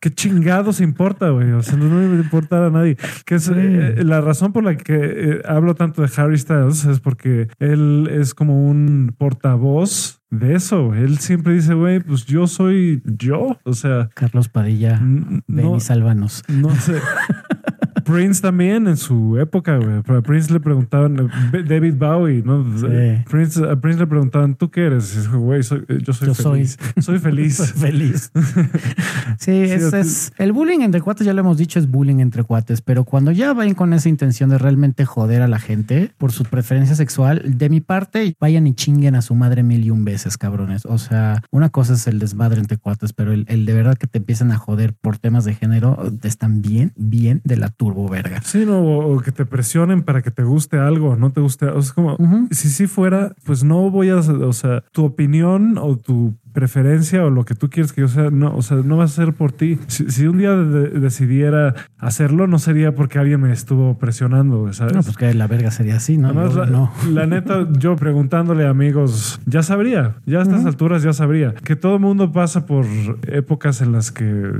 ¿Qué 0.00 0.10
chingados 0.10 0.80
importa, 0.80 1.28
güey? 1.30 1.52
O 1.52 1.62
sea, 1.62 1.76
no 1.76 1.84
me 1.84 2.00
debe 2.00 2.16
importar 2.16 2.62
a 2.64 2.70
nadie. 2.70 2.96
Que 3.26 3.34
es, 3.36 3.42
Sí. 3.44 3.52
eh, 3.54 4.02
la 4.04 4.20
razón 4.22 4.52
por 4.52 4.64
la 4.64 4.76
que 4.76 4.94
eh, 4.98 5.42
hablo 5.46 5.74
tanto 5.74 6.00
de 6.02 6.10
Harry 6.16 6.38
Styles 6.38 6.84
es 6.86 7.00
porque 7.00 7.48
él 7.58 8.08
es 8.10 8.32
como 8.34 8.66
un 8.66 9.14
portavoz 9.18 10.21
de 10.32 10.54
eso. 10.54 10.94
Él 10.94 11.18
siempre 11.18 11.52
dice, 11.52 11.74
güey, 11.74 12.00
pues 12.00 12.24
yo 12.24 12.46
soy 12.46 13.02
yo. 13.04 13.58
O 13.64 13.74
sea, 13.74 14.08
Carlos 14.14 14.48
Padilla, 14.48 14.98
ven 15.00 15.44
no, 15.46 15.76
y 15.76 15.80
sálvanos. 15.80 16.42
no 16.48 16.74
sé. 16.74 16.94
Prince 18.04 18.40
también 18.42 18.86
en 18.86 18.96
su 18.96 19.38
época, 19.38 19.76
güey. 19.78 19.96
A 20.18 20.22
Prince 20.22 20.52
le 20.52 20.60
preguntaban, 20.60 21.30
eh, 21.52 21.62
David 21.62 21.94
Bowie, 21.94 22.42
¿no? 22.44 22.64
Sí. 22.78 22.86
Prince, 23.30 23.62
a 23.68 23.76
Prince 23.80 23.98
le 24.00 24.06
preguntaban, 24.06 24.54
¿tú 24.54 24.70
qué 24.70 24.86
eres? 24.86 25.14
Y 25.16 25.20
dijo, 25.20 25.38
güey, 25.38 25.62
soy- 25.62 25.84
eh, 25.88 25.98
yo 26.02 26.12
soy 26.12 26.28
Yo 26.28 26.34
soy. 26.34 26.52
feliz. 26.66 26.78
Soy 27.00 27.18
feliz. 27.18 27.56
Soy 27.56 27.66
feliz. 27.68 28.30
Sí, 29.38 29.50
es, 29.52 29.84
a 29.86 29.90
ti- 29.90 29.96
es- 29.96 30.32
el 30.38 30.52
bullying 30.52 30.80
entre 30.80 31.00
cuates, 31.00 31.26
ya 31.26 31.32
lo 31.32 31.40
hemos 31.40 31.56
dicho, 31.56 31.78
es 31.78 31.90
bullying 31.90 32.18
entre 32.20 32.44
cuates, 32.44 32.80
pero 32.82 33.04
cuando 33.04 33.30
ya 33.32 33.52
vayan 33.52 33.74
con 33.74 33.92
esa 33.92 34.08
intención 34.08 34.50
de 34.50 34.58
realmente 34.58 35.04
joder 35.04 35.42
a 35.42 35.48
la 35.48 35.58
gente 35.58 36.12
por 36.18 36.32
su 36.32 36.44
preferencia 36.44 36.94
sexual, 36.94 37.42
de 37.44 37.68
mi 37.68 37.80
parte, 37.80 38.36
vayan 38.40 38.66
y 38.66 38.74
chinguen 38.74 39.14
a 39.14 39.22
su 39.22 39.34
madre 39.34 39.62
mil 39.62 39.84
y 39.84 39.90
un 39.90 40.04
veces, 40.04 40.36
cabrones. 40.38 40.84
O 40.86 40.98
sea, 40.98 41.42
una 41.50 41.70
cosa 41.70 41.94
es 41.94 42.06
el 42.06 42.18
desmadre 42.18 42.60
entre 42.60 42.76
cuates, 42.78 43.12
pero 43.12 43.32
el, 43.32 43.44
el 43.48 43.66
de 43.66 43.72
verdad 43.74 43.96
que 43.96 44.06
te 44.06 44.18
empiezan 44.18 44.52
a 44.52 44.56
joder 44.58 44.94
por 44.94 45.18
temas 45.18 45.44
de 45.44 45.54
género, 45.54 45.96
te 46.20 46.28
están 46.28 46.62
bien, 46.62 46.92
bien 46.96 47.40
de 47.44 47.56
la 47.56 47.68
verga. 48.08 48.40
Sí, 48.42 48.64
no, 48.66 48.80
o, 48.82 49.20
que 49.20 49.32
te 49.32 49.46
presionen 49.46 50.02
para 50.02 50.22
que 50.22 50.30
te 50.30 50.42
guste 50.42 50.78
algo, 50.78 51.16
no 51.16 51.30
te 51.30 51.40
guste. 51.40 51.66
O 51.66 51.72
sea, 51.72 51.80
es 51.80 51.92
como, 51.92 52.14
Ujú. 52.14 52.48
si 52.50 52.68
sí 52.68 52.86
fuera, 52.86 53.34
pues 53.44 53.64
no 53.64 53.90
voy 53.90 54.10
a, 54.10 54.16
o 54.16 54.52
sea, 54.52 54.82
tu 54.92 55.04
opinión 55.04 55.78
o 55.78 55.96
tu 55.96 56.34
preferencia 56.52 57.24
o 57.24 57.30
lo 57.30 57.44
que 57.44 57.54
tú 57.54 57.70
quieres 57.70 57.92
que 57.92 58.02
yo 58.02 58.08
sea, 58.08 58.30
no, 58.30 58.54
o 58.54 58.62
sea, 58.62 58.78
no 58.78 58.96
va 58.98 59.04
a 59.04 59.08
ser 59.08 59.32
por 59.32 59.52
ti. 59.52 59.78
Si, 59.86 60.10
si 60.10 60.26
un 60.26 60.38
día 60.38 60.54
de- 60.56 60.90
decidiera 61.00 61.74
hacerlo, 61.98 62.46
no 62.46 62.58
sería 62.58 62.94
porque 62.94 63.18
alguien 63.18 63.40
me 63.40 63.52
estuvo 63.52 63.98
presionando, 63.98 64.72
¿sabes? 64.72 64.94
No, 64.94 65.02
pues 65.02 65.16
que 65.16 65.32
la 65.34 65.46
verga 65.46 65.70
sería 65.70 65.96
así, 65.96 66.16
¿no? 66.18 66.28
Además, 66.28 66.54
Yo 66.54 66.60
la, 66.64 66.66
no. 66.70 66.92
la 67.10 67.26
neta, 67.26 67.66
yo 67.78 67.96
preguntándole 67.96 68.66
a 68.66 68.70
amigos, 68.70 69.40
ya 69.46 69.62
sabría, 69.62 70.16
ya 70.26 70.40
a 70.40 70.42
estas 70.42 70.64
alturas 70.66 71.02
ya 71.02 71.12
sabría 71.12 71.54
que 71.54 71.76
todo 71.76 71.98
mundo 71.98 72.32
pasa 72.32 72.66
por 72.66 72.84
épocas 73.26 73.80
en 73.80 73.92
las 73.92 74.10
que 74.12 74.50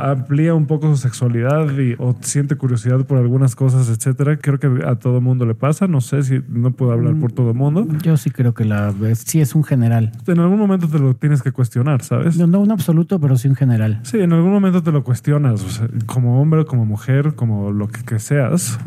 amplía 0.00 0.54
un 0.54 0.66
poco 0.66 0.88
su 0.94 0.96
sexualidad 0.96 1.70
y, 1.78 1.94
o 1.98 2.16
siente 2.20 2.56
curiosidad 2.56 3.04
por 3.04 3.18
algunas 3.18 3.56
cosas, 3.56 3.88
etcétera. 3.88 4.36
Creo 4.38 4.58
que 4.58 4.68
a 4.86 4.96
todo 4.96 5.20
mundo 5.20 5.46
le 5.46 5.54
pasa. 5.54 5.86
No 5.86 6.00
sé 6.00 6.22
si 6.22 6.40
no 6.48 6.70
puedo 6.72 6.92
hablar 6.92 7.14
por 7.16 7.32
todo 7.32 7.50
el 7.50 7.56
mundo. 7.56 7.86
Yo 8.02 8.16
sí 8.16 8.30
creo 8.30 8.54
que 8.54 8.64
la 8.64 8.92
sí 9.14 9.40
es 9.40 9.54
un 9.54 9.64
general. 9.64 10.12
En 10.26 10.38
algún 10.38 10.58
momento 10.58 10.88
te 10.90 10.98
lo 10.98 11.14
tienes 11.14 11.42
que 11.42 11.52
cuestionar, 11.52 12.02
¿sabes? 12.02 12.36
No, 12.36 12.46
no 12.46 12.60
un 12.60 12.70
absoluto, 12.70 13.20
pero 13.20 13.36
sí 13.36 13.48
un 13.48 13.56
general. 13.56 14.00
Sí, 14.02 14.18
en 14.18 14.32
algún 14.32 14.52
momento 14.52 14.82
te 14.82 14.92
lo 14.92 15.04
cuestionas, 15.04 15.62
o 15.64 15.68
sea, 15.68 15.88
como 16.06 16.40
hombre, 16.40 16.64
como 16.64 16.84
mujer, 16.84 17.34
como 17.34 17.70
lo 17.72 17.88
que, 17.88 18.02
que 18.04 18.18
seas, 18.18 18.78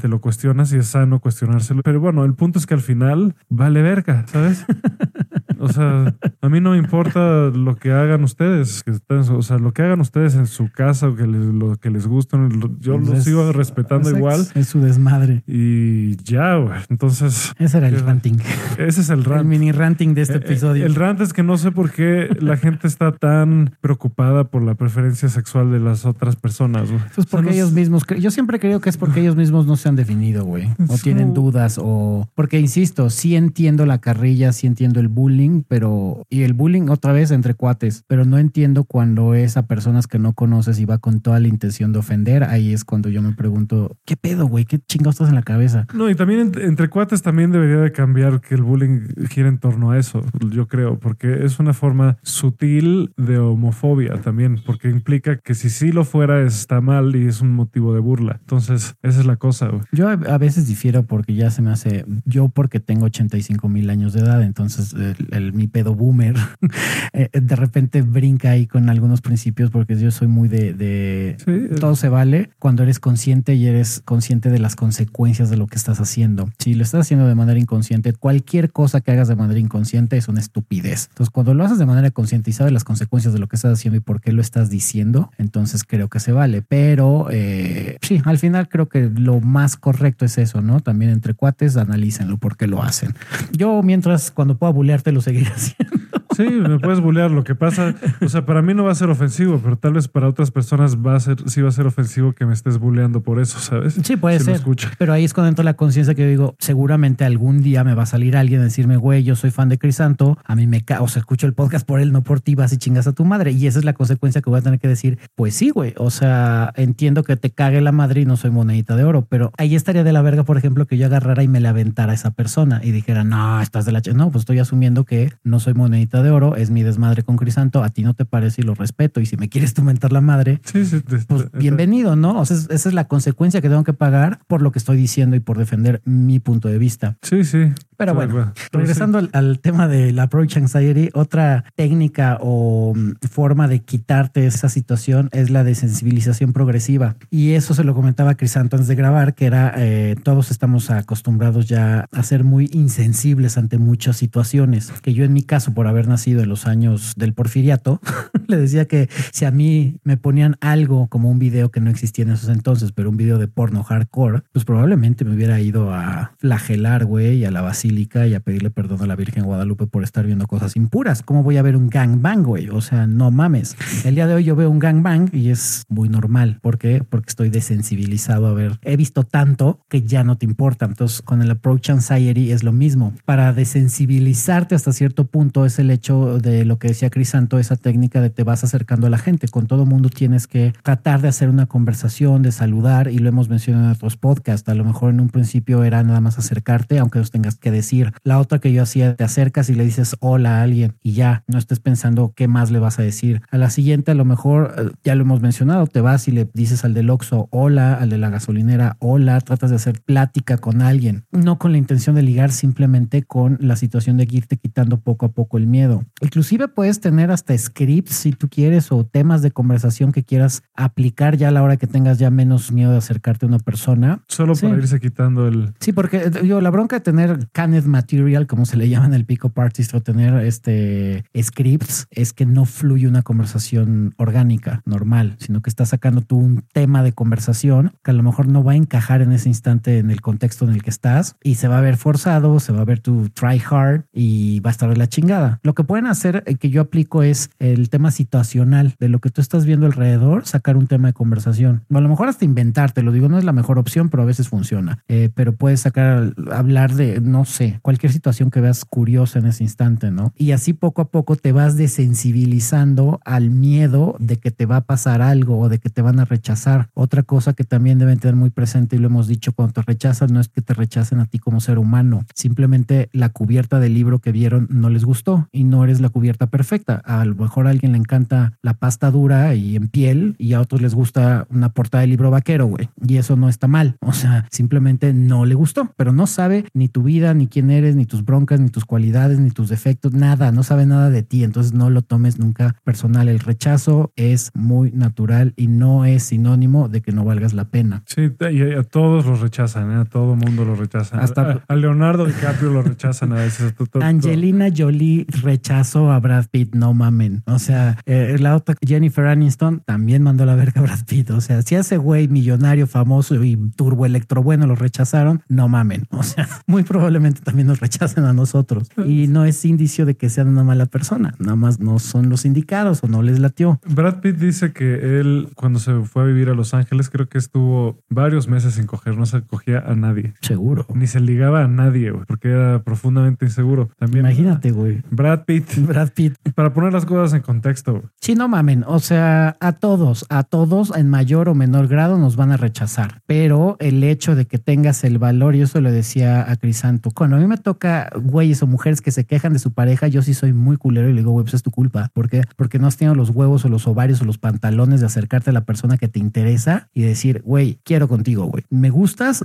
te 0.00 0.08
lo 0.08 0.20
cuestionas 0.20 0.72
y 0.72 0.78
es 0.78 0.88
sano 0.88 1.20
cuestionárselo. 1.20 1.82
Pero 1.82 2.00
bueno, 2.00 2.24
el 2.24 2.34
punto 2.34 2.58
es 2.58 2.66
que 2.66 2.74
al 2.74 2.80
final 2.80 3.34
vale 3.48 3.82
verga, 3.82 4.24
¿sabes? 4.26 4.64
O 5.62 5.68
sea, 5.72 6.14
a 6.40 6.48
mí 6.48 6.60
no 6.60 6.72
me 6.72 6.78
importa 6.78 7.48
lo 7.50 7.76
que 7.76 7.92
hagan 7.92 8.24
ustedes, 8.24 8.82
que 8.82 8.90
estén- 8.90 9.20
o 9.30 9.42
sea, 9.42 9.58
lo 9.58 9.72
que 9.72 9.82
hagan 9.82 10.00
ustedes 10.00 10.34
en 10.34 10.46
su 10.46 10.68
casa 10.70 11.08
o 11.08 11.14
que 11.14 11.26
les, 11.26 11.40
lo 11.40 11.76
que 11.76 11.90
les 11.90 12.06
gusta, 12.06 12.36
lo- 12.36 12.78
yo 12.80 12.98
lo 12.98 13.06
Pues 13.06 13.18
Es- 13.20 13.24
sigo 13.24 13.50
respetando 13.52 14.10
es- 14.10 14.16
igual 14.16 14.46
Es 14.54 14.68
su 14.68 14.80
desmadre. 14.80 15.42
y 15.46 16.16
ya, 16.24 16.56
güey. 16.56 16.78
Entonces, 16.88 17.52
Ese 17.58 17.78
era 17.78 17.88
el 17.88 18.00
ranting. 18.00 18.38
ese 18.78 19.00
es 19.02 19.08
el 19.10 19.20
El 19.20 19.24
rant. 19.24 19.48
mini 19.48 19.70
ranting 19.72 20.14
de 20.14 20.22
este 20.22 20.34
Eh, 20.34 20.40
eh, 20.42 20.44
episodio. 20.46 20.86
El 20.86 20.94
rant 20.94 21.20
es 21.20 21.32
que 21.32 21.42
no 21.42 21.56
sé 21.58 21.70
por 21.70 21.90
qué 21.92 22.28
la 22.40 22.56
gente 22.56 22.86
está 22.88 23.12
tan 23.12 23.76
preocupada 23.80 24.44
por 24.44 24.62
la 24.62 24.74
preferencia 24.74 25.28
sexual 25.28 25.70
de 25.70 25.78
las 25.78 26.04
otras 26.06 26.36
personas. 26.36 26.90
güey. 26.90 27.00
Eso 27.10 27.20
es 27.20 27.26
porque 27.26 27.34
O 27.36 27.38
sea, 27.38 27.42
no 27.42 27.50
ellos 27.50 27.68
s- 27.68 27.74
mismos, 27.74 28.02
yo 28.18 28.30
siempre 28.30 28.58
creo 28.58 28.80
que 28.80 28.88
es 28.90 28.96
porque 28.96 29.20
ellos 29.20 29.36
mismos 29.36 29.66
no 29.66 29.76
se 29.76 29.88
han 29.88 29.96
definido, 29.96 30.44
güey. 30.44 30.68
O 30.88 30.94
Es 30.94 31.02
tienen 31.02 31.34
dudas 31.34 31.78
o... 31.80 32.28
Porque, 32.34 32.58
insisto, 32.58 33.10
sí 33.10 33.36
entiendo 33.36 33.86
la 33.86 33.98
carrilla, 33.98 34.52
sí 34.52 34.66
entiendo 34.66 34.98
el 35.00 35.08
bullying, 35.08 35.51
pero... 35.60 36.24
Y 36.30 36.42
el 36.42 36.54
bullying 36.54 36.88
otra 36.88 37.12
vez 37.12 37.30
entre 37.30 37.54
cuates, 37.54 38.04
pero 38.08 38.24
no 38.24 38.38
entiendo 38.38 38.84
cuando 38.84 39.34
es 39.34 39.56
a 39.56 39.66
personas 39.66 40.06
que 40.06 40.18
no 40.18 40.32
conoces 40.32 40.80
y 40.80 40.84
va 40.86 40.98
con 40.98 41.20
toda 41.20 41.38
la 41.40 41.48
intención 41.48 41.92
de 41.92 41.98
ofender. 41.98 42.44
Ahí 42.44 42.72
es 42.72 42.84
cuando 42.84 43.08
yo 43.10 43.20
me 43.22 43.32
pregunto, 43.34 43.96
¿qué 44.06 44.16
pedo, 44.16 44.46
güey? 44.46 44.64
¿Qué 44.64 44.78
chingados 44.78 45.16
estás 45.16 45.28
en 45.28 45.34
la 45.34 45.42
cabeza? 45.42 45.86
No, 45.94 46.08
y 46.08 46.14
también 46.14 46.52
ent- 46.52 46.62
entre 46.64 46.88
cuates 46.88 47.22
también 47.22 47.52
debería 47.52 47.76
de 47.82 47.92
cambiar 47.92 48.40
que 48.40 48.54
el 48.54 48.62
bullying 48.62 49.00
gira 49.28 49.48
en 49.48 49.58
torno 49.58 49.90
a 49.90 49.98
eso, 49.98 50.24
yo 50.50 50.66
creo, 50.68 50.98
porque 50.98 51.44
es 51.44 51.58
una 51.60 51.74
forma 51.74 52.16
sutil 52.22 53.12
de 53.16 53.38
homofobia 53.38 54.20
también, 54.22 54.58
porque 54.64 54.88
implica 54.88 55.36
que 55.36 55.54
si 55.54 55.70
sí 55.70 55.92
lo 55.92 56.04
fuera 56.04 56.42
está 56.42 56.80
mal 56.80 57.14
y 57.14 57.26
es 57.26 57.40
un 57.40 57.52
motivo 57.52 57.92
de 57.94 58.00
burla. 58.00 58.38
Entonces, 58.40 58.94
esa 59.02 59.20
es 59.20 59.26
la 59.26 59.36
cosa. 59.36 59.68
güey. 59.68 59.82
Yo 59.92 60.08
a, 60.08 60.12
a 60.12 60.38
veces 60.38 60.66
difiero 60.66 61.04
porque 61.04 61.34
ya 61.34 61.50
se 61.50 61.62
me 61.62 61.70
hace, 61.70 62.04
yo 62.24 62.48
porque 62.48 62.80
tengo 62.80 63.04
85 63.06 63.68
mil 63.68 63.90
años 63.90 64.12
de 64.12 64.20
edad, 64.20 64.42
entonces 64.42 64.94
el, 64.94 65.16
el- 65.30 65.41
mi 65.52 65.66
pedo 65.66 65.94
boomer 65.94 66.36
eh, 67.12 67.28
de 67.32 67.56
repente 67.56 68.02
brinca 68.02 68.50
ahí 68.50 68.66
con 68.66 68.88
algunos 68.88 69.20
principios 69.20 69.70
porque 69.70 69.98
yo 69.98 70.10
soy 70.10 70.28
muy 70.28 70.48
de, 70.48 70.72
de 70.74 71.36
Sí, 71.44 71.74
todo 71.80 71.96
se 71.96 72.08
vale 72.08 72.50
cuando 72.58 72.82
eres 72.82 73.00
consciente 73.00 73.54
y 73.54 73.66
eres 73.66 74.02
consciente 74.04 74.50
de 74.50 74.58
las 74.58 74.76
consecuencias 74.76 75.50
de 75.50 75.56
lo 75.56 75.66
que 75.66 75.76
estás 75.76 76.00
haciendo. 76.00 76.50
Si 76.58 76.74
lo 76.74 76.82
estás 76.82 77.02
haciendo 77.02 77.26
de 77.26 77.34
manera 77.34 77.58
inconsciente, 77.58 78.12
cualquier 78.12 78.70
cosa 78.70 79.00
que 79.00 79.10
hagas 79.10 79.28
de 79.28 79.36
manera 79.36 79.58
inconsciente 79.58 80.16
es 80.16 80.28
una 80.28 80.40
estupidez. 80.40 81.08
Entonces, 81.10 81.30
cuando 81.30 81.54
lo 81.54 81.64
haces 81.64 81.78
de 81.78 81.86
manera 81.86 82.10
consciente 82.10 82.50
y 82.50 82.52
sabes 82.52 82.72
las 82.72 82.84
consecuencias 82.84 83.34
de 83.34 83.40
lo 83.40 83.48
que 83.48 83.56
estás 83.56 83.72
haciendo 83.72 83.96
y 83.96 84.00
por 84.00 84.20
qué 84.20 84.32
lo 84.32 84.40
estás 84.40 84.70
diciendo, 84.70 85.30
entonces 85.38 85.84
creo 85.84 86.08
que 86.08 86.20
se 86.20 86.32
vale. 86.32 86.62
Pero 86.62 87.28
eh, 87.30 87.98
sí, 88.02 88.20
al 88.24 88.38
final 88.38 88.68
creo 88.68 88.88
que 88.88 89.10
lo 89.14 89.40
más 89.40 89.76
correcto 89.76 90.24
es 90.24 90.38
eso, 90.38 90.60
¿no? 90.60 90.80
También 90.80 91.10
entre 91.10 91.34
cuates, 91.34 91.76
analícenlo 91.76 92.36
por 92.36 92.56
qué 92.56 92.66
lo 92.66 92.82
hacen. 92.82 93.14
Yo, 93.52 93.82
mientras, 93.82 94.30
cuando 94.30 94.56
pueda 94.56 94.72
bulearte, 94.72 95.12
lo 95.12 95.20
seguiré 95.32 95.50
haciendo. 95.50 96.21
Sí, 96.36 96.44
me 96.44 96.78
puedes 96.78 97.00
bullear. 97.00 97.30
Lo 97.30 97.44
que 97.44 97.54
pasa, 97.54 97.94
o 98.20 98.28
sea, 98.28 98.44
para 98.46 98.62
mí 98.62 98.74
no 98.74 98.84
va 98.84 98.92
a 98.92 98.94
ser 98.94 99.10
ofensivo, 99.10 99.60
pero 99.62 99.76
tal 99.76 99.92
vez 99.94 100.08
para 100.08 100.28
otras 100.28 100.50
personas 100.50 100.96
va 100.96 101.14
a 101.16 101.20
ser, 101.20 101.36
sí 101.48 101.60
va 101.60 101.68
a 101.68 101.72
ser 101.72 101.86
ofensivo 101.86 102.32
que 102.32 102.46
me 102.46 102.52
estés 102.54 102.78
bulleando 102.78 103.20
por 103.22 103.40
eso, 103.40 103.58
¿sabes? 103.58 103.94
Sí, 104.02 104.16
puede 104.16 104.38
Si 104.38 104.46
lo 104.46 104.52
ser. 104.52 104.54
escucha. 104.56 104.90
Pero 104.98 105.12
ahí 105.12 105.24
es 105.24 105.34
cuando 105.34 105.48
entra 105.48 105.64
la 105.64 105.74
conciencia 105.74 106.14
que 106.14 106.22
yo 106.22 106.28
digo, 106.28 106.56
seguramente 106.58 107.24
algún 107.24 107.62
día 107.62 107.84
me 107.84 107.94
va 107.94 108.04
a 108.04 108.06
salir 108.06 108.36
alguien 108.36 108.60
a 108.60 108.64
decirme, 108.64 108.96
güey, 108.96 109.22
yo 109.24 109.36
soy 109.36 109.50
fan 109.50 109.68
de 109.68 109.78
Crisanto, 109.78 110.38
a 110.44 110.54
mí 110.54 110.66
me 110.66 110.84
o 111.00 111.08
sea, 111.08 111.20
escucho 111.20 111.46
el 111.46 111.52
podcast 111.54 111.86
por 111.86 112.00
él, 112.00 112.12
no 112.12 112.22
por 112.22 112.40
ti, 112.40 112.54
vas 112.54 112.72
y 112.72 112.76
chingas 112.76 113.06
a 113.06 113.12
tu 113.12 113.24
madre. 113.24 113.52
Y 113.52 113.66
esa 113.66 113.78
es 113.78 113.84
la 113.84 113.92
consecuencia 113.92 114.40
que 114.42 114.50
voy 114.50 114.58
a 114.58 114.62
tener 114.62 114.78
que 114.80 114.88
decir, 114.88 115.18
pues 115.34 115.54
sí, 115.54 115.70
güey. 115.70 115.94
O 115.96 116.10
sea, 116.10 116.72
entiendo 116.76 117.22
que 117.24 117.36
te 117.36 117.50
cague 117.50 117.80
la 117.80 117.92
madre 117.92 118.22
y 118.22 118.24
no 118.26 118.36
soy 118.36 118.50
monedita 118.50 118.96
de 118.96 119.04
oro, 119.04 119.26
pero 119.28 119.52
ahí 119.58 119.74
estaría 119.74 120.04
de 120.04 120.12
la 120.12 120.22
verga, 120.22 120.44
por 120.44 120.56
ejemplo, 120.56 120.86
que 120.86 120.96
yo 120.98 121.06
agarrara 121.06 121.42
y 121.42 121.48
me 121.48 121.60
la 121.60 121.70
aventara 121.70 122.12
a 122.12 122.14
esa 122.14 122.30
persona 122.32 122.80
y 122.82 122.90
dijera, 122.92 123.24
no, 123.24 123.60
estás 123.60 123.84
de 123.84 123.92
la 123.92 124.00
ch-". 124.00 124.14
No, 124.14 124.30
pues 124.30 124.42
estoy 124.42 124.58
asumiendo 124.58 125.04
que 125.04 125.32
no 125.44 125.60
soy 125.60 125.74
monedita 125.74 126.21
de 126.21 126.21
oro, 126.30 126.56
es 126.56 126.70
mi 126.70 126.82
desmadre 126.82 127.22
con 127.22 127.36
Crisanto, 127.36 127.82
a 127.82 127.90
ti 127.90 128.02
no 128.02 128.14
te 128.14 128.24
parece 128.24 128.62
y 128.62 128.64
lo 128.64 128.74
respeto. 128.74 129.20
Y 129.20 129.26
si 129.26 129.36
me 129.36 129.48
quieres 129.48 129.74
tú 129.74 129.82
mentar 129.82 130.12
la 130.12 130.20
madre, 130.20 130.60
Sí, 130.64 130.84
sí. 130.86 131.00
te- 131.00 131.18
pues 131.18 131.50
te- 131.50 131.58
bienvenido, 131.58 132.16
¿no? 132.16 132.38
O 132.40 132.44
sea, 132.44 132.56
es- 132.56 132.68
esa 132.70 132.88
es 132.88 132.94
la 132.94 133.08
consecuencia 133.08 133.60
que 133.60 133.68
tengo 133.68 133.84
que 133.84 133.92
pagar 133.94 134.40
por 134.46 134.62
lo 134.62 134.72
que 134.72 134.78
estoy 134.78 134.96
diciendo 134.96 135.36
y 135.36 135.40
por 135.40 135.58
defender 135.58 136.00
mi 136.04 136.38
punto 136.38 136.68
de 136.68 136.78
vista. 136.78 137.16
Sí, 137.22 137.44
sí. 137.44 137.72
Pero 137.96 138.12
Sí, 138.12 138.16
bueno, 138.16 138.32
bueno. 138.34 138.52
Pero 138.70 138.80
regresando 138.80 139.18
al, 139.18 139.30
al 139.32 139.60
tema 139.60 139.86
del 139.86 140.18
approach 140.18 140.56
anxiety, 140.56 141.10
otra 141.14 141.64
técnica 141.76 142.38
o 142.40 142.94
mm, 142.96 143.12
forma 143.30 143.68
de 143.68 143.80
quitarte 143.80 144.46
esa 144.46 144.68
situación 144.68 145.28
es 145.32 145.50
la 145.50 145.62
de 145.62 145.74
sensibilización 145.76 146.52
progresiva. 146.52 147.14
Y 147.30 147.52
eso 147.52 147.74
se 147.74 147.84
lo 147.84 147.94
comentaba 147.94 148.34
Crisanto 148.34 148.74
antes 148.76 148.88
de 148.88 148.96
grabar, 148.96 149.34
que 149.34 149.46
era 149.46 149.72
eh, 149.76 150.16
todos 150.24 150.50
estamos 150.50 150.90
acostumbrados 150.90 151.66
ya 151.68 152.06
a 152.10 152.22
ser 152.24 152.42
muy 152.42 152.68
insensibles 152.72 153.56
ante 153.56 153.78
muchas 153.78 154.16
situaciones. 154.16 154.92
Que 155.02 155.14
yo 155.14 155.24
en 155.24 155.32
mi 155.32 155.42
caso, 155.42 155.72
por 155.72 155.86
haber 155.86 156.08
nacido 156.12 156.42
en 156.42 156.48
los 156.48 156.66
años 156.66 157.14
del 157.16 157.34
porfiriato, 157.34 158.00
le 158.46 158.56
decía 158.56 158.86
que 158.86 159.08
si 159.32 159.44
a 159.44 159.50
mí 159.50 159.96
me 160.04 160.16
ponían 160.16 160.56
algo 160.60 161.08
como 161.08 161.30
un 161.30 161.38
video 161.38 161.70
que 161.70 161.80
no 161.80 161.90
existía 161.90 162.24
en 162.24 162.32
esos 162.32 162.48
entonces, 162.48 162.92
pero 162.92 163.10
un 163.10 163.16
video 163.16 163.38
de 163.38 163.48
porno 163.48 163.82
hardcore, 163.82 164.42
pues 164.52 164.64
probablemente 164.64 165.24
me 165.24 165.34
hubiera 165.34 165.60
ido 165.60 165.92
a 165.92 166.32
flagelar, 166.38 167.04
güey, 167.04 167.44
a 167.44 167.50
la 167.50 167.62
basílica 167.62 168.26
y 168.26 168.34
a 168.34 168.40
pedirle 168.40 168.70
perdón 168.70 169.02
a 169.02 169.06
la 169.06 169.16
Virgen 169.16 169.44
Guadalupe 169.44 169.86
por 169.86 170.04
estar 170.04 170.26
viendo 170.26 170.46
cosas 170.46 170.76
impuras. 170.76 171.22
¿Cómo 171.22 171.42
voy 171.42 171.56
a 171.56 171.62
ver 171.62 171.76
un 171.76 171.88
gangbang, 171.88 172.42
güey? 172.42 172.68
O 172.68 172.80
sea, 172.80 173.06
no 173.06 173.30
mames. 173.30 173.76
El 174.04 174.14
día 174.14 174.26
de 174.26 174.34
hoy 174.34 174.44
yo 174.44 174.54
veo 174.54 174.70
un 174.70 174.78
gangbang 174.78 175.30
y 175.32 175.50
es 175.50 175.84
muy 175.88 176.08
normal. 176.08 176.58
¿Por 176.60 176.78
qué? 176.78 177.02
Porque 177.08 177.30
estoy 177.30 177.50
desensibilizado 177.50 178.46
a 178.46 178.52
ver. 178.52 178.78
He 178.82 178.96
visto 178.96 179.24
tanto 179.24 179.80
que 179.88 180.02
ya 180.02 180.24
no 180.24 180.36
te 180.36 180.46
importa. 180.46 180.86
Entonces, 180.86 181.22
con 181.22 181.42
el 181.42 181.50
approach 181.50 181.90
anxiety 181.90 182.52
es 182.52 182.62
lo 182.62 182.72
mismo. 182.72 183.14
Para 183.24 183.52
desensibilizarte 183.52 184.74
hasta 184.74 184.92
cierto 184.92 185.26
punto 185.26 185.64
es 185.64 185.78
el 185.78 185.90
hecho 185.90 186.01
de 186.02 186.64
lo 186.64 186.78
que 186.78 186.88
decía 186.88 187.10
Crisanto, 187.10 187.58
esa 187.58 187.76
técnica 187.76 188.20
de 188.20 188.30
te 188.30 188.42
vas 188.42 188.64
acercando 188.64 189.06
a 189.06 189.10
la 189.10 189.18
gente. 189.18 189.46
Con 189.48 189.66
todo 189.66 189.86
mundo 189.86 190.08
tienes 190.08 190.46
que 190.46 190.72
tratar 190.82 191.20
de 191.20 191.28
hacer 191.28 191.48
una 191.48 191.66
conversación, 191.66 192.42
de 192.42 192.50
saludar, 192.50 193.08
y 193.08 193.18
lo 193.18 193.28
hemos 193.28 193.48
mencionado 193.48 193.86
en 193.86 193.92
otros 193.92 194.16
podcasts. 194.16 194.68
A 194.68 194.74
lo 194.74 194.84
mejor 194.84 195.10
en 195.10 195.20
un 195.20 195.28
principio 195.28 195.84
era 195.84 196.02
nada 196.02 196.20
más 196.20 196.38
acercarte, 196.38 196.98
aunque 196.98 197.20
los 197.20 197.30
tengas 197.30 197.56
que 197.56 197.70
decir. 197.70 198.12
La 198.24 198.38
otra 198.38 198.58
que 198.58 198.72
yo 198.72 198.82
hacía, 198.82 199.14
te 199.14 199.24
acercas 199.24 199.70
y 199.70 199.74
le 199.74 199.84
dices 199.84 200.16
hola 200.20 200.58
a 200.58 200.62
alguien 200.62 200.94
y 201.02 201.12
ya, 201.12 201.44
no 201.46 201.58
estés 201.58 201.78
pensando 201.80 202.32
qué 202.34 202.48
más 202.48 202.70
le 202.70 202.78
vas 202.78 202.98
a 202.98 203.02
decir. 203.02 203.42
A 203.50 203.58
la 203.58 203.70
siguiente, 203.70 204.10
a 204.10 204.14
lo 204.14 204.24
mejor, 204.24 204.74
eh, 204.76 204.90
ya 205.04 205.14
lo 205.14 205.22
hemos 205.22 205.40
mencionado, 205.40 205.86
te 205.86 206.00
vas 206.00 206.26
y 206.26 206.32
le 206.32 206.48
dices 206.52 206.84
al 206.84 206.94
del 206.94 207.10
Oxxo 207.10 207.48
hola, 207.50 207.94
al 207.94 208.10
de 208.10 208.18
la 208.18 208.30
gasolinera 208.30 208.96
hola, 208.98 209.40
tratas 209.40 209.70
de 209.70 209.76
hacer 209.76 210.00
plática 210.00 210.58
con 210.58 210.82
alguien, 210.82 211.24
no 211.30 211.58
con 211.58 211.72
la 211.72 211.78
intención 211.78 212.16
de 212.16 212.22
ligar, 212.22 212.50
simplemente 212.50 213.22
con 213.22 213.58
la 213.60 213.76
situación 213.76 214.16
de 214.16 214.26
irte 214.30 214.56
quitando 214.56 214.98
poco 214.98 215.26
a 215.26 215.28
poco 215.30 215.58
el 215.58 215.66
miedo. 215.66 215.81
Inclusive 216.20 216.68
puedes 216.68 217.00
tener 217.00 217.30
hasta 217.30 217.56
scripts 217.56 218.14
si 218.14 218.32
tú 218.32 218.48
quieres 218.48 218.92
o 218.92 219.04
temas 219.04 219.42
de 219.42 219.50
conversación 219.50 220.12
que 220.12 220.22
quieras 220.24 220.62
aplicar 220.74 221.36
ya 221.36 221.48
a 221.48 221.50
la 221.50 221.62
hora 221.62 221.76
que 221.76 221.86
tengas 221.86 222.18
ya 222.18 222.30
menos 222.30 222.72
miedo 222.72 222.92
de 222.92 222.98
acercarte 222.98 223.46
a 223.46 223.48
una 223.48 223.58
persona. 223.58 224.22
Solo 224.28 224.54
Sí. 224.54 224.66
para 224.66 224.78
irse 224.78 225.00
quitando 225.00 225.48
el. 225.48 225.72
Sí, 225.80 225.92
porque 225.92 226.18
eh, 226.18 226.30
yo 226.46 226.60
la 226.60 226.70
bronca 226.70 226.96
de 226.96 227.00
tener 227.00 227.48
canned 227.52 227.84
material, 227.84 228.46
como 228.46 228.66
se 228.66 228.76
le 228.76 228.88
llama 228.88 229.06
en 229.06 229.14
el 229.14 229.24
pick-up 229.24 229.58
artist, 229.58 229.94
o 229.94 230.00
tener 230.00 230.34
este 230.44 231.24
scripts, 231.40 232.06
es 232.10 232.32
que 232.32 232.46
no 232.46 232.64
fluye 232.64 233.06
una 233.08 233.22
conversación 233.22 234.14
orgánica, 234.16 234.82
normal, 234.84 235.36
sino 235.38 235.62
que 235.62 235.70
estás 235.70 235.90
sacando 235.90 236.20
tú 236.20 236.36
un 236.38 236.64
tema 236.72 237.02
de 237.02 237.12
conversación 237.12 237.92
que 238.04 238.10
a 238.10 238.14
lo 238.14 238.22
mejor 238.22 238.46
no 238.48 238.62
va 238.64 238.72
a 238.72 238.76
encajar 238.76 239.22
en 239.22 239.32
ese 239.32 239.48
instante 239.48 239.98
en 239.98 240.10
el 240.10 240.20
contexto 240.20 240.64
en 240.64 240.72
el 240.72 240.82
que 240.82 240.90
estás 240.90 241.36
y 241.42 241.56
se 241.56 241.68
va 241.68 241.78
a 241.78 241.80
ver 241.80 241.96
forzado, 241.96 242.60
se 242.60 242.72
va 242.72 242.82
a 242.82 242.84
ver 242.84 243.00
tu 243.00 243.28
try 243.30 243.60
hard 243.68 244.04
y 244.12 244.60
va 244.60 244.70
a 244.70 244.72
estar 244.72 244.88
de 244.88 244.96
la 244.96 245.08
chingada. 245.08 245.60
Lo 245.62 245.71
que 245.74 245.84
pueden 245.84 246.06
hacer 246.06 246.42
eh, 246.46 246.56
que 246.56 246.70
yo 246.70 246.80
aplico 246.80 247.22
es 247.22 247.50
el 247.58 247.90
tema 247.90 248.10
situacional 248.10 248.94
de 248.98 249.08
lo 249.08 249.18
que 249.18 249.30
tú 249.30 249.40
estás 249.40 249.66
viendo 249.66 249.86
alrededor, 249.86 250.46
sacar 250.46 250.76
un 250.76 250.86
tema 250.86 251.08
de 251.08 251.14
conversación. 251.14 251.82
O 251.92 251.98
a 251.98 252.00
lo 252.00 252.08
mejor 252.08 252.28
hasta 252.28 252.44
inventarte, 252.44 253.02
lo 253.02 253.12
digo, 253.12 253.28
no 253.28 253.38
es 253.38 253.44
la 253.44 253.52
mejor 253.52 253.78
opción, 253.78 254.08
pero 254.08 254.22
a 254.22 254.26
veces 254.26 254.48
funciona. 254.48 254.98
Eh, 255.08 255.30
pero 255.34 255.52
puedes 255.54 255.80
sacar, 255.80 256.34
hablar 256.50 256.94
de, 256.94 257.20
no 257.20 257.44
sé, 257.44 257.78
cualquier 257.82 258.12
situación 258.12 258.50
que 258.50 258.60
veas 258.60 258.84
curiosa 258.84 259.38
en 259.38 259.46
ese 259.46 259.62
instante, 259.64 260.10
¿no? 260.10 260.32
Y 260.36 260.52
así 260.52 260.72
poco 260.72 261.02
a 261.02 261.08
poco 261.08 261.36
te 261.36 261.52
vas 261.52 261.76
desensibilizando 261.76 263.20
al 263.24 263.50
miedo 263.50 264.16
de 264.18 264.36
que 264.36 264.50
te 264.50 264.66
va 264.66 264.76
a 264.76 264.80
pasar 264.84 265.22
algo 265.22 265.58
o 265.58 265.68
de 265.68 265.78
que 265.78 265.90
te 265.90 266.02
van 266.02 266.20
a 266.20 266.24
rechazar. 266.24 266.88
Otra 266.94 267.22
cosa 267.22 267.52
que 267.52 267.64
también 267.64 267.98
deben 267.98 268.18
tener 268.18 268.36
muy 268.36 268.50
presente 268.50 268.96
y 268.96 268.98
lo 268.98 269.06
hemos 269.06 269.28
dicho, 269.28 269.52
cuando 269.52 269.74
te 269.74 269.82
rechazan 269.82 270.32
no 270.32 270.40
es 270.40 270.48
que 270.48 270.62
te 270.62 270.74
rechacen 270.74 271.20
a 271.20 271.26
ti 271.26 271.38
como 271.38 271.60
ser 271.60 271.78
humano, 271.78 272.24
simplemente 272.34 273.08
la 273.12 273.28
cubierta 273.30 273.80
del 273.80 273.94
libro 273.94 274.18
que 274.18 274.32
vieron 274.32 274.68
no 274.70 274.90
les 274.90 275.04
gustó 275.04 275.48
no 275.64 275.84
eres 275.84 276.00
la 276.00 276.08
cubierta 276.08 276.46
perfecta. 276.46 277.02
A 277.04 277.24
lo 277.24 277.34
mejor 277.34 277.66
a 277.66 277.70
alguien 277.70 277.92
le 277.92 277.98
encanta 277.98 278.54
la 278.62 278.74
pasta 278.74 279.10
dura 279.10 279.54
y 279.54 279.76
en 279.76 279.88
piel 279.88 280.34
y 280.38 280.52
a 280.54 280.60
otros 280.60 280.80
les 280.82 280.94
gusta 280.94 281.46
una 281.50 281.70
portada 281.70 282.02
de 282.02 282.06
libro 282.08 282.30
vaquero, 282.30 282.66
güey. 282.66 282.88
Y 283.06 283.16
eso 283.16 283.36
no 283.36 283.48
está 283.48 283.68
mal. 283.68 283.96
O 284.00 284.12
sea, 284.12 284.46
simplemente 284.50 285.12
no 285.12 285.44
le 285.46 285.54
gustó, 285.54 285.92
pero 285.96 286.12
no 286.12 286.26
sabe 286.26 286.64
ni 286.74 286.88
tu 286.88 287.02
vida, 287.02 287.34
ni 287.34 287.46
quién 287.46 287.70
eres, 287.70 287.96
ni 287.96 288.06
tus 288.06 288.24
broncas, 288.24 288.60
ni 288.60 288.68
tus 288.68 288.84
cualidades, 288.84 289.38
ni 289.38 289.50
tus 289.50 289.68
defectos, 289.68 290.12
nada. 290.12 290.52
No 290.52 290.62
sabe 290.62 290.86
nada 290.86 291.10
de 291.10 291.22
ti. 291.22 291.44
Entonces 291.44 291.72
no 291.72 291.90
lo 291.90 292.02
tomes 292.02 292.38
nunca 292.38 292.76
personal. 292.84 293.28
El 293.28 293.40
rechazo 293.40 294.12
es 294.16 294.50
muy 294.54 294.90
natural 294.92 295.52
y 295.56 295.66
no 295.68 296.04
es 296.04 296.24
sinónimo 296.24 296.88
de 296.88 297.00
que 297.00 297.12
no 297.12 297.24
valgas 297.24 297.52
la 297.52 297.64
pena. 297.66 298.02
Sí, 298.06 298.30
y 298.50 298.62
a, 298.74 298.82
todos 298.82 299.26
los 299.26 299.40
rechazan, 299.40 299.90
¿eh? 299.92 299.96
a 299.96 300.04
todo 300.04 300.36
mundo 300.36 300.64
lo 300.64 300.74
rechazan. 300.74 301.20
Hasta- 301.20 301.42
a, 301.42 301.64
a 301.68 301.76
Leonardo 301.76 302.24
DiCaprio 302.26 302.70
lo 302.70 302.82
rechazan 302.82 303.32
a 303.32 303.36
veces. 303.36 303.74
Angelina 304.00 304.68
Jolie 304.74 305.26
rechazó 305.52 306.10
a 306.10 306.18
Brad 306.18 306.46
Pitt, 306.50 306.74
no 306.74 306.94
mamen. 306.94 307.42
O 307.44 307.58
sea, 307.58 307.98
eh, 308.06 308.36
la 308.40 308.56
otra 308.56 308.74
Jennifer 308.80 309.26
Aniston 309.26 309.82
también 309.84 310.22
mandó 310.22 310.46
la 310.46 310.54
verga 310.54 310.80
a 310.80 310.84
Brad 310.84 311.04
Pitt. 311.06 311.30
O 311.30 311.42
sea, 311.42 311.60
si 311.60 311.74
a 311.74 311.80
ese 311.80 311.98
güey 311.98 312.26
millonario, 312.26 312.86
famoso 312.86 313.44
y 313.44 313.56
turbo 313.76 314.06
electro 314.06 314.42
bueno 314.42 314.66
lo 314.66 314.76
rechazaron, 314.76 315.42
no 315.48 315.68
mamen. 315.68 316.06
O 316.08 316.22
sea, 316.22 316.48
muy 316.66 316.84
probablemente 316.84 317.42
también 317.42 317.66
nos 317.66 317.80
rechacen 317.80 318.24
a 318.24 318.32
nosotros. 318.32 318.88
Y 319.04 319.26
no 319.26 319.44
es 319.44 319.62
indicio 319.66 320.06
de 320.06 320.16
que 320.16 320.30
sean 320.30 320.48
una 320.48 320.64
mala 320.64 320.86
persona. 320.86 321.34
Nada 321.38 321.56
más 321.56 321.80
no 321.80 321.98
son 321.98 322.30
los 322.30 322.46
indicados 322.46 323.00
o 323.02 323.08
no 323.08 323.22
les 323.22 323.38
latió. 323.38 323.78
Brad 323.86 324.20
Pitt 324.20 324.36
dice 324.36 324.72
que 324.72 325.20
él, 325.20 325.48
cuando 325.54 325.80
se 325.80 325.92
fue 326.04 326.22
a 326.22 326.26
vivir 326.26 326.48
a 326.48 326.54
Los 326.54 326.72
Ángeles, 326.72 327.10
creo 327.10 327.28
que 327.28 327.36
estuvo 327.36 327.98
varios 328.08 328.48
meses 328.48 328.74
sin 328.74 328.86
coger, 328.86 329.18
no 329.18 329.26
se 329.26 329.42
cogía 329.42 329.80
a 329.80 329.94
nadie. 329.94 330.32
Seguro. 330.40 330.86
Ni 330.94 331.06
se 331.06 331.20
ligaba 331.20 331.64
a 331.64 331.68
nadie, 331.68 332.10
güey, 332.10 332.24
porque 332.24 332.48
era 332.48 332.82
profundamente 332.82 333.44
inseguro. 333.44 333.90
También. 333.98 334.24
Imagínate, 334.24 334.70
güey. 334.70 335.02
Brad 335.10 335.41
Pitt, 335.44 335.76
Brad 335.78 336.10
Pitt 336.10 336.34
para 336.54 336.72
poner 336.72 336.92
las 336.92 337.06
cosas 337.06 337.34
en 337.34 337.42
contexto, 337.42 337.92
güey. 337.92 338.04
Sí, 338.20 338.34
no 338.34 338.48
mamen. 338.48 338.84
O 338.86 339.00
sea, 339.00 339.56
a 339.60 339.72
todos, 339.72 340.26
a 340.28 340.42
todos 340.44 340.92
en 340.96 341.08
mayor 341.08 341.48
o 341.48 341.54
menor 341.54 341.88
grado 341.88 342.18
nos 342.18 342.36
van 342.36 342.52
a 342.52 342.56
rechazar. 342.56 343.22
Pero 343.26 343.76
el 343.80 344.02
hecho 344.04 344.34
de 344.34 344.46
que 344.46 344.58
tengas 344.58 345.04
el 345.04 345.18
valor, 345.18 345.54
y 345.54 345.62
eso 345.62 345.80
le 345.80 345.90
decía 345.90 346.50
a 346.50 346.56
Crisanto, 346.56 347.10
cuando 347.10 347.36
a 347.36 347.38
mí 347.38 347.46
me 347.46 347.58
toca 347.58 348.10
güeyes 348.14 348.62
o 348.62 348.66
mujeres 348.66 349.00
que 349.00 349.10
se 349.10 349.24
quejan 349.24 349.52
de 349.52 349.58
su 349.58 349.72
pareja, 349.72 350.08
yo 350.08 350.22
sí 350.22 350.34
soy 350.34 350.52
muy 350.52 350.76
culero 350.76 351.08
y 351.08 351.12
le 351.12 351.20
digo, 351.20 351.32
güey, 351.32 351.44
pues 351.44 351.54
es 351.54 351.62
tu 351.62 351.70
culpa. 351.70 352.10
¿Por 352.12 352.28
qué? 352.28 352.42
Porque 352.56 352.78
no 352.78 352.86
has 352.86 352.96
tenido 352.96 353.14
los 353.14 353.30
huevos 353.30 353.64
o 353.64 353.68
los 353.68 353.86
ovarios 353.86 354.22
o 354.22 354.24
los 354.24 354.38
pantalones 354.38 355.00
de 355.00 355.06
acercarte 355.06 355.50
a 355.50 355.52
la 355.52 355.64
persona 355.64 355.96
que 355.96 356.08
te 356.08 356.18
interesa 356.18 356.88
y 356.92 357.02
decir, 357.02 357.42
güey, 357.44 357.80
quiero 357.84 358.08
contigo, 358.08 358.44
güey. 358.46 358.64
Me 358.70 358.90
gustas, 358.90 359.44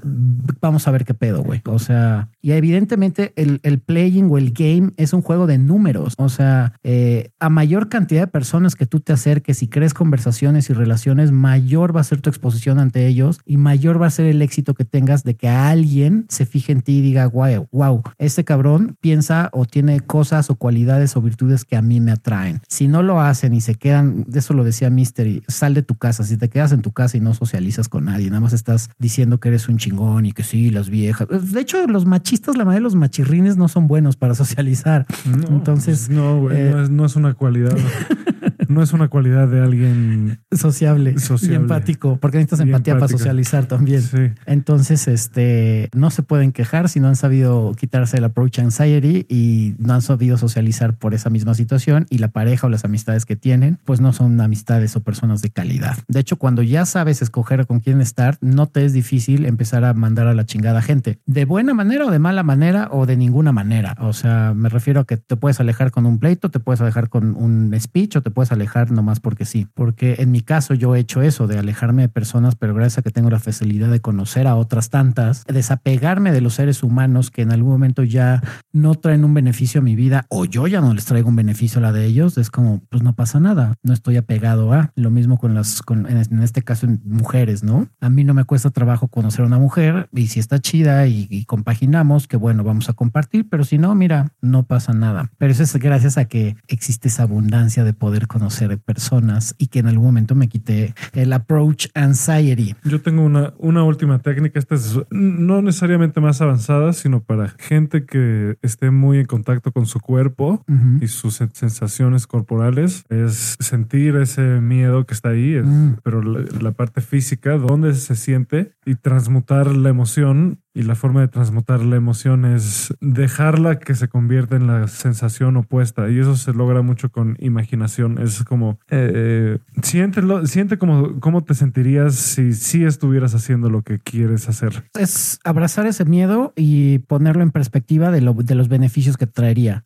vamos 0.62 0.88
a 0.88 0.92
ver 0.92 1.06
qué 1.06 1.14
pedo, 1.14 1.44
güey. 1.44 1.62
O 1.66 1.80
sea, 1.80 2.30
y 2.42 2.52
evidentemente 2.52 3.34
el, 3.36 3.60
el 3.64 3.80
playing 3.80 4.30
o 4.30 4.38
el 4.38 4.52
game 4.52 4.92
es 4.98 5.14
un 5.14 5.22
juego 5.22 5.48
de 5.48 5.58
números. 5.58 5.87
Números. 5.88 6.14
O 6.18 6.30
sea, 6.30 6.74
eh, 6.84 7.32
a 7.40 7.50
mayor 7.50 7.90
cantidad 7.90 8.22
de 8.22 8.28
personas 8.28 8.76
que 8.76 8.86
tú 8.86 9.00
te 9.00 9.14
acerques 9.14 9.64
y 9.64 9.68
crees 9.68 9.94
conversaciones 9.94 10.70
y 10.70 10.74
relaciones, 10.74 11.32
mayor 11.32 11.96
va 11.96 12.02
a 12.02 12.04
ser 12.04 12.22
tu 12.22 12.30
exposición 12.30 12.80
ante 12.80 13.08
ellos 13.08 13.40
y 13.46 13.58
mayor 13.58 14.02
va 14.02 14.08
a 14.08 14.12
ser 14.12 14.26
el 14.26 14.42
éxito 14.42 14.74
que 14.74 14.86
tengas 14.86 15.24
de 15.24 15.36
que 15.36 15.48
alguien 15.48 16.26
se 16.30 16.46
fije 16.46 16.72
en 16.72 16.82
ti 16.82 16.98
y 16.98 17.02
diga, 17.02 17.28
wow, 17.28 17.68
wow, 17.72 18.02
este 18.18 18.44
cabrón 18.44 18.98
piensa 19.00 19.50
o 19.54 19.66
tiene 19.66 20.00
cosas 20.02 20.50
o 20.50 20.56
cualidades 20.56 21.16
o 21.16 21.22
virtudes 21.22 21.64
que 21.64 21.76
a 21.76 21.82
mí 21.82 22.02
me 22.02 22.12
atraen. 22.12 22.62
Si 22.68 22.88
no 22.88 23.04
lo 23.04 23.22
hacen 23.22 23.54
y 23.54 23.62
se 23.62 23.76
quedan, 23.76 24.26
de 24.28 24.40
eso 24.40 24.54
lo 24.54 24.64
decía 24.64 24.90
Mystery, 24.90 25.44
sal 25.48 25.74
de 25.74 25.84
tu 25.84 25.96
casa. 25.96 26.24
Si 26.24 26.38
te 26.38 26.50
quedas 26.50 26.72
en 26.72 26.82
tu 26.82 26.92
casa 26.92 27.18
y 27.18 27.22
no 27.22 27.34
socializas 27.34 27.88
con 27.88 28.06
nadie, 28.06 28.28
nada 28.30 28.42
más 28.42 28.54
estás 28.54 28.90
diciendo 29.00 29.40
que 29.40 29.50
eres 29.50 29.70
un 29.70 29.78
chingón 29.78 30.26
y 30.26 30.32
que 30.34 30.44
sí, 30.44 30.70
las 30.70 30.90
viejas. 30.90 31.28
De 31.30 31.62
hecho, 31.62 31.86
los 31.88 32.06
machistas, 32.06 32.58
la 32.58 32.66
mayoría 32.66 32.80
de 32.80 32.84
los 32.84 32.96
machirrines 32.96 33.58
no 33.58 33.68
son 33.68 33.88
buenos 33.88 34.18
para 34.18 34.36
socializar. 34.36 35.06
Entonces, 35.26 35.77
no, 36.10 36.40
güey, 36.42 36.70
no, 36.72 36.84
es, 36.84 36.90
no 36.90 37.06
es 37.06 37.16
una 37.16 37.34
cualidad. 37.34 37.78
no 38.70 38.84
es 38.84 38.94
una 38.94 39.08
cualidad 39.08 39.48
de 39.48 39.62
alguien 39.62 40.40
sociable, 40.52 41.16
y 41.42 41.54
empático, 41.54 42.18
porque 42.22 42.38
necesitas 42.38 42.62
empatía 42.62 42.96
para 42.96 43.08
socializar 43.08 43.66
también. 43.66 44.04
Entonces, 44.46 45.08
este, 45.08 45.90
no 45.96 46.10
se 46.10 46.24
pueden 46.24 46.52
quejar 46.52 46.90
si 46.90 47.00
no 47.00 47.08
han 47.08 47.16
sabido 47.16 47.74
quitarse 47.78 48.18
el 48.18 48.24
approach 48.24 48.60
anxiety 48.60 49.26
y 49.30 49.76
no 49.80 49.94
han 49.94 50.02
sabido 50.02 50.38
socializar 50.38 50.98
por 50.98 51.14
esa 51.14 51.30
misma 51.30 51.54
situación 51.54 52.06
y 52.10 52.18
la 52.18 52.30
pareja 52.30 52.68
o 52.68 52.70
las 52.70 52.86
amistades 52.86 53.26
que 53.26 53.36
tienen, 53.36 53.80
pues 53.86 54.02
no 54.02 54.14
son 54.14 54.40
amistades 54.42 54.96
o 54.96 55.02
personas 55.02 55.42
de 55.42 55.50
calidad. 55.50 55.98
De 56.08 56.20
hecho, 56.20 56.38
cuando 56.38 56.62
ya 56.62 56.86
sabes 56.86 57.22
escoger 57.22 57.66
con 57.66 57.80
quién 57.80 58.02
estar, 58.02 58.38
no 58.42 58.68
te 58.68 58.86
es 58.86 58.94
difícil 58.94 59.46
empezar 59.46 59.86
a 59.86 59.94
mandar 59.94 60.28
a 60.28 60.34
la 60.34 60.46
chingada 60.46 60.82
gente. 60.82 61.20
De 61.26 61.46
buena 61.46 61.74
manera 61.74 62.06
o 62.06 62.12
de 62.12 62.20
mala 62.20 62.44
manera 62.44 62.90
o 62.92 63.06
de 63.06 63.18
ninguna 63.18 63.52
manera. 63.52 63.96
O 64.00 64.14
sea, 64.14 64.54
me 64.56 64.70
refiero 64.70 65.02
a 65.02 65.06
que 65.06 65.18
te 65.18 65.36
puedes 65.36 65.60
alejar 65.60 65.92
con 65.92 66.06
un 66.06 66.20
pleito, 66.20 66.50
te 66.50 66.60
puedes 66.60 66.82
alejar 66.82 67.10
con 67.10 67.36
un 67.36 67.74
speech 67.80 68.18
o 68.18 68.22
te 68.22 68.32
puedes 68.32 68.52
alejar 68.52 68.57
nomás 68.90 69.20
porque 69.20 69.46
sí. 69.46 69.68
Porque 69.74 70.16
en 70.20 70.32
mi 70.32 70.42
caso 70.42 70.74
yo 70.74 70.96
he 70.96 71.00
hecho 71.00 71.22
eso, 71.22 71.48
de 71.48 71.58
alejarme 71.58 72.04
de 72.04 72.10
personas, 72.10 72.56
pero 72.56 72.74
gracias 72.74 73.00
a 73.00 73.02
que 73.02 73.12
tengo 73.12 73.30
la 73.30 73.40
facilidad 73.40 73.90
de 73.90 74.00
conocer 74.00 74.48
a 74.48 74.56
otras 74.56 74.90
tantas, 74.90 75.44
desapegarme 75.46 76.32
de 76.32 76.42
los 76.42 76.56
seres 76.56 76.84
humanos 76.84 77.32
que 77.32 77.42
en 77.42 77.52
algún 77.52 77.72
momento 77.72 78.04
ya 78.04 78.42
no 78.74 78.96
traen 78.96 79.24
un 79.24 79.34
beneficio 79.34 79.82
a 79.82 79.84
mi 79.84 79.96
vida 79.96 80.26
o 80.30 80.46
yo 80.46 80.68
ya 80.68 80.82
no 80.82 80.94
les 80.94 81.06
traigo 81.06 81.30
un 81.30 81.36
beneficio 81.36 81.80
a 81.80 81.82
la 81.82 81.92
de 81.92 82.06
ellos, 82.06 82.38
es 82.38 82.50
como, 82.50 82.82
pues 82.90 83.04
no 83.04 83.14
pasa 83.14 83.40
nada, 83.40 83.76
no 83.84 83.94
estoy 83.94 84.18
apegado 84.18 84.74
a. 84.74 84.92
Lo 84.96 85.12
mismo 85.12 85.38
con 85.38 85.54
las, 85.54 85.82
con, 85.82 86.08
en 86.08 86.44
este 86.44 86.62
caso, 86.62 86.88
mujeres, 87.04 87.64
¿no? 87.64 87.88
A 88.02 88.10
mí 88.10 88.24
no 88.24 88.34
me 88.34 88.46
cuesta 88.46 88.70
trabajo 88.70 89.08
conocer 89.08 89.44
a 89.44 89.48
una 89.48 89.60
mujer 89.60 90.10
y 90.14 90.28
si 90.28 90.40
está 90.40 90.60
chida 90.60 91.08
y, 91.08 91.28
y 91.30 91.46
compaginamos, 91.46 92.28
que 92.28 92.38
bueno, 92.38 92.64
vamos 92.64 92.90
a 92.90 92.94
compartir, 92.94 93.48
pero 93.50 93.64
si 93.64 93.78
no, 93.78 93.94
mira, 93.96 94.34
no 94.42 94.64
pasa 94.64 94.94
nada. 94.94 95.32
Pero 95.38 95.52
eso 95.52 95.64
es 95.64 95.74
gracias 95.76 96.18
a 96.18 96.26
que 96.26 96.56
existe 96.68 97.08
esa 97.08 97.24
abundancia 97.24 97.84
de 97.84 97.94
poder 97.94 98.28
conocer 98.28 98.47
personas 98.78 99.56
y 99.58 99.68
que 99.68 99.80
en 99.80 99.88
algún 99.88 100.06
momento 100.06 100.36
me 100.36 100.48
quité 100.48 100.94
el 101.14 101.34
approach 101.34 101.88
anxiety. 101.94 102.76
Yo 102.84 103.02
tengo 103.02 103.24
una, 103.24 103.54
una 103.58 103.84
última 103.84 104.20
técnica, 104.20 104.60
esta 104.60 104.76
es 104.76 105.00
no 105.10 105.62
necesariamente 105.62 106.20
más 106.20 106.42
avanzada, 106.42 106.94
sino 106.94 107.22
para 107.22 107.50
gente 107.58 108.06
que 108.06 108.58
esté 108.62 108.92
muy 108.92 109.20
en 109.20 109.26
contacto 109.26 109.72
con 109.72 109.86
su 109.86 110.00
cuerpo 110.00 110.64
y 111.02 111.08
sus 111.08 111.36
sensaciones 111.36 112.28
corporales, 112.28 113.04
es 113.10 113.58
sentir 113.60 114.16
ese 114.16 114.42
miedo 114.62 115.06
que 115.06 115.14
está 115.14 115.30
ahí, 115.30 115.62
mm. 115.62 115.98
pero 116.04 116.22
la, 116.22 116.46
la 116.62 116.72
parte 116.72 117.02
física, 117.02 117.58
dónde 117.58 117.94
se 117.96 118.16
siente 118.16 118.74
y 118.86 118.96
transmutar 118.96 119.68
la 119.76 119.90
emoción 119.90 120.60
y 120.78 120.84
la 120.84 120.94
forma 120.94 121.22
de 121.22 121.28
transmutar 121.28 121.82
la 121.82 121.96
emoción 121.96 122.46
es 122.46 122.94
dejarla 123.02 123.80
que 123.80 123.96
se 123.96 124.10
convierta 124.10 124.58
en 124.58 124.68
la 124.68 124.88
sensación 124.88 125.58
opuesta. 125.58 126.08
Y 126.12 126.20
eso 126.20 126.36
se 126.36 126.54
logra 126.54 126.84
mucho 126.84 127.10
con 127.10 127.36
imaginación. 127.40 128.20
Es 128.20 128.44
como, 128.44 128.78
eh, 128.92 129.58
siéntelo, 129.82 130.46
siente 130.46 130.78
como 130.78 131.20
cómo 131.20 131.44
te 131.44 131.56
sentirías 131.56 132.14
si 132.14 132.54
sí 132.54 132.86
estuvieras 132.86 133.34
haciendo 133.34 133.72
lo 133.72 133.82
que 133.82 133.98
quieres 133.98 134.50
hacer. 134.50 134.84
Es 134.94 135.40
abrazar 135.44 135.88
ese 135.88 136.06
miedo 136.06 136.54
y 136.56 137.00
ponerlo 137.00 137.42
en 137.42 137.50
perspectiva 137.50 138.12
de, 138.12 138.22
lo, 138.22 138.36
de 138.36 138.54
los 138.54 138.68
beneficios 138.68 139.18
que 139.18 139.26
traería. 139.26 139.84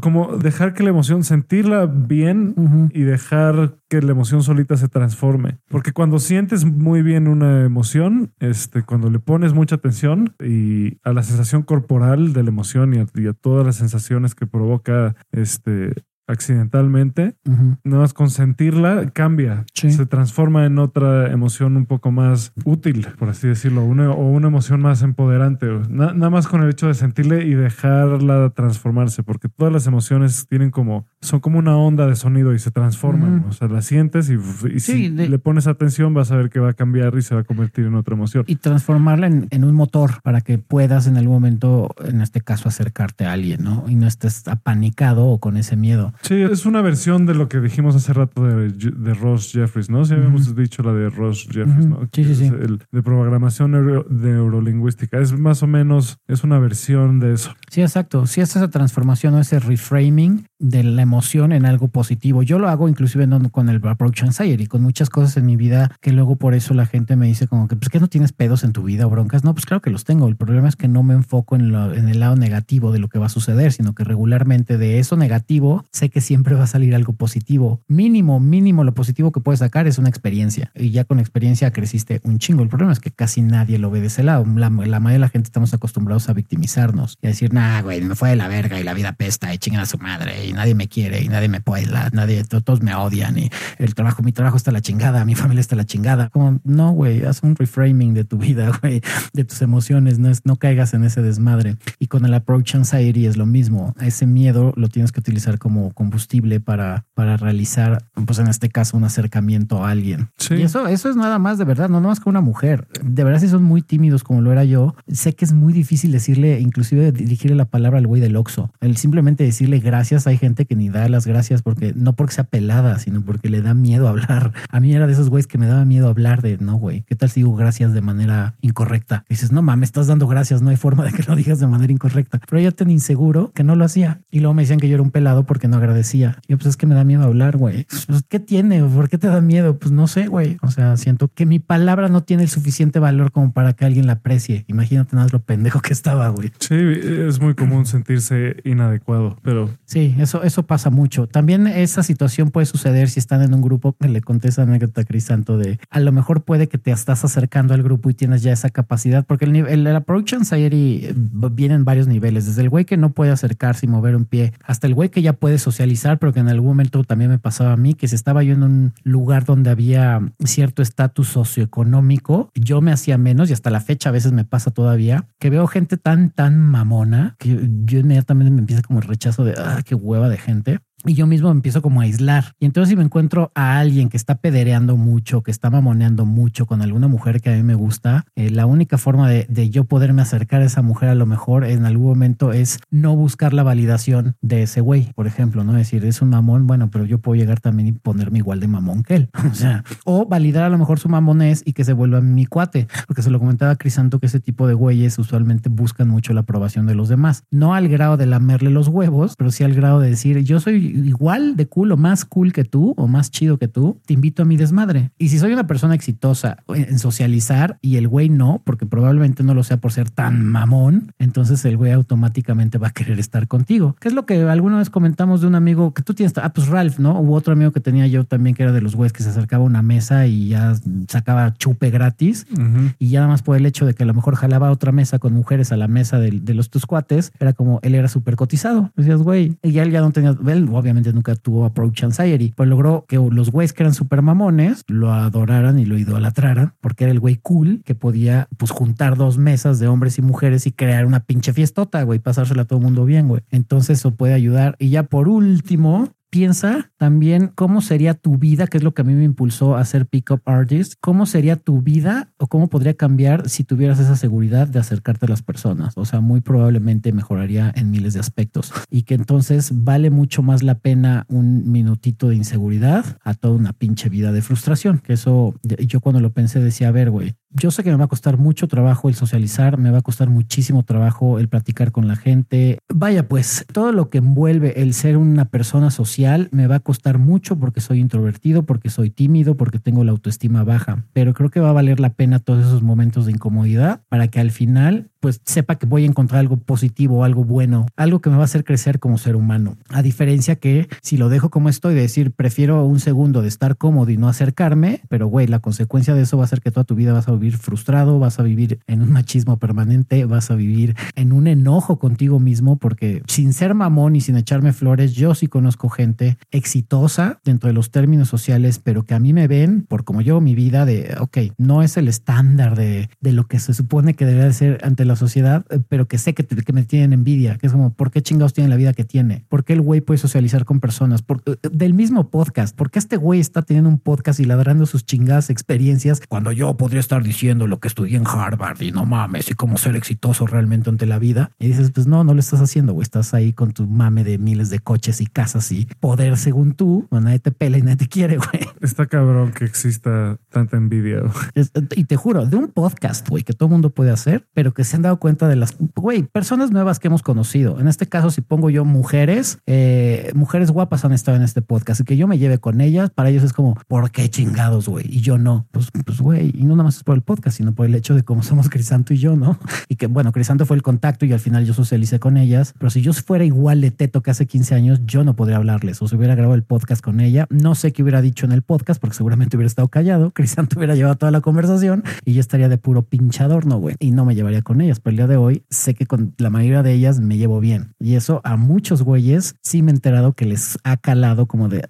como 0.00 0.38
dejar 0.38 0.72
que 0.72 0.82
la 0.82 0.88
emoción, 0.88 1.24
sentirla 1.24 1.84
bien 1.84 2.54
y 2.94 3.02
dejar 3.02 3.76
que 3.90 4.00
la 4.00 4.12
emoción 4.12 4.42
solita 4.42 4.78
se 4.78 4.88
transforme. 4.88 5.58
Porque 5.68 5.92
cuando 5.92 6.18
sientes 6.18 6.64
muy 6.64 7.02
bien 7.02 7.28
una 7.28 7.66
emoción, 7.66 8.32
este, 8.40 8.82
cuando 8.82 9.10
le 9.10 9.18
pones 9.18 9.52
mucha 9.52 9.74
atención 9.74 10.21
y 10.42 10.98
a 11.02 11.12
la 11.12 11.22
sensación 11.22 11.62
corporal 11.62 12.32
de 12.32 12.42
la 12.42 12.48
emoción 12.48 12.94
y 12.94 13.26
a, 13.26 13.32
todas 13.32 13.66
las 13.66 13.76
sensaciones 13.76 14.34
que 14.34 14.46
provoca 14.46 15.14
este, 15.32 15.92
accidentalmente, 16.26 17.36
nada 17.84 18.02
más 18.02 18.14
consentirla 18.14 19.10
cambia, 19.10 19.64
se 19.74 20.06
transforma 20.06 20.66
en 20.66 20.78
otra 20.78 21.30
emoción 21.30 21.76
un 21.76 21.86
poco 21.86 22.10
más 22.10 22.52
útil, 22.64 23.06
por 23.18 23.28
así 23.28 23.48
decirlo, 23.48 23.84
una, 23.84 24.10
o 24.10 24.28
una 24.28 24.48
emoción 24.48 24.80
más 24.80 25.02
empoderante. 25.02 25.66
nada 25.88 26.30
más 26.30 26.46
con 26.46 26.62
el 26.62 26.70
hecho 26.70 26.86
de 26.86 26.94
sentirle 26.94 27.44
y 27.44 27.54
dejarla 27.54 28.50
transformarse, 28.50 29.22
porque 29.22 29.48
todas 29.48 29.72
las 29.72 29.86
emociones 29.86 30.46
tienen 30.48 30.70
como, 30.70 31.06
son 31.22 31.38
como 31.40 31.58
una 31.58 31.76
onda 31.76 32.06
de 32.06 32.16
sonido 32.16 32.52
y 32.52 32.58
se 32.58 32.70
transforman. 32.70 33.46
O 33.48 33.52
sea, 33.52 33.68
la 33.68 33.80
sientes 33.80 34.28
y, 34.28 34.80
si 34.80 35.08
le 35.08 35.38
pones 35.38 35.68
atención 35.68 36.12
vas 36.14 36.32
a 36.32 36.36
ver 36.36 36.50
que 36.50 36.58
va 36.58 36.70
a 36.70 36.72
cambiar 36.74 37.16
y 37.16 37.22
se 37.22 37.34
va 37.34 37.42
a 37.42 37.44
convertir 37.44 37.86
en 37.86 37.94
otra 37.94 38.14
emoción. 38.14 38.44
Y 38.48 38.56
transformarla 38.56 39.28
en, 39.28 39.46
en 39.50 39.64
un 39.64 39.74
motor 39.74 40.20
para 40.22 40.40
que 40.40 40.58
puedas 40.58 41.06
en 41.06 41.16
algún 41.16 41.34
momento, 41.34 41.94
en 42.04 42.20
este 42.20 42.40
caso, 42.40 42.68
acercarte 42.68 43.24
a 43.24 43.32
alguien, 43.32 43.62
¿no? 43.62 43.84
Y 43.88 43.94
no 43.94 44.08
estés 44.08 44.46
apanicado 44.48 45.26
o 45.26 45.38
con 45.38 45.56
ese 45.56 45.76
miedo. 45.76 46.12
Sí, 46.22 46.42
es 46.42 46.66
una 46.66 46.82
versión 46.82 47.24
de 47.24 47.34
lo 47.34 47.48
que 47.48 47.60
dijimos 47.60 47.94
hace 47.94 48.12
rato 48.12 48.44
de, 48.44 48.70
de 48.70 49.14
Ross 49.14 49.52
Jeffries, 49.52 49.90
¿no? 49.90 50.04
Si 50.04 50.14
habíamos 50.14 50.56
dicho 50.56 50.82
la 50.82 50.92
de 50.92 51.08
Ross 51.08 51.46
Jeffries, 51.50 51.86
¿no? 51.86 52.08
Sí, 52.12 52.24
sí, 52.24 52.34
sí. 52.34 52.46
El, 52.46 52.80
de 52.90 53.02
programación 53.02 53.70
neurolingüística. 53.70 55.20
Es 55.20 55.32
más 55.38 55.62
o 55.62 55.68
menos, 55.68 56.18
es 56.26 56.42
una 56.42 56.58
versión 56.58 57.20
de 57.20 57.34
eso. 57.34 57.54
Sí, 57.70 57.80
exacto. 57.80 58.26
Sí, 58.26 58.40
es 58.40 58.56
esa 58.56 58.68
transformación 58.68 59.34
o 59.34 59.40
ese 59.40 59.60
reframing 59.60 60.46
de 60.58 60.82
la 60.82 61.02
emoción 61.02 61.11
en 61.20 61.66
algo 61.66 61.88
positivo. 61.88 62.42
Yo 62.42 62.58
lo 62.58 62.68
hago 62.68 62.88
inclusive 62.88 63.28
con 63.50 63.68
el 63.68 63.86
approach 63.86 64.22
anxiety, 64.22 64.66
con 64.66 64.82
muchas 64.82 65.10
cosas 65.10 65.36
en 65.36 65.46
mi 65.46 65.56
vida 65.56 65.90
que 66.00 66.12
luego 66.12 66.36
por 66.36 66.54
eso 66.54 66.74
la 66.74 66.86
gente 66.86 67.16
me 67.16 67.26
dice 67.26 67.46
como 67.46 67.68
que, 67.68 67.76
pues, 67.76 67.90
que 67.90 68.00
no 68.00 68.08
tienes 68.08 68.32
pedos 68.32 68.64
en 68.64 68.72
tu 68.72 68.82
vida 68.82 69.06
o 69.06 69.10
broncas? 69.10 69.44
No, 69.44 69.52
pues 69.54 69.66
claro 69.66 69.82
que 69.82 69.90
los 69.90 70.04
tengo. 70.04 70.28
El 70.28 70.36
problema 70.36 70.68
es 70.68 70.76
que 70.76 70.88
no 70.88 71.02
me 71.02 71.14
enfoco 71.14 71.56
en, 71.56 71.74
en 71.74 72.08
el 72.08 72.20
lado 72.20 72.36
negativo 72.36 72.92
de 72.92 72.98
lo 72.98 73.08
que 73.08 73.18
va 73.18 73.26
a 73.26 73.28
suceder, 73.28 73.72
sino 73.72 73.94
que 73.94 74.04
regularmente 74.04 74.78
de 74.78 74.98
eso 74.98 75.16
negativo 75.16 75.84
sé 75.92 76.08
que 76.08 76.20
siempre 76.20 76.54
va 76.54 76.64
a 76.64 76.66
salir 76.66 76.94
algo 76.94 77.12
positivo. 77.12 77.82
Mínimo, 77.88 78.40
mínimo 78.40 78.84
lo 78.84 78.94
positivo 78.94 79.32
que 79.32 79.40
puedes 79.40 79.60
sacar 79.60 79.86
es 79.86 79.98
una 79.98 80.08
experiencia. 80.08 80.72
Y 80.74 80.90
ya 80.90 81.04
con 81.04 81.20
experiencia 81.20 81.72
creciste 81.72 82.20
un 82.24 82.38
chingo. 82.38 82.62
El 82.62 82.68
problema 82.68 82.92
es 82.92 83.00
que 83.00 83.10
casi 83.10 83.42
nadie 83.42 83.78
lo 83.78 83.90
ve 83.90 84.00
de 84.00 84.06
ese 84.06 84.22
lado. 84.22 84.44
La, 84.56 84.70
mayoría 84.70 85.12
de 85.12 85.18
la 85.18 85.28
gente 85.28 85.48
estamos 85.48 85.74
acostumbrados 85.74 86.28
a 86.28 86.32
victimizarnos 86.32 87.18
y 87.20 87.26
a 87.26 87.30
decir, 87.30 87.52
nah, 87.52 87.82
güey, 87.82 88.00
me 88.00 88.14
fue 88.14 88.30
de 88.30 88.36
la 88.36 88.48
verga 88.48 88.80
y 88.80 88.84
la 88.84 88.94
vida 88.94 89.12
pesta 89.12 89.52
y 89.52 89.58
chingan 89.58 89.82
a 89.82 89.86
su 89.86 89.98
madre 89.98 90.46
y 90.46 90.52
nadie 90.52 90.74
me 90.74 90.88
quiere 90.88 91.01
y 91.06 91.28
nadie 91.28 91.48
me 91.48 91.60
puede, 91.60 91.86
nadie, 92.12 92.44
todos 92.44 92.82
me 92.82 92.94
odian 92.94 93.38
y 93.38 93.50
el 93.78 93.94
trabajo, 93.94 94.22
mi 94.22 94.32
trabajo 94.32 94.56
está 94.56 94.70
la 94.70 94.80
chingada, 94.80 95.24
mi 95.24 95.34
familia 95.34 95.60
está 95.60 95.76
la 95.76 95.84
chingada. 95.84 96.28
Como, 96.30 96.60
no, 96.64 96.92
güey, 96.92 97.24
haz 97.24 97.42
un 97.42 97.56
reframing 97.56 98.14
de 98.14 98.24
tu 98.24 98.38
vida, 98.38 98.70
güey, 98.82 99.02
de 99.32 99.44
tus 99.44 99.62
emociones, 99.62 100.18
no, 100.18 100.30
es, 100.30 100.42
no 100.44 100.56
caigas 100.56 100.94
en 100.94 101.04
ese 101.04 101.22
desmadre. 101.22 101.76
Y 101.98 102.06
con 102.06 102.24
el 102.24 102.34
approach 102.34 102.74
anxiety 102.74 103.26
es 103.26 103.36
lo 103.36 103.46
mismo. 103.46 103.94
Ese 104.00 104.26
miedo 104.26 104.72
lo 104.76 104.88
tienes 104.88 105.12
que 105.12 105.20
utilizar 105.20 105.58
como 105.58 105.92
combustible 105.92 106.60
para, 106.60 107.06
para 107.14 107.36
realizar, 107.36 108.04
pues 108.26 108.38
en 108.38 108.48
este 108.48 108.68
caso, 108.68 108.96
un 108.96 109.04
acercamiento 109.04 109.84
a 109.84 109.90
alguien. 109.90 110.28
Y 110.50 110.62
eso, 110.62 110.86
eso 110.86 111.08
es 111.08 111.16
nada 111.16 111.38
más 111.38 111.58
de 111.58 111.64
verdad, 111.64 111.88
no 111.88 112.00
nada 112.00 112.08
más 112.08 112.20
que 112.20 112.28
una 112.28 112.40
mujer. 112.40 112.86
De 113.02 113.24
verdad, 113.24 113.40
si 113.40 113.48
son 113.48 113.62
muy 113.62 113.82
tímidos 113.82 114.24
como 114.24 114.40
lo 114.40 114.52
era 114.52 114.64
yo, 114.64 114.94
sé 115.08 115.34
que 115.34 115.44
es 115.44 115.52
muy 115.52 115.72
difícil 115.72 116.12
decirle, 116.12 116.60
inclusive 116.60 117.12
dirigirle 117.12 117.56
la 117.56 117.64
palabra 117.64 117.98
al 117.98 118.06
güey 118.06 118.20
del 118.20 118.36
Oxxo. 118.36 118.70
El 118.80 118.96
simplemente 118.96 119.44
decirle 119.44 119.78
gracias, 119.80 120.26
hay 120.26 120.38
gente 120.38 120.66
que 120.66 120.76
ni 120.76 120.88
da 120.92 121.08
las 121.08 121.26
gracias 121.26 121.62
porque 121.62 121.92
no 121.96 122.14
porque 122.14 122.34
sea 122.34 122.44
pelada, 122.44 122.98
sino 122.98 123.22
porque 123.22 123.48
le 123.48 123.62
da 123.62 123.74
miedo 123.74 124.08
hablar. 124.12 124.52
A 124.70 124.80
mí 124.80 124.94
era 124.94 125.06
de 125.06 125.12
esos 125.12 125.30
güeyes 125.30 125.46
que 125.46 125.58
me 125.58 125.66
daba 125.66 125.84
miedo 125.84 126.08
hablar 126.08 126.42
de, 126.42 126.58
no, 126.58 126.76
güey, 126.76 127.02
¿qué 127.02 127.16
tal 127.16 127.30
si 127.30 127.40
digo 127.40 127.56
gracias 127.56 127.92
de 127.92 128.00
manera 128.00 128.54
incorrecta? 128.60 129.24
dices, 129.28 129.50
no 129.50 129.62
mames, 129.62 129.88
estás 129.88 130.06
dando 130.06 130.26
gracias, 130.26 130.62
no 130.62 130.70
hay 130.70 130.76
forma 130.76 131.04
de 131.04 131.12
que 131.12 131.22
lo 131.22 131.34
digas 131.34 131.58
de 131.58 131.66
manera 131.66 131.92
incorrecta. 131.92 132.40
Pero 132.48 132.60
yo 132.60 132.72
tan 132.72 132.90
inseguro 132.90 133.52
que 133.54 133.64
no 133.64 133.76
lo 133.76 133.84
hacía. 133.84 134.20
Y 134.30 134.40
luego 134.40 134.54
me 134.54 134.62
decían 134.62 134.78
que 134.78 134.88
yo 134.88 134.94
era 134.94 135.02
un 135.02 135.10
pelado 135.10 135.44
porque 135.44 135.68
no 135.68 135.76
agradecía. 135.76 136.38
Y 136.46 136.52
yo, 136.52 136.58
pues 136.58 136.68
es 136.68 136.76
que 136.76 136.86
me 136.86 136.94
da 136.94 137.04
miedo 137.04 137.24
hablar, 137.24 137.56
güey. 137.56 137.86
Pues, 138.06 138.22
¿qué 138.28 138.40
tiene? 138.40 138.82
¿Por 138.82 139.08
qué 139.08 139.18
te 139.18 139.28
da 139.28 139.40
miedo? 139.40 139.78
Pues 139.78 139.92
no 139.92 140.06
sé, 140.06 140.26
güey. 140.26 140.58
O 140.62 140.70
sea, 140.70 140.96
siento 140.96 141.28
que 141.28 141.46
mi 141.46 141.58
palabra 141.58 142.08
no 142.08 142.22
tiene 142.22 142.44
el 142.44 142.48
suficiente 142.48 142.98
valor 142.98 143.32
como 143.32 143.52
para 143.52 143.72
que 143.72 143.84
alguien 143.84 144.06
la 144.06 144.14
aprecie. 144.14 144.64
Imagínate 144.68 145.16
nada 145.16 145.28
lo 145.32 145.40
pendejo 145.40 145.80
que 145.80 145.92
estaba, 145.92 146.28
güey. 146.28 146.52
Sí, 146.58 146.74
es 146.74 147.40
muy 147.40 147.54
común 147.54 147.86
sentirse 147.86 148.56
inadecuado, 148.64 149.38
pero... 149.42 149.70
Sí, 149.84 150.14
eso, 150.18 150.42
eso 150.42 150.64
pasa 150.64 150.81
mucho. 150.90 151.26
También 151.26 151.66
esa 151.66 152.02
situación 152.02 152.50
puede 152.50 152.66
suceder 152.66 153.08
si 153.08 153.20
están 153.20 153.42
en 153.42 153.54
un 153.54 153.62
grupo 153.62 153.94
que 153.98 154.08
le 154.08 154.20
contesta 154.20 154.62
anécdota 154.62 155.02
a 155.02 155.04
Crisanto 155.04 155.58
de 155.58 155.78
a 155.90 156.00
lo 156.00 156.12
mejor 156.12 156.44
puede 156.44 156.68
que 156.68 156.78
te 156.78 156.90
estás 156.90 157.24
acercando 157.24 157.74
al 157.74 157.82
grupo 157.82 158.10
y 158.10 158.14
tienes 158.14 158.42
ya 158.42 158.52
esa 158.52 158.70
capacidad, 158.70 159.24
porque 159.24 159.44
el, 159.44 159.56
el, 159.56 159.86
el 159.86 159.96
approach 159.96 160.34
anxiety 160.34 161.00
eh, 161.04 161.14
viene 161.52 161.74
en 161.74 161.84
varios 161.84 162.06
niveles, 162.06 162.46
desde 162.46 162.62
el 162.62 162.68
güey 162.68 162.84
que 162.84 162.96
no 162.96 163.10
puede 163.10 163.30
acercarse 163.30 163.86
y 163.86 163.88
mover 163.88 164.16
un 164.16 164.24
pie, 164.24 164.52
hasta 164.64 164.86
el 164.86 164.94
güey 164.94 165.10
que 165.10 165.22
ya 165.22 165.32
puede 165.32 165.58
socializar, 165.58 166.18
pero 166.18 166.32
que 166.32 166.40
en 166.40 166.48
algún 166.48 166.68
momento 166.68 167.02
también 167.04 167.30
me 167.30 167.38
pasaba 167.38 167.72
a 167.72 167.76
mí, 167.76 167.94
que 167.94 168.08
si 168.08 168.14
estaba 168.14 168.42
yo 168.42 168.54
en 168.54 168.62
un 168.62 168.92
lugar 169.04 169.44
donde 169.44 169.70
había 169.70 170.20
cierto 170.44 170.82
estatus 170.82 171.28
socioeconómico, 171.28 172.50
yo 172.54 172.80
me 172.80 172.92
hacía 172.92 173.18
menos 173.18 173.50
y 173.50 173.52
hasta 173.52 173.70
la 173.70 173.80
fecha 173.80 174.08
a 174.08 174.12
veces 174.12 174.32
me 174.32 174.44
pasa 174.44 174.70
todavía, 174.70 175.26
que 175.38 175.50
veo 175.50 175.66
gente 175.66 175.96
tan, 175.96 176.30
tan 176.30 176.58
mamona 176.58 177.36
que 177.38 177.68
yo 177.84 177.98
inmediatamente 177.98 178.50
me 178.50 178.60
empieza 178.60 178.82
como 178.82 179.00
el 179.00 179.06
rechazo 179.06 179.44
de, 179.44 179.54
ah, 179.58 179.80
qué 179.84 179.94
hueva 179.94 180.28
de 180.28 180.38
gente 180.38 180.71
y 181.04 181.14
yo 181.14 181.26
mismo 181.26 181.48
me 181.48 181.54
empiezo 181.54 181.82
como 181.82 182.00
a 182.00 182.04
aislar. 182.04 182.54
Y 182.60 182.66
entonces 182.66 182.90
si 182.90 182.96
me 182.96 183.02
encuentro 183.02 183.50
a 183.54 183.78
alguien 183.78 184.08
que 184.08 184.16
está 184.16 184.36
pedereando 184.36 184.96
mucho, 184.96 185.42
que 185.42 185.50
está 185.50 185.70
mamoneando 185.70 186.24
mucho 186.24 186.66
con 186.66 186.82
alguna 186.82 187.08
mujer 187.08 187.40
que 187.40 187.50
a 187.50 187.56
mí 187.56 187.62
me 187.62 187.74
gusta, 187.74 188.26
eh, 188.36 188.50
la 188.50 188.66
única 188.66 188.98
forma 188.98 189.28
de, 189.28 189.46
de, 189.48 189.70
yo 189.70 189.84
poderme 189.84 190.22
acercar 190.22 190.62
a 190.62 190.66
esa 190.66 190.82
mujer 190.82 191.08
a 191.08 191.14
lo 191.14 191.26
mejor 191.26 191.64
en 191.64 191.84
algún 191.84 192.08
momento 192.08 192.52
es 192.52 192.78
no 192.90 193.16
buscar 193.16 193.52
la 193.52 193.62
validación 193.62 194.36
de 194.40 194.62
ese 194.62 194.80
güey, 194.80 195.12
por 195.14 195.26
ejemplo, 195.26 195.64
no 195.64 195.72
decir 195.72 196.04
es 196.04 196.22
un 196.22 196.30
mamón, 196.30 196.66
bueno, 196.66 196.90
pero 196.90 197.04
yo 197.04 197.18
puedo 197.18 197.40
llegar 197.40 197.60
también 197.60 197.88
y 197.88 197.92
ponerme 197.92 198.38
igual 198.38 198.60
de 198.60 198.68
mamón 198.68 199.02
que 199.02 199.16
él. 199.16 199.30
o 199.50 199.54
sea, 199.54 199.84
o 200.04 200.26
validar 200.26 200.64
a 200.64 200.68
lo 200.68 200.78
mejor 200.78 200.98
su 200.98 201.08
mamonés 201.08 201.62
y 201.64 201.72
que 201.72 201.84
se 201.84 201.92
vuelva 201.92 202.20
mi 202.20 202.46
cuate, 202.46 202.88
porque 203.06 203.22
se 203.22 203.30
lo 203.30 203.38
comentaba 203.38 203.72
a 203.72 203.76
Crisanto 203.76 204.18
que 204.18 204.26
ese 204.26 204.40
tipo 204.40 204.66
de 204.66 204.74
güeyes 204.74 205.18
usualmente 205.18 205.68
buscan 205.68 206.08
mucho 206.08 206.32
la 206.32 206.40
aprobación 206.40 206.86
de 206.86 206.94
los 206.94 207.08
demás. 207.08 207.44
No 207.50 207.74
al 207.74 207.88
grado 207.88 208.16
de 208.16 208.26
lamerle 208.26 208.70
los 208.70 208.88
huevos, 208.88 209.36
pero 209.36 209.50
sí 209.50 209.64
al 209.64 209.74
grado 209.74 210.00
de 210.00 210.10
decir 210.10 210.38
yo 210.40 210.60
soy 210.60 210.91
igual 210.92 211.56
de 211.56 211.66
cool 211.66 211.92
o 211.92 211.96
más 211.96 212.24
cool 212.24 212.52
que 212.52 212.64
tú 212.64 212.94
o 212.96 213.08
más 213.08 213.30
chido 213.30 213.58
que 213.58 213.68
tú, 213.68 213.98
te 214.06 214.14
invito 214.14 214.42
a 214.42 214.46
mi 214.46 214.56
desmadre. 214.56 215.10
Y 215.18 215.28
si 215.28 215.38
soy 215.38 215.52
una 215.52 215.66
persona 215.66 215.94
exitosa 215.94 216.58
en 216.68 216.98
socializar 216.98 217.78
y 217.80 217.96
el 217.96 218.08
güey 218.08 218.28
no, 218.28 218.62
porque 218.64 218.86
probablemente 218.86 219.42
no 219.42 219.54
lo 219.54 219.62
sea 219.62 219.78
por 219.78 219.92
ser 219.92 220.10
tan 220.10 220.44
mamón, 220.44 221.12
entonces 221.18 221.64
el 221.64 221.76
güey 221.76 221.92
automáticamente 221.92 222.78
va 222.78 222.88
a 222.88 222.92
querer 222.92 223.18
estar 223.18 223.48
contigo. 223.48 223.96
¿Qué 224.00 224.08
es 224.08 224.14
lo 224.14 224.26
que 224.26 224.42
alguna 224.42 224.78
vez 224.78 224.90
comentamos 224.90 225.40
de 225.40 225.46
un 225.46 225.54
amigo 225.54 225.94
que 225.94 226.02
tú 226.02 226.14
tienes? 226.14 226.32
Ah, 226.36 226.52
pues 226.52 226.68
Ralph, 226.68 226.98
¿no? 226.98 227.18
Hubo 227.20 227.34
otro 227.34 227.52
amigo 227.52 227.72
que 227.72 227.80
tenía 227.80 228.06
yo 228.06 228.24
también 228.24 228.54
que 228.54 228.62
era 228.62 228.72
de 228.72 228.80
los 228.80 228.94
güeyes 228.94 229.12
que 229.12 229.22
se 229.22 229.30
acercaba 229.30 229.64
a 229.64 229.66
una 229.66 229.82
mesa 229.82 230.26
y 230.26 230.48
ya 230.48 230.74
sacaba 231.08 231.54
chupe 231.54 231.90
gratis 231.90 232.46
uh 232.52 232.54
-huh. 232.56 232.94
y 232.98 233.08
ya 233.08 233.20
nada 233.20 233.32
más 233.32 233.42
por 233.42 233.56
el 233.56 233.66
hecho 233.66 233.86
de 233.86 233.94
que 233.94 234.02
a 234.02 234.06
lo 234.06 234.14
mejor 234.14 234.36
jalaba 234.36 234.70
otra 234.70 234.92
mesa 234.92 235.18
con 235.18 235.32
mujeres 235.32 235.72
a 235.72 235.76
la 235.76 235.88
mesa 235.88 236.18
de, 236.18 236.30
de 236.30 236.54
los 236.54 236.70
tus 236.70 236.86
cuates, 236.86 237.32
era 237.38 237.52
como 237.52 237.80
él 237.82 237.94
era 237.94 238.08
súper 238.08 238.36
cotizado. 238.36 238.90
Decías, 238.96 239.22
güey, 239.22 239.56
y 239.62 239.78
él 239.78 239.90
ya 239.90 240.00
no 240.00 240.10
tenía, 240.10 240.36
él 240.46 240.66
obviamente 240.82 241.12
nunca 241.12 241.34
tuvo 241.34 241.64
approach 241.64 242.04
anxiety, 242.04 242.52
pues 242.56 242.68
logró 242.68 243.06
que 243.08 243.16
los 243.16 243.50
güeyes 243.50 243.72
que 243.72 243.82
eran 243.82 243.94
súper 243.94 244.22
mamones 244.22 244.84
lo 244.88 245.12
adoraran 245.12 245.78
y 245.78 245.86
lo 245.86 245.96
idolatraran 245.96 246.74
porque 246.80 247.04
era 247.04 247.12
el 247.12 247.20
güey 247.20 247.36
cool 247.36 247.82
que 247.84 247.94
podía 247.94 248.48
pues 248.56 248.70
juntar 248.70 249.16
dos 249.16 249.38
mesas 249.38 249.78
de 249.78 249.88
hombres 249.88 250.18
y 250.18 250.22
mujeres 250.22 250.66
y 250.66 250.72
crear 250.72 251.06
una 251.06 251.20
pinche 251.20 251.52
fiestota, 251.52 252.02
güey, 252.02 252.18
pasársela 252.18 252.62
a 252.62 252.64
todo 252.64 252.78
el 252.78 252.84
mundo 252.84 253.04
bien, 253.04 253.28
güey. 253.28 253.42
Entonces 253.50 253.98
eso 253.98 254.12
puede 254.14 254.34
ayudar. 254.34 254.76
Y 254.78 254.90
ya 254.90 255.04
por 255.04 255.28
último, 255.28 256.08
piensa 256.32 256.90
también 256.96 257.52
cómo 257.54 257.82
sería 257.82 258.14
tu 258.14 258.38
vida, 258.38 258.66
que 258.66 258.78
es 258.78 258.82
lo 258.82 258.94
que 258.94 259.02
a 259.02 259.04
mí 259.04 259.12
me 259.12 259.24
impulsó 259.24 259.76
a 259.76 259.84
ser 259.84 260.06
pickup 260.06 260.40
artist, 260.46 260.94
cómo 260.98 261.26
sería 261.26 261.56
tu 261.56 261.82
vida 261.82 262.32
o 262.38 262.46
cómo 262.46 262.70
podría 262.70 262.94
cambiar 262.94 263.50
si 263.50 263.64
tuvieras 263.64 263.98
esa 263.98 264.16
seguridad 264.16 264.66
de 264.66 264.78
acercarte 264.78 265.26
a 265.26 265.28
las 265.28 265.42
personas. 265.42 265.92
O 265.98 266.06
sea, 266.06 266.20
muy 266.20 266.40
probablemente 266.40 267.12
mejoraría 267.12 267.70
en 267.76 267.90
miles 267.90 268.14
de 268.14 268.20
aspectos 268.20 268.72
y 268.90 269.02
que 269.02 269.12
entonces 269.12 269.72
vale 269.84 270.08
mucho 270.08 270.42
más 270.42 270.62
la 270.62 270.78
pena 270.78 271.26
un 271.28 271.70
minutito 271.70 272.30
de 272.30 272.36
inseguridad 272.36 273.18
a 273.22 273.34
toda 273.34 273.54
una 273.54 273.74
pinche 273.74 274.08
vida 274.08 274.32
de 274.32 274.40
frustración. 274.40 275.00
Que 275.00 275.12
eso 275.12 275.54
yo 275.86 276.00
cuando 276.00 276.20
lo 276.20 276.32
pensé 276.32 276.60
decía, 276.60 276.88
a 276.88 276.92
ver, 276.92 277.10
güey, 277.10 277.34
yo 277.54 277.70
sé 277.70 277.82
que 277.82 277.90
me 277.90 277.96
va 277.96 278.04
a 278.04 278.08
costar 278.08 278.38
mucho 278.38 278.68
trabajo 278.68 279.08
el 279.08 279.14
socializar, 279.14 279.78
me 279.78 279.90
va 279.90 279.98
a 279.98 280.02
costar 280.02 280.28
muchísimo 280.30 280.82
trabajo 280.82 281.38
el 281.38 281.48
platicar 281.48 281.92
con 281.92 282.08
la 282.08 282.16
gente. 282.16 282.78
Vaya, 282.88 283.28
pues 283.28 283.66
todo 283.72 283.92
lo 283.92 284.08
que 284.08 284.18
envuelve 284.18 284.82
el 284.82 284.94
ser 284.94 285.16
una 285.16 285.46
persona 285.46 285.90
social 285.90 286.48
me 286.50 286.66
va 286.66 286.76
a 286.76 286.80
costar 286.80 287.18
mucho 287.18 287.56
porque 287.56 287.80
soy 287.80 288.00
introvertido, 288.00 288.64
porque 288.64 288.90
soy 288.90 289.10
tímido, 289.10 289.56
porque 289.56 289.78
tengo 289.78 290.04
la 290.04 290.12
autoestima 290.12 290.64
baja. 290.64 291.04
Pero 291.12 291.34
creo 291.34 291.50
que 291.50 291.60
va 291.60 291.70
a 291.70 291.74
valer 291.74 292.00
la 292.00 292.14
pena 292.14 292.38
todos 292.38 292.66
esos 292.66 292.82
momentos 292.82 293.26
de 293.26 293.32
incomodidad 293.32 294.02
para 294.08 294.28
que 294.28 294.40
al 294.40 294.50
final 294.50 295.11
pues 295.22 295.40
sepa 295.44 295.76
que 295.76 295.86
voy 295.86 296.02
a 296.02 296.08
encontrar 296.08 296.40
algo 296.40 296.56
positivo, 296.56 297.22
algo 297.22 297.44
bueno, 297.44 297.86
algo 297.96 298.20
que 298.20 298.28
me 298.28 298.34
va 298.34 298.42
a 298.42 298.46
hacer 298.46 298.64
crecer 298.64 298.98
como 298.98 299.18
ser 299.18 299.36
humano. 299.36 299.76
A 299.88 300.02
diferencia 300.02 300.56
que 300.56 300.88
si 301.00 301.16
lo 301.16 301.28
dejo 301.28 301.48
como 301.48 301.68
estoy, 301.68 301.94
de 301.94 302.00
decir, 302.00 302.32
prefiero 302.32 302.84
un 302.84 302.98
segundo 302.98 303.40
de 303.40 303.46
estar 303.46 303.76
cómodo 303.76 304.10
y 304.10 304.16
no 304.16 304.28
acercarme, 304.28 305.00
pero 305.08 305.28
güey, 305.28 305.46
la 305.46 305.60
consecuencia 305.60 306.14
de 306.14 306.22
eso 306.22 306.38
va 306.38 306.44
a 306.44 306.48
ser 306.48 306.60
que 306.60 306.72
toda 306.72 306.82
tu 306.82 306.96
vida 306.96 307.12
vas 307.12 307.28
a 307.28 307.32
vivir 307.32 307.56
frustrado, 307.56 308.18
vas 308.18 308.40
a 308.40 308.42
vivir 308.42 308.80
en 308.88 309.00
un 309.00 309.12
machismo 309.12 309.60
permanente, 309.60 310.24
vas 310.24 310.50
a 310.50 310.56
vivir 310.56 310.96
en 311.14 311.32
un 311.32 311.46
enojo 311.46 312.00
contigo 312.00 312.40
mismo, 312.40 312.74
porque 312.74 313.22
sin 313.28 313.52
ser 313.52 313.74
mamón 313.74 314.16
y 314.16 314.20
sin 314.22 314.36
echarme 314.36 314.72
flores, 314.72 315.12
yo 315.12 315.36
sí 315.36 315.46
conozco 315.46 315.88
gente 315.88 316.36
exitosa 316.50 317.38
dentro 317.44 317.68
de 317.68 317.74
los 317.74 317.92
términos 317.92 318.28
sociales, 318.28 318.80
pero 318.82 319.04
que 319.04 319.14
a 319.14 319.20
mí 319.20 319.32
me 319.32 319.46
ven 319.46 319.86
por 319.88 320.02
como 320.02 320.20
yo 320.20 320.40
mi 320.40 320.56
vida 320.56 320.84
de, 320.84 321.14
ok, 321.20 321.38
no 321.58 321.84
es 321.84 321.96
el 321.96 322.08
estándar 322.08 322.74
de, 322.76 323.08
de 323.20 323.30
lo 323.30 323.46
que 323.46 323.60
se 323.60 323.72
supone 323.72 324.14
que 324.14 324.26
debería 324.26 324.52
ser 324.52 324.80
ante 324.82 325.04
la 325.04 325.11
sociedad, 325.16 325.64
pero 325.88 326.06
que 326.06 326.18
sé 326.18 326.34
que, 326.34 326.42
te, 326.42 326.56
que, 326.56 326.72
me 326.72 326.84
tienen 326.84 327.12
envidia, 327.12 327.58
que 327.58 327.66
es 327.66 327.72
como, 327.72 327.92
¿por 327.92 328.10
qué 328.10 328.22
chingados 328.22 328.52
tiene 328.52 328.68
la 328.68 328.76
vida 328.76 328.92
que 328.92 329.04
tiene? 329.04 329.44
¿Por 329.48 329.64
qué 329.64 329.72
el 329.74 329.80
güey 329.80 330.00
puede 330.00 330.18
socializar 330.18 330.64
con 330.64 330.80
personas? 330.80 331.22
Por, 331.22 331.42
del 331.44 331.94
mismo 331.94 332.30
podcast, 332.30 332.76
¿por 332.76 332.90
qué 332.90 332.98
este 332.98 333.16
güey 333.16 333.40
está 333.40 333.62
teniendo 333.62 333.90
un 333.90 333.98
podcast 333.98 334.40
y 334.40 334.44
ladrando 334.44 334.86
sus 334.86 335.04
chingadas 335.04 335.50
experiencias 335.50 336.20
cuando 336.28 336.52
yo 336.52 336.76
podría 336.76 337.00
estar 337.00 337.22
diciendo 337.22 337.66
lo 337.66 337.80
que 337.80 337.88
estudié 337.88 338.16
en 338.16 338.26
Harvard 338.26 338.80
y 338.80 338.92
no 338.92 339.04
mames 339.06 339.50
y 339.50 339.54
cómo 339.54 339.78
ser 339.78 339.96
exitoso 339.96 340.46
realmente 340.46 340.90
ante 340.90 341.06
la 341.06 341.18
vida? 341.18 341.52
Y 341.58 341.68
dices, 341.68 341.90
pues 341.90 342.06
no, 342.06 342.24
no 342.24 342.34
lo 342.34 342.40
estás 342.40 342.60
haciendo, 342.60 342.92
güey, 342.92 343.02
estás 343.02 343.34
ahí 343.34 343.52
con 343.52 343.72
tu 343.72 343.86
mame 343.86 344.24
de 344.24 344.38
miles 344.38 344.70
de 344.70 344.78
coches 344.78 345.20
y 345.20 345.26
casas 345.26 345.70
y 345.72 345.86
poder 346.00 346.36
según 346.36 346.74
tú, 346.74 347.06
bueno, 347.10 347.26
nadie 347.26 347.38
te 347.38 347.50
pela 347.50 347.78
y 347.78 347.82
nadie 347.82 347.96
te 347.96 348.08
quiere, 348.08 348.36
güey. 348.36 348.66
Está 348.80 349.06
cabrón 349.06 349.52
que 349.52 349.64
exista 349.64 350.38
tanta 350.48 350.76
envidia. 350.76 351.22
Es, 351.54 351.72
y 351.96 352.04
te 352.04 352.16
juro, 352.16 352.46
de 352.46 352.56
un 352.56 352.68
podcast, 352.68 353.28
güey, 353.28 353.42
que 353.42 353.52
todo 353.52 353.68
mundo 353.68 353.90
puede 353.90 354.10
hacer, 354.10 354.46
pero 354.54 354.74
que 354.74 354.84
se 354.84 354.96
han 355.02 355.04
dado 355.04 355.16
cuenta 355.18 355.48
de 355.48 355.56
las, 355.56 355.76
güey, 355.96 356.22
personas 356.22 356.70
nuevas 356.70 357.00
que 357.00 357.08
hemos 357.08 357.22
conocido. 357.22 357.80
En 357.80 357.88
este 357.88 358.06
caso, 358.06 358.30
si 358.30 358.40
pongo 358.40 358.70
yo 358.70 358.84
mujeres, 358.84 359.58
eh, 359.66 360.30
mujeres 360.34 360.70
guapas 360.70 361.04
han 361.04 361.12
estado 361.12 361.36
en 361.36 361.42
este 361.42 361.60
podcast 361.60 362.00
y 362.00 362.04
que 362.04 362.16
yo 362.16 362.28
me 362.28 362.38
lleve 362.38 362.58
con 362.58 362.80
ellas, 362.80 363.10
para 363.10 363.30
ellos 363.30 363.42
es 363.42 363.52
como, 363.52 363.76
¿por 363.88 364.10
qué 364.12 364.30
chingados, 364.30 364.88
güey? 364.88 365.06
Y 365.08 365.20
yo 365.20 365.38
no. 365.38 365.66
Pues, 365.72 365.88
pues, 366.04 366.20
güey, 366.20 366.52
y 366.54 366.62
no 366.62 366.76
nada 366.76 366.84
más 366.84 366.98
es 366.98 367.04
por 367.04 367.16
el 367.16 367.22
podcast, 367.22 367.56
sino 367.56 367.74
por 367.74 367.86
el 367.86 367.94
hecho 367.94 368.14
de 368.14 368.22
cómo 368.22 368.42
somos 368.42 368.68
Crisanto 368.70 369.12
y 369.12 369.18
yo, 369.18 369.36
¿no? 369.36 369.58
Y 369.88 369.96
que, 369.96 370.06
bueno, 370.06 370.30
Crisanto 370.32 370.66
fue 370.66 370.76
el 370.76 370.82
contacto 370.82 371.26
y 371.26 371.32
al 371.32 371.40
final 371.40 371.64
yo 371.64 371.74
socialicé 371.74 372.20
con 372.20 372.36
ellas, 372.36 372.74
pero 372.78 372.90
si 372.90 373.02
yo 373.02 373.12
fuera 373.12 373.44
igual 373.44 373.80
de 373.80 373.90
teto 373.90 374.22
que 374.22 374.30
hace 374.30 374.46
15 374.46 374.74
años, 374.74 375.00
yo 375.04 375.24
no 375.24 375.34
podría 375.34 375.56
hablarles 375.56 376.00
o 376.00 376.08
si 376.08 376.16
hubiera 376.16 376.34
grabado 376.34 376.54
el 376.54 376.62
podcast 376.62 377.02
con 377.02 377.20
ella. 377.20 377.46
No 377.50 377.74
sé 377.74 377.92
qué 377.92 378.02
hubiera 378.02 378.22
dicho 378.22 378.46
en 378.46 378.52
el 378.52 378.62
podcast 378.62 379.00
porque 379.00 379.16
seguramente 379.16 379.56
hubiera 379.56 379.66
estado 379.66 379.88
callado. 379.88 380.30
Crisanto 380.34 380.78
hubiera 380.78 380.94
llevado 380.94 381.16
toda 381.16 381.32
la 381.32 381.40
conversación 381.40 382.04
y 382.24 382.34
yo 382.34 382.40
estaría 382.40 382.68
de 382.68 382.78
puro 382.78 383.02
pinchador, 383.02 383.66
¿no, 383.66 383.78
güey? 383.78 383.96
Y 383.98 384.10
no 384.10 384.24
me 384.24 384.34
llevaría 384.34 384.62
con 384.62 384.80
ellas. 384.80 384.91
Pero 385.00 385.12
el 385.12 385.16
día 385.16 385.26
de 385.26 385.36
hoy 385.36 385.64
sé 385.70 385.94
que 385.94 386.06
con 386.06 386.34
la 386.38 386.50
mayoría 386.50 386.82
de 386.82 386.92
ellas 386.92 387.20
me 387.20 387.36
llevo 387.36 387.60
bien. 387.60 387.94
Y 387.98 388.14
eso 388.14 388.40
a 388.44 388.56
muchos 388.56 389.02
güeyes 389.02 389.56
sí 389.62 389.82
me 389.82 389.90
he 389.90 389.94
enterado 389.94 390.32
que 390.32 390.46
les 390.46 390.78
ha 390.84 390.96
calado 390.96 391.46
como 391.46 391.68
de... 391.68 391.82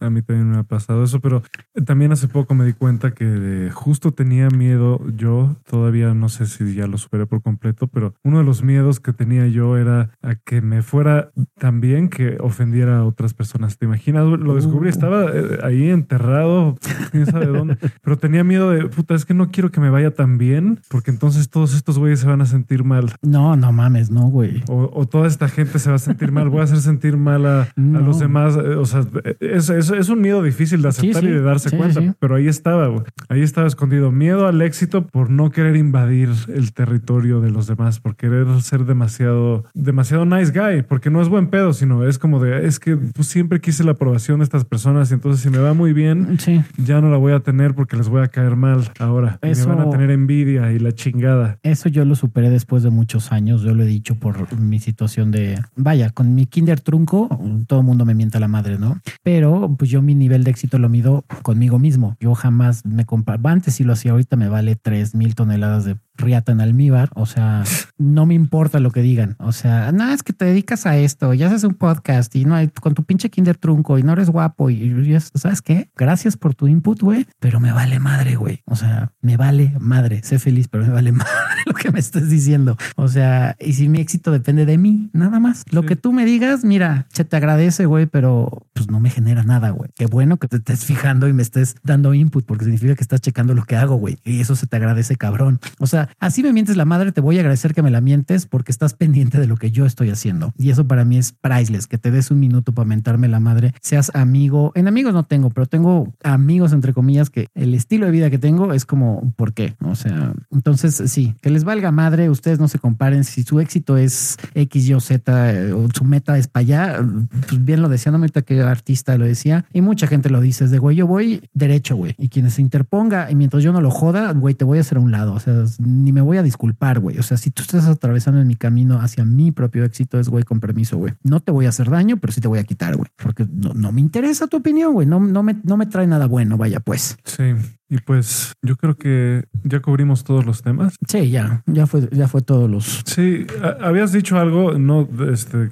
A 0.00 0.10
mí 0.10 0.22
también 0.22 0.50
me 0.50 0.58
ha 0.58 0.62
pasado 0.62 1.04
eso, 1.04 1.20
pero 1.20 1.42
también 1.84 2.12
hace 2.12 2.28
poco 2.28 2.54
me 2.54 2.64
di 2.64 2.72
cuenta 2.72 3.12
que 3.12 3.70
justo 3.72 4.12
tenía 4.12 4.48
miedo 4.48 5.00
yo, 5.16 5.56
todavía 5.68 6.14
no 6.14 6.28
sé 6.28 6.46
si 6.46 6.74
ya 6.74 6.86
lo 6.86 6.98
superé 6.98 7.26
por 7.26 7.42
completo, 7.42 7.86
pero 7.88 8.14
uno 8.22 8.38
de 8.38 8.44
los 8.44 8.62
miedos 8.62 9.00
que 9.00 9.12
tenía 9.12 9.46
yo 9.46 9.76
era 9.76 10.10
a 10.22 10.34
que 10.34 10.60
me 10.60 10.82
fuera 10.82 11.30
tan 11.58 11.80
bien 11.80 12.08
que 12.08 12.36
ofendiera 12.40 12.98
a 12.98 13.04
otras 13.04 13.34
personas. 13.34 13.78
¿Te 13.78 13.86
imaginas? 13.86 14.26
Lo 14.26 14.54
descubrí, 14.54 14.88
uh. 14.88 14.90
estaba 14.90 15.30
eh, 15.32 15.58
ahí 15.62 15.90
enterrado, 15.90 16.76
quién 17.10 17.26
sabe 17.26 17.46
dónde, 17.46 17.76
pero 18.02 18.18
tenía 18.18 18.44
miedo 18.44 18.70
de, 18.70 18.88
puta, 18.88 19.14
es 19.14 19.24
que 19.24 19.34
no 19.34 19.50
quiero 19.50 19.70
que 19.70 19.80
me 19.80 19.90
vaya 19.90 20.14
tan 20.14 20.38
bien, 20.38 20.80
porque 20.88 21.10
entonces 21.10 21.48
todos 21.48 21.74
estos 21.74 21.98
güeyes 21.98 22.20
se 22.20 22.26
van 22.26 22.40
a 22.40 22.46
sentir 22.46 22.84
mal. 22.84 23.12
No, 23.22 23.56
no 23.56 23.72
mames, 23.72 24.10
no, 24.10 24.28
güey. 24.28 24.62
O, 24.68 24.90
o, 24.92 25.06
toda 25.06 25.26
esta 25.26 25.48
gente 25.48 25.78
se 25.78 25.90
va 25.90 25.96
a 25.96 25.98
sentir 25.98 26.32
mal. 26.32 26.48
Voy 26.48 26.60
a 26.60 26.64
hacer 26.64 26.80
sentir 26.80 27.16
mal 27.16 27.46
a, 27.46 27.68
no. 27.76 27.98
a 27.98 28.02
los 28.02 28.18
demás. 28.18 28.56
O 28.56 28.86
sea, 28.86 29.04
eso, 29.40 29.74
eso, 29.80 29.94
es 29.94 30.08
un 30.08 30.20
miedo 30.20 30.42
difícil 30.42 30.82
de 30.82 30.88
aceptar 30.88 31.22
Sí, 31.22 31.26
sí. 31.28 31.32
y 31.32 31.34
de 31.36 31.42
darse 31.42 31.70
Sí, 31.70 31.76
cuenta, 31.76 32.00
pero 32.18 32.36
ahí 32.36 32.48
estaba, 32.48 32.86
güey. 32.88 33.02
Ahí 33.28 33.42
estaba 33.42 33.66
escondido. 33.66 34.10
Miedo 34.12 34.46
al 34.46 34.62
éxito 34.62 35.06
por 35.06 35.30
no 35.30 35.50
querer 35.50 35.76
invadir 35.76 36.30
el 36.54 36.72
territorio 36.72 37.40
de 37.40 37.50
los 37.50 37.66
demás, 37.66 38.00
por 38.00 38.16
querer 38.16 38.46
ser 38.62 38.84
demasiado, 38.84 39.64
demasiado 39.74 40.24
nice 40.24 40.52
guy, 40.52 40.82
porque 40.82 41.10
no 41.10 41.20
es 41.22 41.28
buen 41.28 41.48
pedo, 41.48 41.72
sino 41.72 42.04
es 42.06 42.18
como 42.18 42.40
de, 42.40 42.66
es 42.66 42.78
que 42.78 42.96
pues, 42.96 43.28
siempre 43.28 43.60
quise 43.60 43.84
la 43.84 43.92
aprobación 43.92 44.38
de 44.40 44.44
estas 44.44 44.64
personas 44.64 45.10
y 45.10 45.14
entonces 45.14 45.42
si 45.42 45.50
me 45.50 45.58
va 45.58 45.74
muy 45.74 45.92
bien, 45.92 46.38
ya 46.78 47.00
no 47.00 47.10
la 47.10 47.16
voy 47.16 47.32
a 47.32 47.40
tener 47.40 47.74
porque 47.74 47.96
les 47.96 48.08
voy 48.08 48.22
a 48.22 48.28
caer 48.28 48.56
mal 48.56 48.84
ahora. 48.98 49.38
Eso- 49.42 49.68
me 49.68 49.74
van 49.76 49.86
a 49.88 49.90
tener 49.90 50.10
envidia 50.10 50.72
y 50.72 50.78
la 50.78 50.92
chingada. 50.92 51.58
Eso 51.62 51.88
yo 51.88 52.04
lo 52.04 52.14
superé 52.14 52.50
después 52.50 52.82
de 52.82 52.90
muchos 52.90 53.32
años. 53.32 53.62
Yo 53.62 53.74
lo 53.74 53.82
he 53.82 53.86
dicho 53.86 54.14
por 54.16 54.58
mi 54.58 54.78
situación 54.80 55.30
de, 55.30 55.58
vaya, 55.76 56.10
con 56.10 56.34
mi 56.34 56.46
kinder 56.46 56.80
trunco, 56.80 57.28
todo 57.66 57.80
el 57.80 57.86
mundo 57.86 58.04
me 58.04 58.14
mienta 58.14 58.40
la 58.40 58.48
madre, 58.48 58.78
¿no? 58.78 58.98
Pero 59.22 59.69
pues 59.76 59.90
yo 59.90 60.02
mi 60.02 60.14
nivel 60.14 60.44
de 60.44 60.50
éxito 60.50 60.78
lo 60.78 60.88
mido 60.88 61.24
conmigo 61.42 61.78
mismo. 61.78 62.16
Yo 62.20 62.34
jamás 62.34 62.84
me 62.84 63.04
comparo. 63.04 63.40
Antes 63.48 63.74
sí 63.74 63.84
lo 63.84 63.92
hacía, 63.92 64.12
ahorita 64.12 64.36
me 64.36 64.48
vale 64.48 64.76
3 64.76 65.14
mil 65.14 65.34
toneladas 65.34 65.84
de 65.84 65.96
riata 66.20 66.52
en 66.52 66.60
almíbar. 66.60 67.10
O 67.14 67.26
sea, 67.26 67.64
no 67.98 68.26
me 68.26 68.34
importa 68.34 68.80
lo 68.80 68.90
que 68.90 69.02
digan. 69.02 69.36
O 69.38 69.52
sea, 69.52 69.92
no, 69.92 70.10
es 70.12 70.22
que 70.22 70.32
te 70.32 70.44
dedicas 70.44 70.86
a 70.86 70.96
esto, 70.96 71.34
ya 71.34 71.48
haces 71.48 71.64
un 71.64 71.74
podcast 71.74 72.34
y 72.36 72.44
no 72.44 72.54
hay 72.54 72.68
con 72.68 72.94
tu 72.94 73.04
pinche 73.04 73.30
kinder 73.30 73.56
trunco 73.56 73.98
y 73.98 74.02
no 74.02 74.12
eres 74.12 74.30
guapo. 74.30 74.70
Y, 74.70 74.74
y 74.82 75.14
es- 75.14 75.30
¿sabes 75.34 75.62
qué? 75.62 75.90
Gracias 75.96 76.36
por 76.36 76.54
tu 76.54 76.68
input, 76.68 77.00
güey, 77.02 77.26
pero 77.38 77.60
me 77.60 77.72
vale 77.72 77.98
madre, 77.98 78.36
güey. 78.36 78.62
O 78.66 78.76
sea, 78.76 79.12
me 79.20 79.36
vale 79.36 79.74
madre. 79.80 80.22
Sé 80.22 80.38
feliz, 80.38 80.68
pero 80.68 80.84
me 80.84 80.90
vale 80.92 81.12
madre 81.12 81.30
lo 81.66 81.74
que 81.74 81.90
me 81.90 81.98
estés 82.00 82.30
diciendo. 82.30 82.76
O 82.96 83.08
sea, 83.08 83.56
y 83.60 83.72
si 83.74 83.88
mi 83.88 84.00
éxito 84.00 84.30
depende 84.30 84.66
de 84.66 84.78
mí, 84.78 85.10
nada 85.12 85.40
más. 85.40 85.64
Lo 85.70 85.82
Sí. 85.82 85.88
que 85.88 85.96
tú 85.96 86.12
me 86.12 86.24
digas, 86.24 86.64
mira, 86.64 87.06
se 87.12 87.24
te 87.24 87.36
agradece, 87.36 87.86
güey, 87.86 88.06
pero 88.06 88.66
pues 88.74 88.90
no 88.90 89.00
me 89.00 89.10
genera 89.10 89.42
nada, 89.44 89.70
güey. 89.70 89.90
Qué 89.96 90.06
bueno 90.06 90.36
que 90.38 90.48
te 90.48 90.56
estés 90.58 90.84
fijando 90.84 91.28
y 91.28 91.32
me 91.32 91.42
estés 91.42 91.76
dando 91.82 92.14
input 92.14 92.44
porque 92.46 92.64
significa 92.64 92.94
que 92.94 93.02
estás 93.02 93.20
checando 93.20 93.54
lo 93.54 93.64
que 93.64 93.76
hago, 93.76 93.96
güey. 93.96 94.18
Y 94.24 94.40
eso 94.40 94.56
se 94.56 94.66
te 94.66 94.76
agradece, 94.76 95.16
cabrón. 95.16 95.58
O 95.78 95.86
sea, 95.86 96.09
así 96.18 96.42
me 96.42 96.52
mientes 96.52 96.76
la 96.76 96.84
madre, 96.84 97.12
te 97.12 97.20
voy 97.20 97.36
a 97.36 97.40
agradecer 97.40 97.74
que 97.74 97.82
me 97.82 97.90
la 97.90 98.00
mientes 98.00 98.46
porque 98.46 98.72
estás 98.72 98.94
pendiente 98.94 99.38
de 99.38 99.46
lo 99.46 99.56
que 99.56 99.70
yo 99.70 99.86
estoy 99.86 100.10
haciendo. 100.10 100.52
Y 100.58 100.70
eso 100.70 100.86
para 100.86 101.04
mí 101.04 101.18
es 101.18 101.32
priceless, 101.32 101.86
que 101.86 101.98
te 101.98 102.10
des 102.10 102.30
un 102.30 102.40
minuto 102.40 102.72
para 102.72 102.86
mentarme 102.86 103.28
la 103.28 103.40
madre, 103.40 103.74
seas 103.82 104.10
amigo. 104.14 104.72
En 104.74 104.88
amigos 104.88 105.12
no 105.12 105.24
tengo, 105.24 105.50
pero 105.50 105.66
tengo 105.66 106.12
amigos, 106.22 106.72
entre 106.72 106.92
comillas, 106.92 107.30
que 107.30 107.48
el 107.54 107.74
estilo 107.74 108.06
de 108.06 108.12
vida 108.12 108.30
que 108.30 108.38
tengo 108.38 108.72
es 108.72 108.86
como, 108.86 109.32
¿por 109.36 109.52
qué? 109.52 109.74
O 109.82 109.94
sea, 109.94 110.32
entonces 110.50 111.02
sí, 111.06 111.34
que 111.42 111.50
les 111.50 111.64
valga 111.64 111.90
madre, 111.92 112.30
ustedes 112.30 112.58
no 112.58 112.68
se 112.68 112.78
comparen. 112.78 113.24
Si 113.24 113.42
su 113.42 113.60
éxito 113.60 113.96
es 113.96 114.38
X, 114.54 114.88
Y 114.88 114.94
o 114.94 115.00
Z 115.00 115.52
eh, 115.52 115.72
o 115.72 115.88
su 115.94 116.04
meta 116.04 116.38
es 116.38 116.48
para 116.48 116.62
allá, 116.62 117.06
pues 117.48 117.64
bien 117.64 117.82
lo 117.82 117.88
decía, 117.88 118.12
no 118.12 118.18
me 118.18 118.30
ahorita 118.30 118.42
que 118.42 118.60
artista 118.60 119.16
lo 119.16 119.26
decía 119.26 119.64
y 119.72 119.80
mucha 119.80 120.06
gente 120.06 120.30
lo 120.30 120.40
dice, 120.40 120.64
es 120.64 120.70
de 120.70 120.78
güey, 120.78 120.96
yo 120.96 121.06
voy 121.06 121.42
derecho, 121.52 121.96
güey, 121.96 122.14
y 122.18 122.28
quien 122.28 122.50
se 122.50 122.62
interponga 122.62 123.30
y 123.30 123.34
mientras 123.34 123.62
yo 123.62 123.72
no 123.72 123.80
lo 123.80 123.90
joda, 123.90 124.32
güey, 124.32 124.54
te 124.54 124.64
voy 124.64 124.78
a 124.78 124.80
hacer 124.82 124.98
a 124.98 125.00
un 125.00 125.10
lado, 125.10 125.34
o 125.34 125.40
sea, 125.40 125.64
ni 125.90 126.12
me 126.12 126.20
voy 126.20 126.38
a 126.38 126.42
disculpar, 126.42 127.00
güey, 127.00 127.18
o 127.18 127.22
sea, 127.22 127.36
si 127.36 127.50
tú 127.50 127.62
estás 127.62 127.86
atravesando 127.86 128.40
en 128.40 128.46
mi 128.46 128.56
camino 128.56 129.00
hacia 129.00 129.24
mi 129.24 129.52
propio 129.52 129.84
éxito, 129.84 130.18
es 130.18 130.28
güey, 130.28 130.44
con 130.44 130.60
permiso, 130.60 130.96
güey, 130.96 131.14
no 131.22 131.40
te 131.40 131.52
voy 131.52 131.66
a 131.66 131.70
hacer 131.70 131.90
daño, 131.90 132.16
pero 132.18 132.32
sí 132.32 132.40
te 132.40 132.48
voy 132.48 132.58
a 132.58 132.64
quitar, 132.64 132.96
güey, 132.96 133.10
porque 133.16 133.46
no, 133.50 133.74
no 133.74 133.92
me 133.92 134.00
interesa 134.00 134.46
tu 134.46 134.58
opinión, 134.58 134.92
güey, 134.92 135.06
no, 135.06 135.20
no, 135.20 135.42
me, 135.42 135.56
no 135.62 135.76
me 135.76 135.86
trae 135.86 136.06
nada 136.06 136.26
bueno, 136.26 136.56
vaya, 136.56 136.80
pues. 136.80 137.18
Sí. 137.24 137.54
Y 137.92 137.98
pues 137.98 138.52
yo 138.62 138.76
creo 138.76 138.96
que 138.96 139.44
ya 139.64 139.80
cubrimos 139.80 140.22
todos 140.22 140.46
los 140.46 140.62
temas. 140.62 140.94
Sí, 141.08 141.28
ya, 141.30 141.62
ya 141.66 141.86
fue, 141.88 142.08
ya 142.12 142.28
fue 142.28 142.40
todos 142.40 142.70
los... 142.70 143.02
Sí, 143.04 143.46
a- 143.62 143.84
habías 143.88 144.12
dicho 144.12 144.38
algo, 144.38 144.78
no, 144.78 145.08
este, 145.32 145.70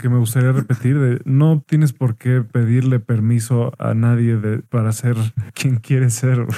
que 0.00 0.08
me 0.10 0.18
gustaría 0.18 0.52
repetir, 0.52 0.98
de 0.98 1.20
no 1.24 1.64
tienes 1.66 1.94
por 1.94 2.16
qué 2.16 2.42
pedirle 2.42 3.00
permiso 3.00 3.72
a 3.78 3.94
nadie 3.94 4.36
de, 4.36 4.58
para 4.58 4.92
ser 4.92 5.16
quien 5.54 5.76
quieres 5.76 6.12
ser. 6.14 6.46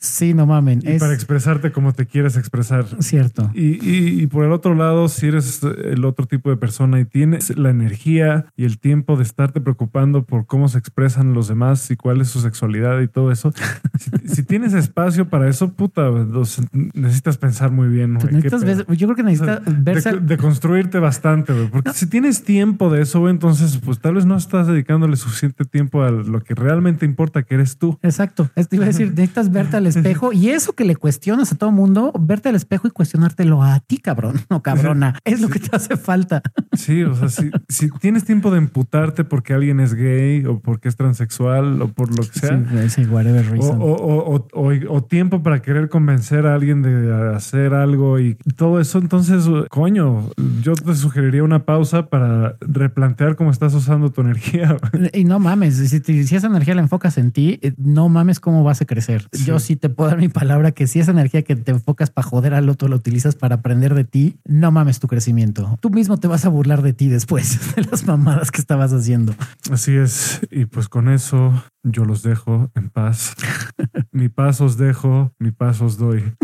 Sí, 0.00 0.34
no 0.34 0.46
mamen, 0.46 0.80
y 0.84 0.90
es 0.92 1.00
para 1.00 1.14
expresarte 1.14 1.72
como 1.72 1.92
te 1.92 2.06
quieres 2.06 2.36
expresar. 2.36 2.84
cierto. 3.00 3.50
Y, 3.54 3.74
y- 3.84 4.22
y 4.22 4.26
por 4.26 4.44
el 4.44 4.52
otro 4.52 4.74
lado, 4.74 5.08
si 5.08 5.26
eres 5.26 5.62
el 5.62 6.04
otro 6.04 6.26
tipo 6.26 6.50
de 6.50 6.56
persona 6.56 7.00
y 7.00 7.04
tienes 7.04 7.56
la 7.56 7.70
energía 7.70 8.46
y 8.56 8.64
el 8.64 8.78
tiempo 8.78 9.16
de 9.16 9.22
estarte 9.22 9.60
preocupando 9.60 10.24
por 10.24 10.46
cómo 10.46 10.68
se 10.68 10.78
expresan 10.78 11.32
los 11.32 11.48
demás 11.48 11.90
y 11.90 11.96
cuál 11.96 12.20
es 12.20 12.28
su 12.28 12.40
sexualidad 12.40 13.00
y 13.04 13.08
todo 13.08 13.30
eso, 13.30 13.52
si, 13.98 14.28
si 14.34 14.42
tienes 14.42 14.72
espacio 14.74 15.28
para 15.28 15.48
eso, 15.48 15.72
puta, 15.72 16.08
los- 16.08 16.60
necesitas 16.72 17.38
pensar 17.38 17.70
muy 17.70 17.88
bien. 17.88 18.14
Güey, 18.14 18.34
necesitas 18.34 18.86
yo 18.96 19.06
creo 19.08 19.14
que 19.16 19.22
O 19.22 19.36
sea, 19.36 19.60
necesitas 19.60 19.84
verse... 19.84 20.12
de, 20.12 20.20
de 20.20 20.36
construirte 20.36 20.98
bastante, 20.98 21.52
güey. 21.52 21.68
Porque 21.68 21.92
si 21.92 22.06
tienes 22.06 22.42
tiempo 22.44 22.90
de 22.90 23.02
eso, 23.02 23.20
güey, 23.20 23.32
entonces, 23.32 23.78
pues 23.84 23.98
tal 24.00 24.14
vez 24.14 24.26
no 24.26 24.36
estás 24.36 24.66
dedicándole 24.66 25.16
suficiente 25.16 25.64
tiempo 25.64 26.02
a 26.02 26.10
lo 26.10 26.40
que 26.42 26.54
realmente 26.54 27.04
importa, 27.06 27.42
que 27.42 27.54
eres 27.54 27.78
tú. 27.78 27.98
Exacto. 28.02 28.50
Iba 28.70 28.84
a 28.84 28.88
decir, 28.88 29.08
necesitas 29.14 29.50
verte 29.52 29.76
al 29.76 29.86
espejo 29.86 30.32
y 30.32 30.50
eso 30.50 30.72
que 30.72 30.84
le 30.84 30.96
cuestionas 30.96 31.52
a 31.52 31.56
todo 31.56 31.70
mundo, 31.70 32.12
verte 32.18 32.48
al 32.48 32.54
espejo 32.54 32.88
y 32.88 32.90
cuestionártelo 32.90 33.62
a 33.62 33.80
ti, 33.80 33.98
cabrón 33.98 34.40
o 34.48 34.62
cabrona. 34.62 35.18
Es 35.24 35.40
lo 35.40 35.48
que 35.48 35.58
te 35.58 35.74
hace 35.74 35.96
falta. 35.96 36.42
Sí, 36.72 37.02
o 37.02 37.14
sea, 37.14 37.28
si, 37.28 37.50
si 37.68 37.90
tienes 37.98 38.24
tiempo 38.24 38.50
de 38.50 38.58
emputarte 38.58 39.24
porque 39.24 39.54
alguien 39.54 39.80
es 39.80 39.94
gay 39.94 40.44
o 40.46 40.60
porque 40.60 40.88
es 40.88 40.96
transexual 40.96 41.80
o 41.82 41.88
por 41.88 42.10
lo 42.10 42.22
que 42.28 42.38
sea. 42.38 42.88
Sí, 42.88 42.93
sí, 42.94 43.04
whatever 43.04 43.46
O, 43.46 43.50
reason. 43.50 43.80
o- 43.80 43.84
o- 43.84 44.36
o- 44.36 44.48
o- 44.52 44.94
o 44.96 45.04
tiempo 45.04 45.42
para 45.42 45.62
querer 45.62 45.88
convencer 45.88 46.46
a 46.46 46.54
alguien 46.54 46.82
de 46.82 47.12
hacer 47.34 47.74
algo 47.74 48.18
y 48.18 48.34
todo 48.56 48.80
eso. 48.80 48.98
Entonces, 48.98 49.44
coño, 49.70 50.30
yo 50.62 50.74
te 50.74 50.94
sugeriría 50.94 51.42
una 51.42 51.64
pausa 51.64 52.06
para 52.06 52.56
replantear 52.60 53.36
cómo 53.36 53.50
estás 53.50 53.74
usando 53.74 54.10
tu 54.10 54.20
energía. 54.20 54.76
Y 55.12 55.24
no 55.24 55.38
mames, 55.38 55.76
si, 55.76 56.00
te- 56.00 56.24
si 56.24 56.36
esa 56.36 56.46
energía 56.46 56.74
la 56.74 56.82
enfocas 56.82 57.18
en 57.18 57.32
ti, 57.32 57.58
eh, 57.62 57.72
no 57.78 58.08
mames 58.08 58.40
cómo 58.40 58.62
vas 58.64 58.80
a 58.80 58.84
crecer. 58.84 59.26
Sí. 59.32 59.44
Yo 59.44 59.58
sí 59.58 59.76
te 59.76 59.88
puedo 59.88 60.10
dar 60.10 60.18
mi 60.18 60.28
palabra 60.28 60.72
que 60.72 60.86
si 60.86 61.00
esa 61.00 61.10
energía 61.12 61.42
que 61.42 61.56
te 61.56 61.70
enfocas 61.72 62.10
para 62.10 62.26
joder 62.26 62.54
al 62.54 62.68
otro 62.68 62.88
la 62.88 62.96
utilizas 62.96 63.34
para 63.36 63.56
aprender 63.56 63.94
de 63.94 64.04
ti, 64.04 64.36
no 64.44 64.70
mames 64.70 65.00
tu 65.00 65.08
crecimiento. 65.08 65.78
Tú 65.80 65.90
mismo 65.90 66.16
te 66.18 66.28
vas 66.28 66.44
a 66.44 66.48
burlar 66.48 66.82
de 66.82 66.92
ti 66.92 67.08
después 67.08 67.58
de 67.76 67.82
las 67.90 68.06
mamadas 68.06 68.50
que 68.50 68.60
estabas 68.60 68.92
haciendo. 68.92 69.34
Así 69.70 69.94
es. 69.96 70.40
Y 70.50 70.66
pues 70.66 70.88
con 70.88 71.08
eso 71.08 71.52
yo 71.82 72.04
los 72.04 72.22
dejo 72.22 72.70
en 72.74 72.83
paz. 72.88 73.34
Mi 74.12 74.28
paz 74.28 74.60
os 74.60 74.76
dejo, 74.76 75.32
mi 75.40 75.50
paz 75.50 75.80
os 75.80 75.98
doy. 75.98 76.22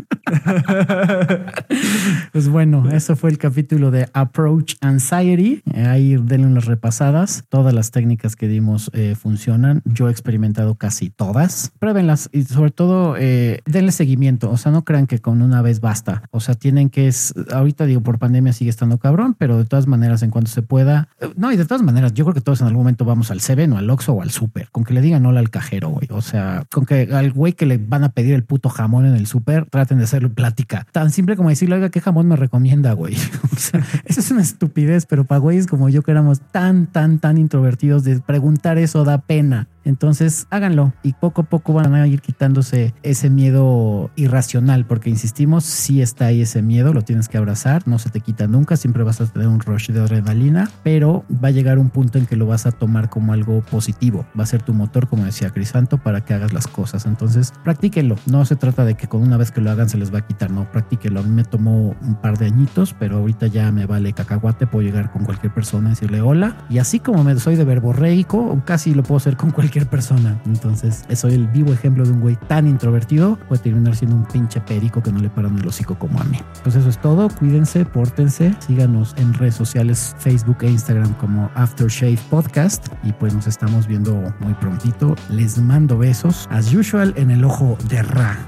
Pues 2.33 2.49
bueno, 2.49 2.89
eso 2.91 3.17
fue 3.17 3.31
el 3.31 3.39
capítulo 3.39 3.91
de 3.91 4.09
Approach 4.13 4.75
Anxiety. 4.81 5.63
Eh, 5.75 5.87
Ahí 5.87 6.17
denle 6.17 6.47
unas 6.47 6.67
repasadas. 6.67 7.45
Todas 7.49 7.75
las 7.75 7.91
técnicas 7.91 8.37
que 8.37 8.47
dimos 8.49 8.91
eh, 8.95 9.17
funcionan. 9.17 9.83
Yo 9.85 10.09
he 10.09 10.11
experimentado 10.13 10.77
casi 10.77 11.11
todas. 11.11 11.73
Pruébenlas 11.79 12.29
y 12.33 12.45
sobre 12.45 12.71
todo 12.71 13.17
eh, 13.19 13.61
denle 13.67 13.93
seguimiento. 13.93 14.51
O 14.51 14.57
sea, 14.57 14.71
no 14.73 14.85
crean 14.85 15.07
que 15.07 15.19
con 15.19 15.43
una 15.43 15.63
vez 15.63 15.81
basta. 15.81 16.23
O 16.31 16.41
sea, 16.41 16.55
tienen 16.55 16.91
que 16.91 17.09
es 17.09 17.35
ahorita 17.53 17.87
digo 17.87 18.03
por 18.03 18.19
pandemia 18.19 18.53
sigue 18.53 18.71
estando 18.71 18.99
cabrón, 18.99 19.35
pero 19.39 19.59
de 19.59 19.65
todas 19.65 19.87
maneras 19.87 20.23
en 20.23 20.31
cuanto 20.31 20.51
se 20.51 20.63
pueda. 20.63 21.09
No, 21.37 21.53
y 21.53 21.57
de 21.57 21.65
todas 21.65 21.83
maneras, 21.83 22.15
yo 22.15 22.25
creo 22.25 22.35
que 22.35 22.41
todos 22.41 22.61
en 22.61 22.67
algún 22.67 22.83
momento 22.83 23.05
vamos 23.05 23.31
al 23.31 23.41
Seven 23.41 23.73
o 23.73 23.79
al 23.79 23.91
Oxxo 23.91 24.13
o 24.13 24.23
al 24.23 24.31
Super. 24.31 24.69
Con 24.71 24.85
que 24.85 24.95
le 24.95 25.01
digan 25.01 25.27
hola 25.27 25.41
al 25.41 25.51
cajero, 25.51 25.89
güey. 25.91 26.09
O 26.11 26.23
sea, 26.23 26.30
con 26.71 26.87
que 26.87 27.09
al 27.13 27.33
güey 27.33 27.53
que 27.53 27.67
le 27.67 27.79
van 27.79 28.05
a 28.05 28.11
pedir 28.11 28.35
el 28.35 28.45
puto 28.45 28.69
jamón 28.69 29.07
en 29.07 29.15
el 29.15 29.27
Super, 29.27 29.67
traten 29.67 29.99
de 29.99 30.05
hacerlo 30.05 30.33
plática. 30.33 30.87
Tan 30.93 31.11
simple 31.11 31.37
como 31.37 31.49
decirle, 31.49 31.77
oiga, 31.77 31.91
¿qué 31.91 32.01
jamón 32.01 32.29
me 32.29 32.37
recomienda, 32.37 32.93
güey? 32.93 33.17
O 33.53 33.63
sea, 33.63 33.85
eso 34.07 34.21
es 34.21 34.31
una 34.31 34.41
estupidez, 34.41 35.05
pero 35.05 35.25
para 35.25 35.39
güeyes 35.39 35.67
como 35.67 35.91
yo 35.91 36.03
que 36.03 36.11
éramos 36.11 36.41
tan, 36.41 36.87
tan, 36.87 37.19
tan 37.19 37.37
introvertidos, 37.37 38.05
de 38.05 38.19
preguntar 38.21 38.79
eso 38.79 39.05
da 39.05 39.19
pena. 39.19 39.69
Entonces 39.85 40.47
háganlo 40.51 40.93
y 41.03 41.15
poco 41.15 41.43
a 41.43 41.45
poco 41.45 41.73
van 41.73 41.95
a 41.95 42.07
ir 42.07 42.21
quitándose 42.21 42.95
ese 43.03 43.31
miedo 43.31 44.11
irracional, 44.17 44.85
porque 44.87 45.11
insistimos, 45.11 45.65
sí 45.65 46.03
está 46.03 46.27
ahí 46.27 46.43
ese 46.43 46.63
miedo, 46.63 46.93
lo 46.93 47.03
tienes 47.03 47.29
que 47.29 47.39
abrazar, 47.39 47.87
no 47.87 47.99
se 47.99 48.11
te 48.11 48.21
quita 48.21 48.47
nunca, 48.47 48.77
siempre 48.77 49.03
vas 49.03 49.21
a 49.21 49.27
tener 49.27 49.49
un 49.49 49.61
rush 49.61 49.91
de 49.91 50.01
adrenalina, 50.01 50.71
pero 50.83 51.25
va 51.43 51.49
a 51.49 51.53
llegar 51.53 51.79
un 51.79 51.91
punto 51.91 52.19
en 52.19 52.27
que 52.27 52.37
lo 52.37 52.47
vas 52.47 52.67
a 52.67 52.73
tomar 52.73 53.09
como 53.09 53.33
algo 53.33 53.63
positivo, 53.63 54.27
va 54.39 54.45
a 54.45 54.47
ser 54.47 54.63
tu 54.63 54.75
motor, 54.75 55.09
como 55.09 55.25
decía 55.25 55.51
Crisanto, 55.51 55.99
para 55.99 56.25
que 56.25 56.35
hagas 56.35 56.53
las 56.53 56.67
cosas. 56.67 57.07
Entonces, 57.07 57.53
practíquenlo, 57.65 58.17
no 58.27 58.45
se 58.45 58.57
trata 58.57 58.85
de 58.85 58.95
que 58.95 59.09
con 59.09 59.23
una 59.23 59.37
vez 59.37 59.51
que 59.51 59.61
lo 59.61 59.71
hagan 59.71 59.89
se 59.89 59.99
les 59.99 60.13
va 60.13 60.19
a 60.19 60.27
quitar, 60.27 60.51
no, 60.51 60.71
practíquenlo. 60.71 61.21
A 61.21 61.23
mí 61.23 61.31
me 61.31 61.45
tomó 61.45 61.95
un 62.03 62.15
par 62.21 62.39
de 62.39 62.47
añitos, 62.47 62.95
pero 62.99 63.19
ahorita 63.19 63.47
ya 63.47 63.71
me 63.73 63.87
vale 63.87 64.13
cacahuate, 64.13 64.67
puedo 64.67 64.87
llegar 64.87 65.11
con 65.11 65.25
cualquier 65.25 65.53
persona 65.53 65.89
y 65.89 65.91
decirle 65.91 66.21
hola, 66.21 66.57
y 66.69 66.79
así 66.79 67.01
como 67.01 67.25
me 67.25 67.39
soy 67.39 67.57
de 67.57 67.65
verborreico, 67.65 68.63
casi 68.65 68.95
lo 68.95 69.03
puedo 69.03 69.17
hacer 69.17 69.37
con 69.37 69.51
persona. 69.89 70.41
Entonces, 70.47 71.05
soy 71.15 71.35
el 71.35 71.49
vivo 71.49 71.73
ejemplo 71.73 72.05
de 72.05 72.13
un 72.13 72.21
güey 72.21 72.37
tan 72.49 72.67
introvertido, 72.67 73.39
puede 73.49 73.63
terminar 73.63 73.97
siendo 73.97 74.17
un 74.17 74.25
pinche 74.25 74.61
perico 74.61 75.03
que 75.03 75.13
no 75.13 75.21
le 75.21 75.31
paran 75.31 75.59
el 75.59 75.67
hocico 75.67 75.99
como 75.99 76.21
a 76.21 76.25
mí. 76.25 76.39
Pues 76.63 76.77
eso 76.77 76.89
es 76.89 77.01
todo, 77.01 77.29
cuídense, 77.29 77.85
pórtense, 77.85 78.55
síganos 78.67 79.15
en 79.17 79.35
redes 79.35 79.55
sociales, 79.55 80.15
Facebook 80.19 80.59
e 80.63 80.71
Instagram 80.71 81.15
como 81.15 81.51
Aftershave 81.55 82.19
Podcast, 82.29 82.89
y 83.03 83.13
pues 83.13 83.35
nos 83.35 83.47
estamos 83.47 83.87
viendo 83.87 84.13
muy 84.41 84.55
prontito. 84.55 85.15
Les 85.29 85.59
mando 85.59 85.99
besos, 85.99 86.49
as 86.51 86.73
usual, 86.75 87.15
en 87.17 87.31
el 87.31 87.45
ojo 87.45 87.77
de 87.89 88.03
Ra. 88.03 88.39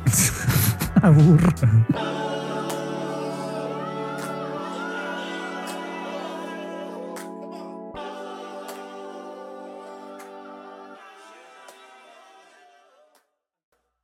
Abur. 1.03 1.41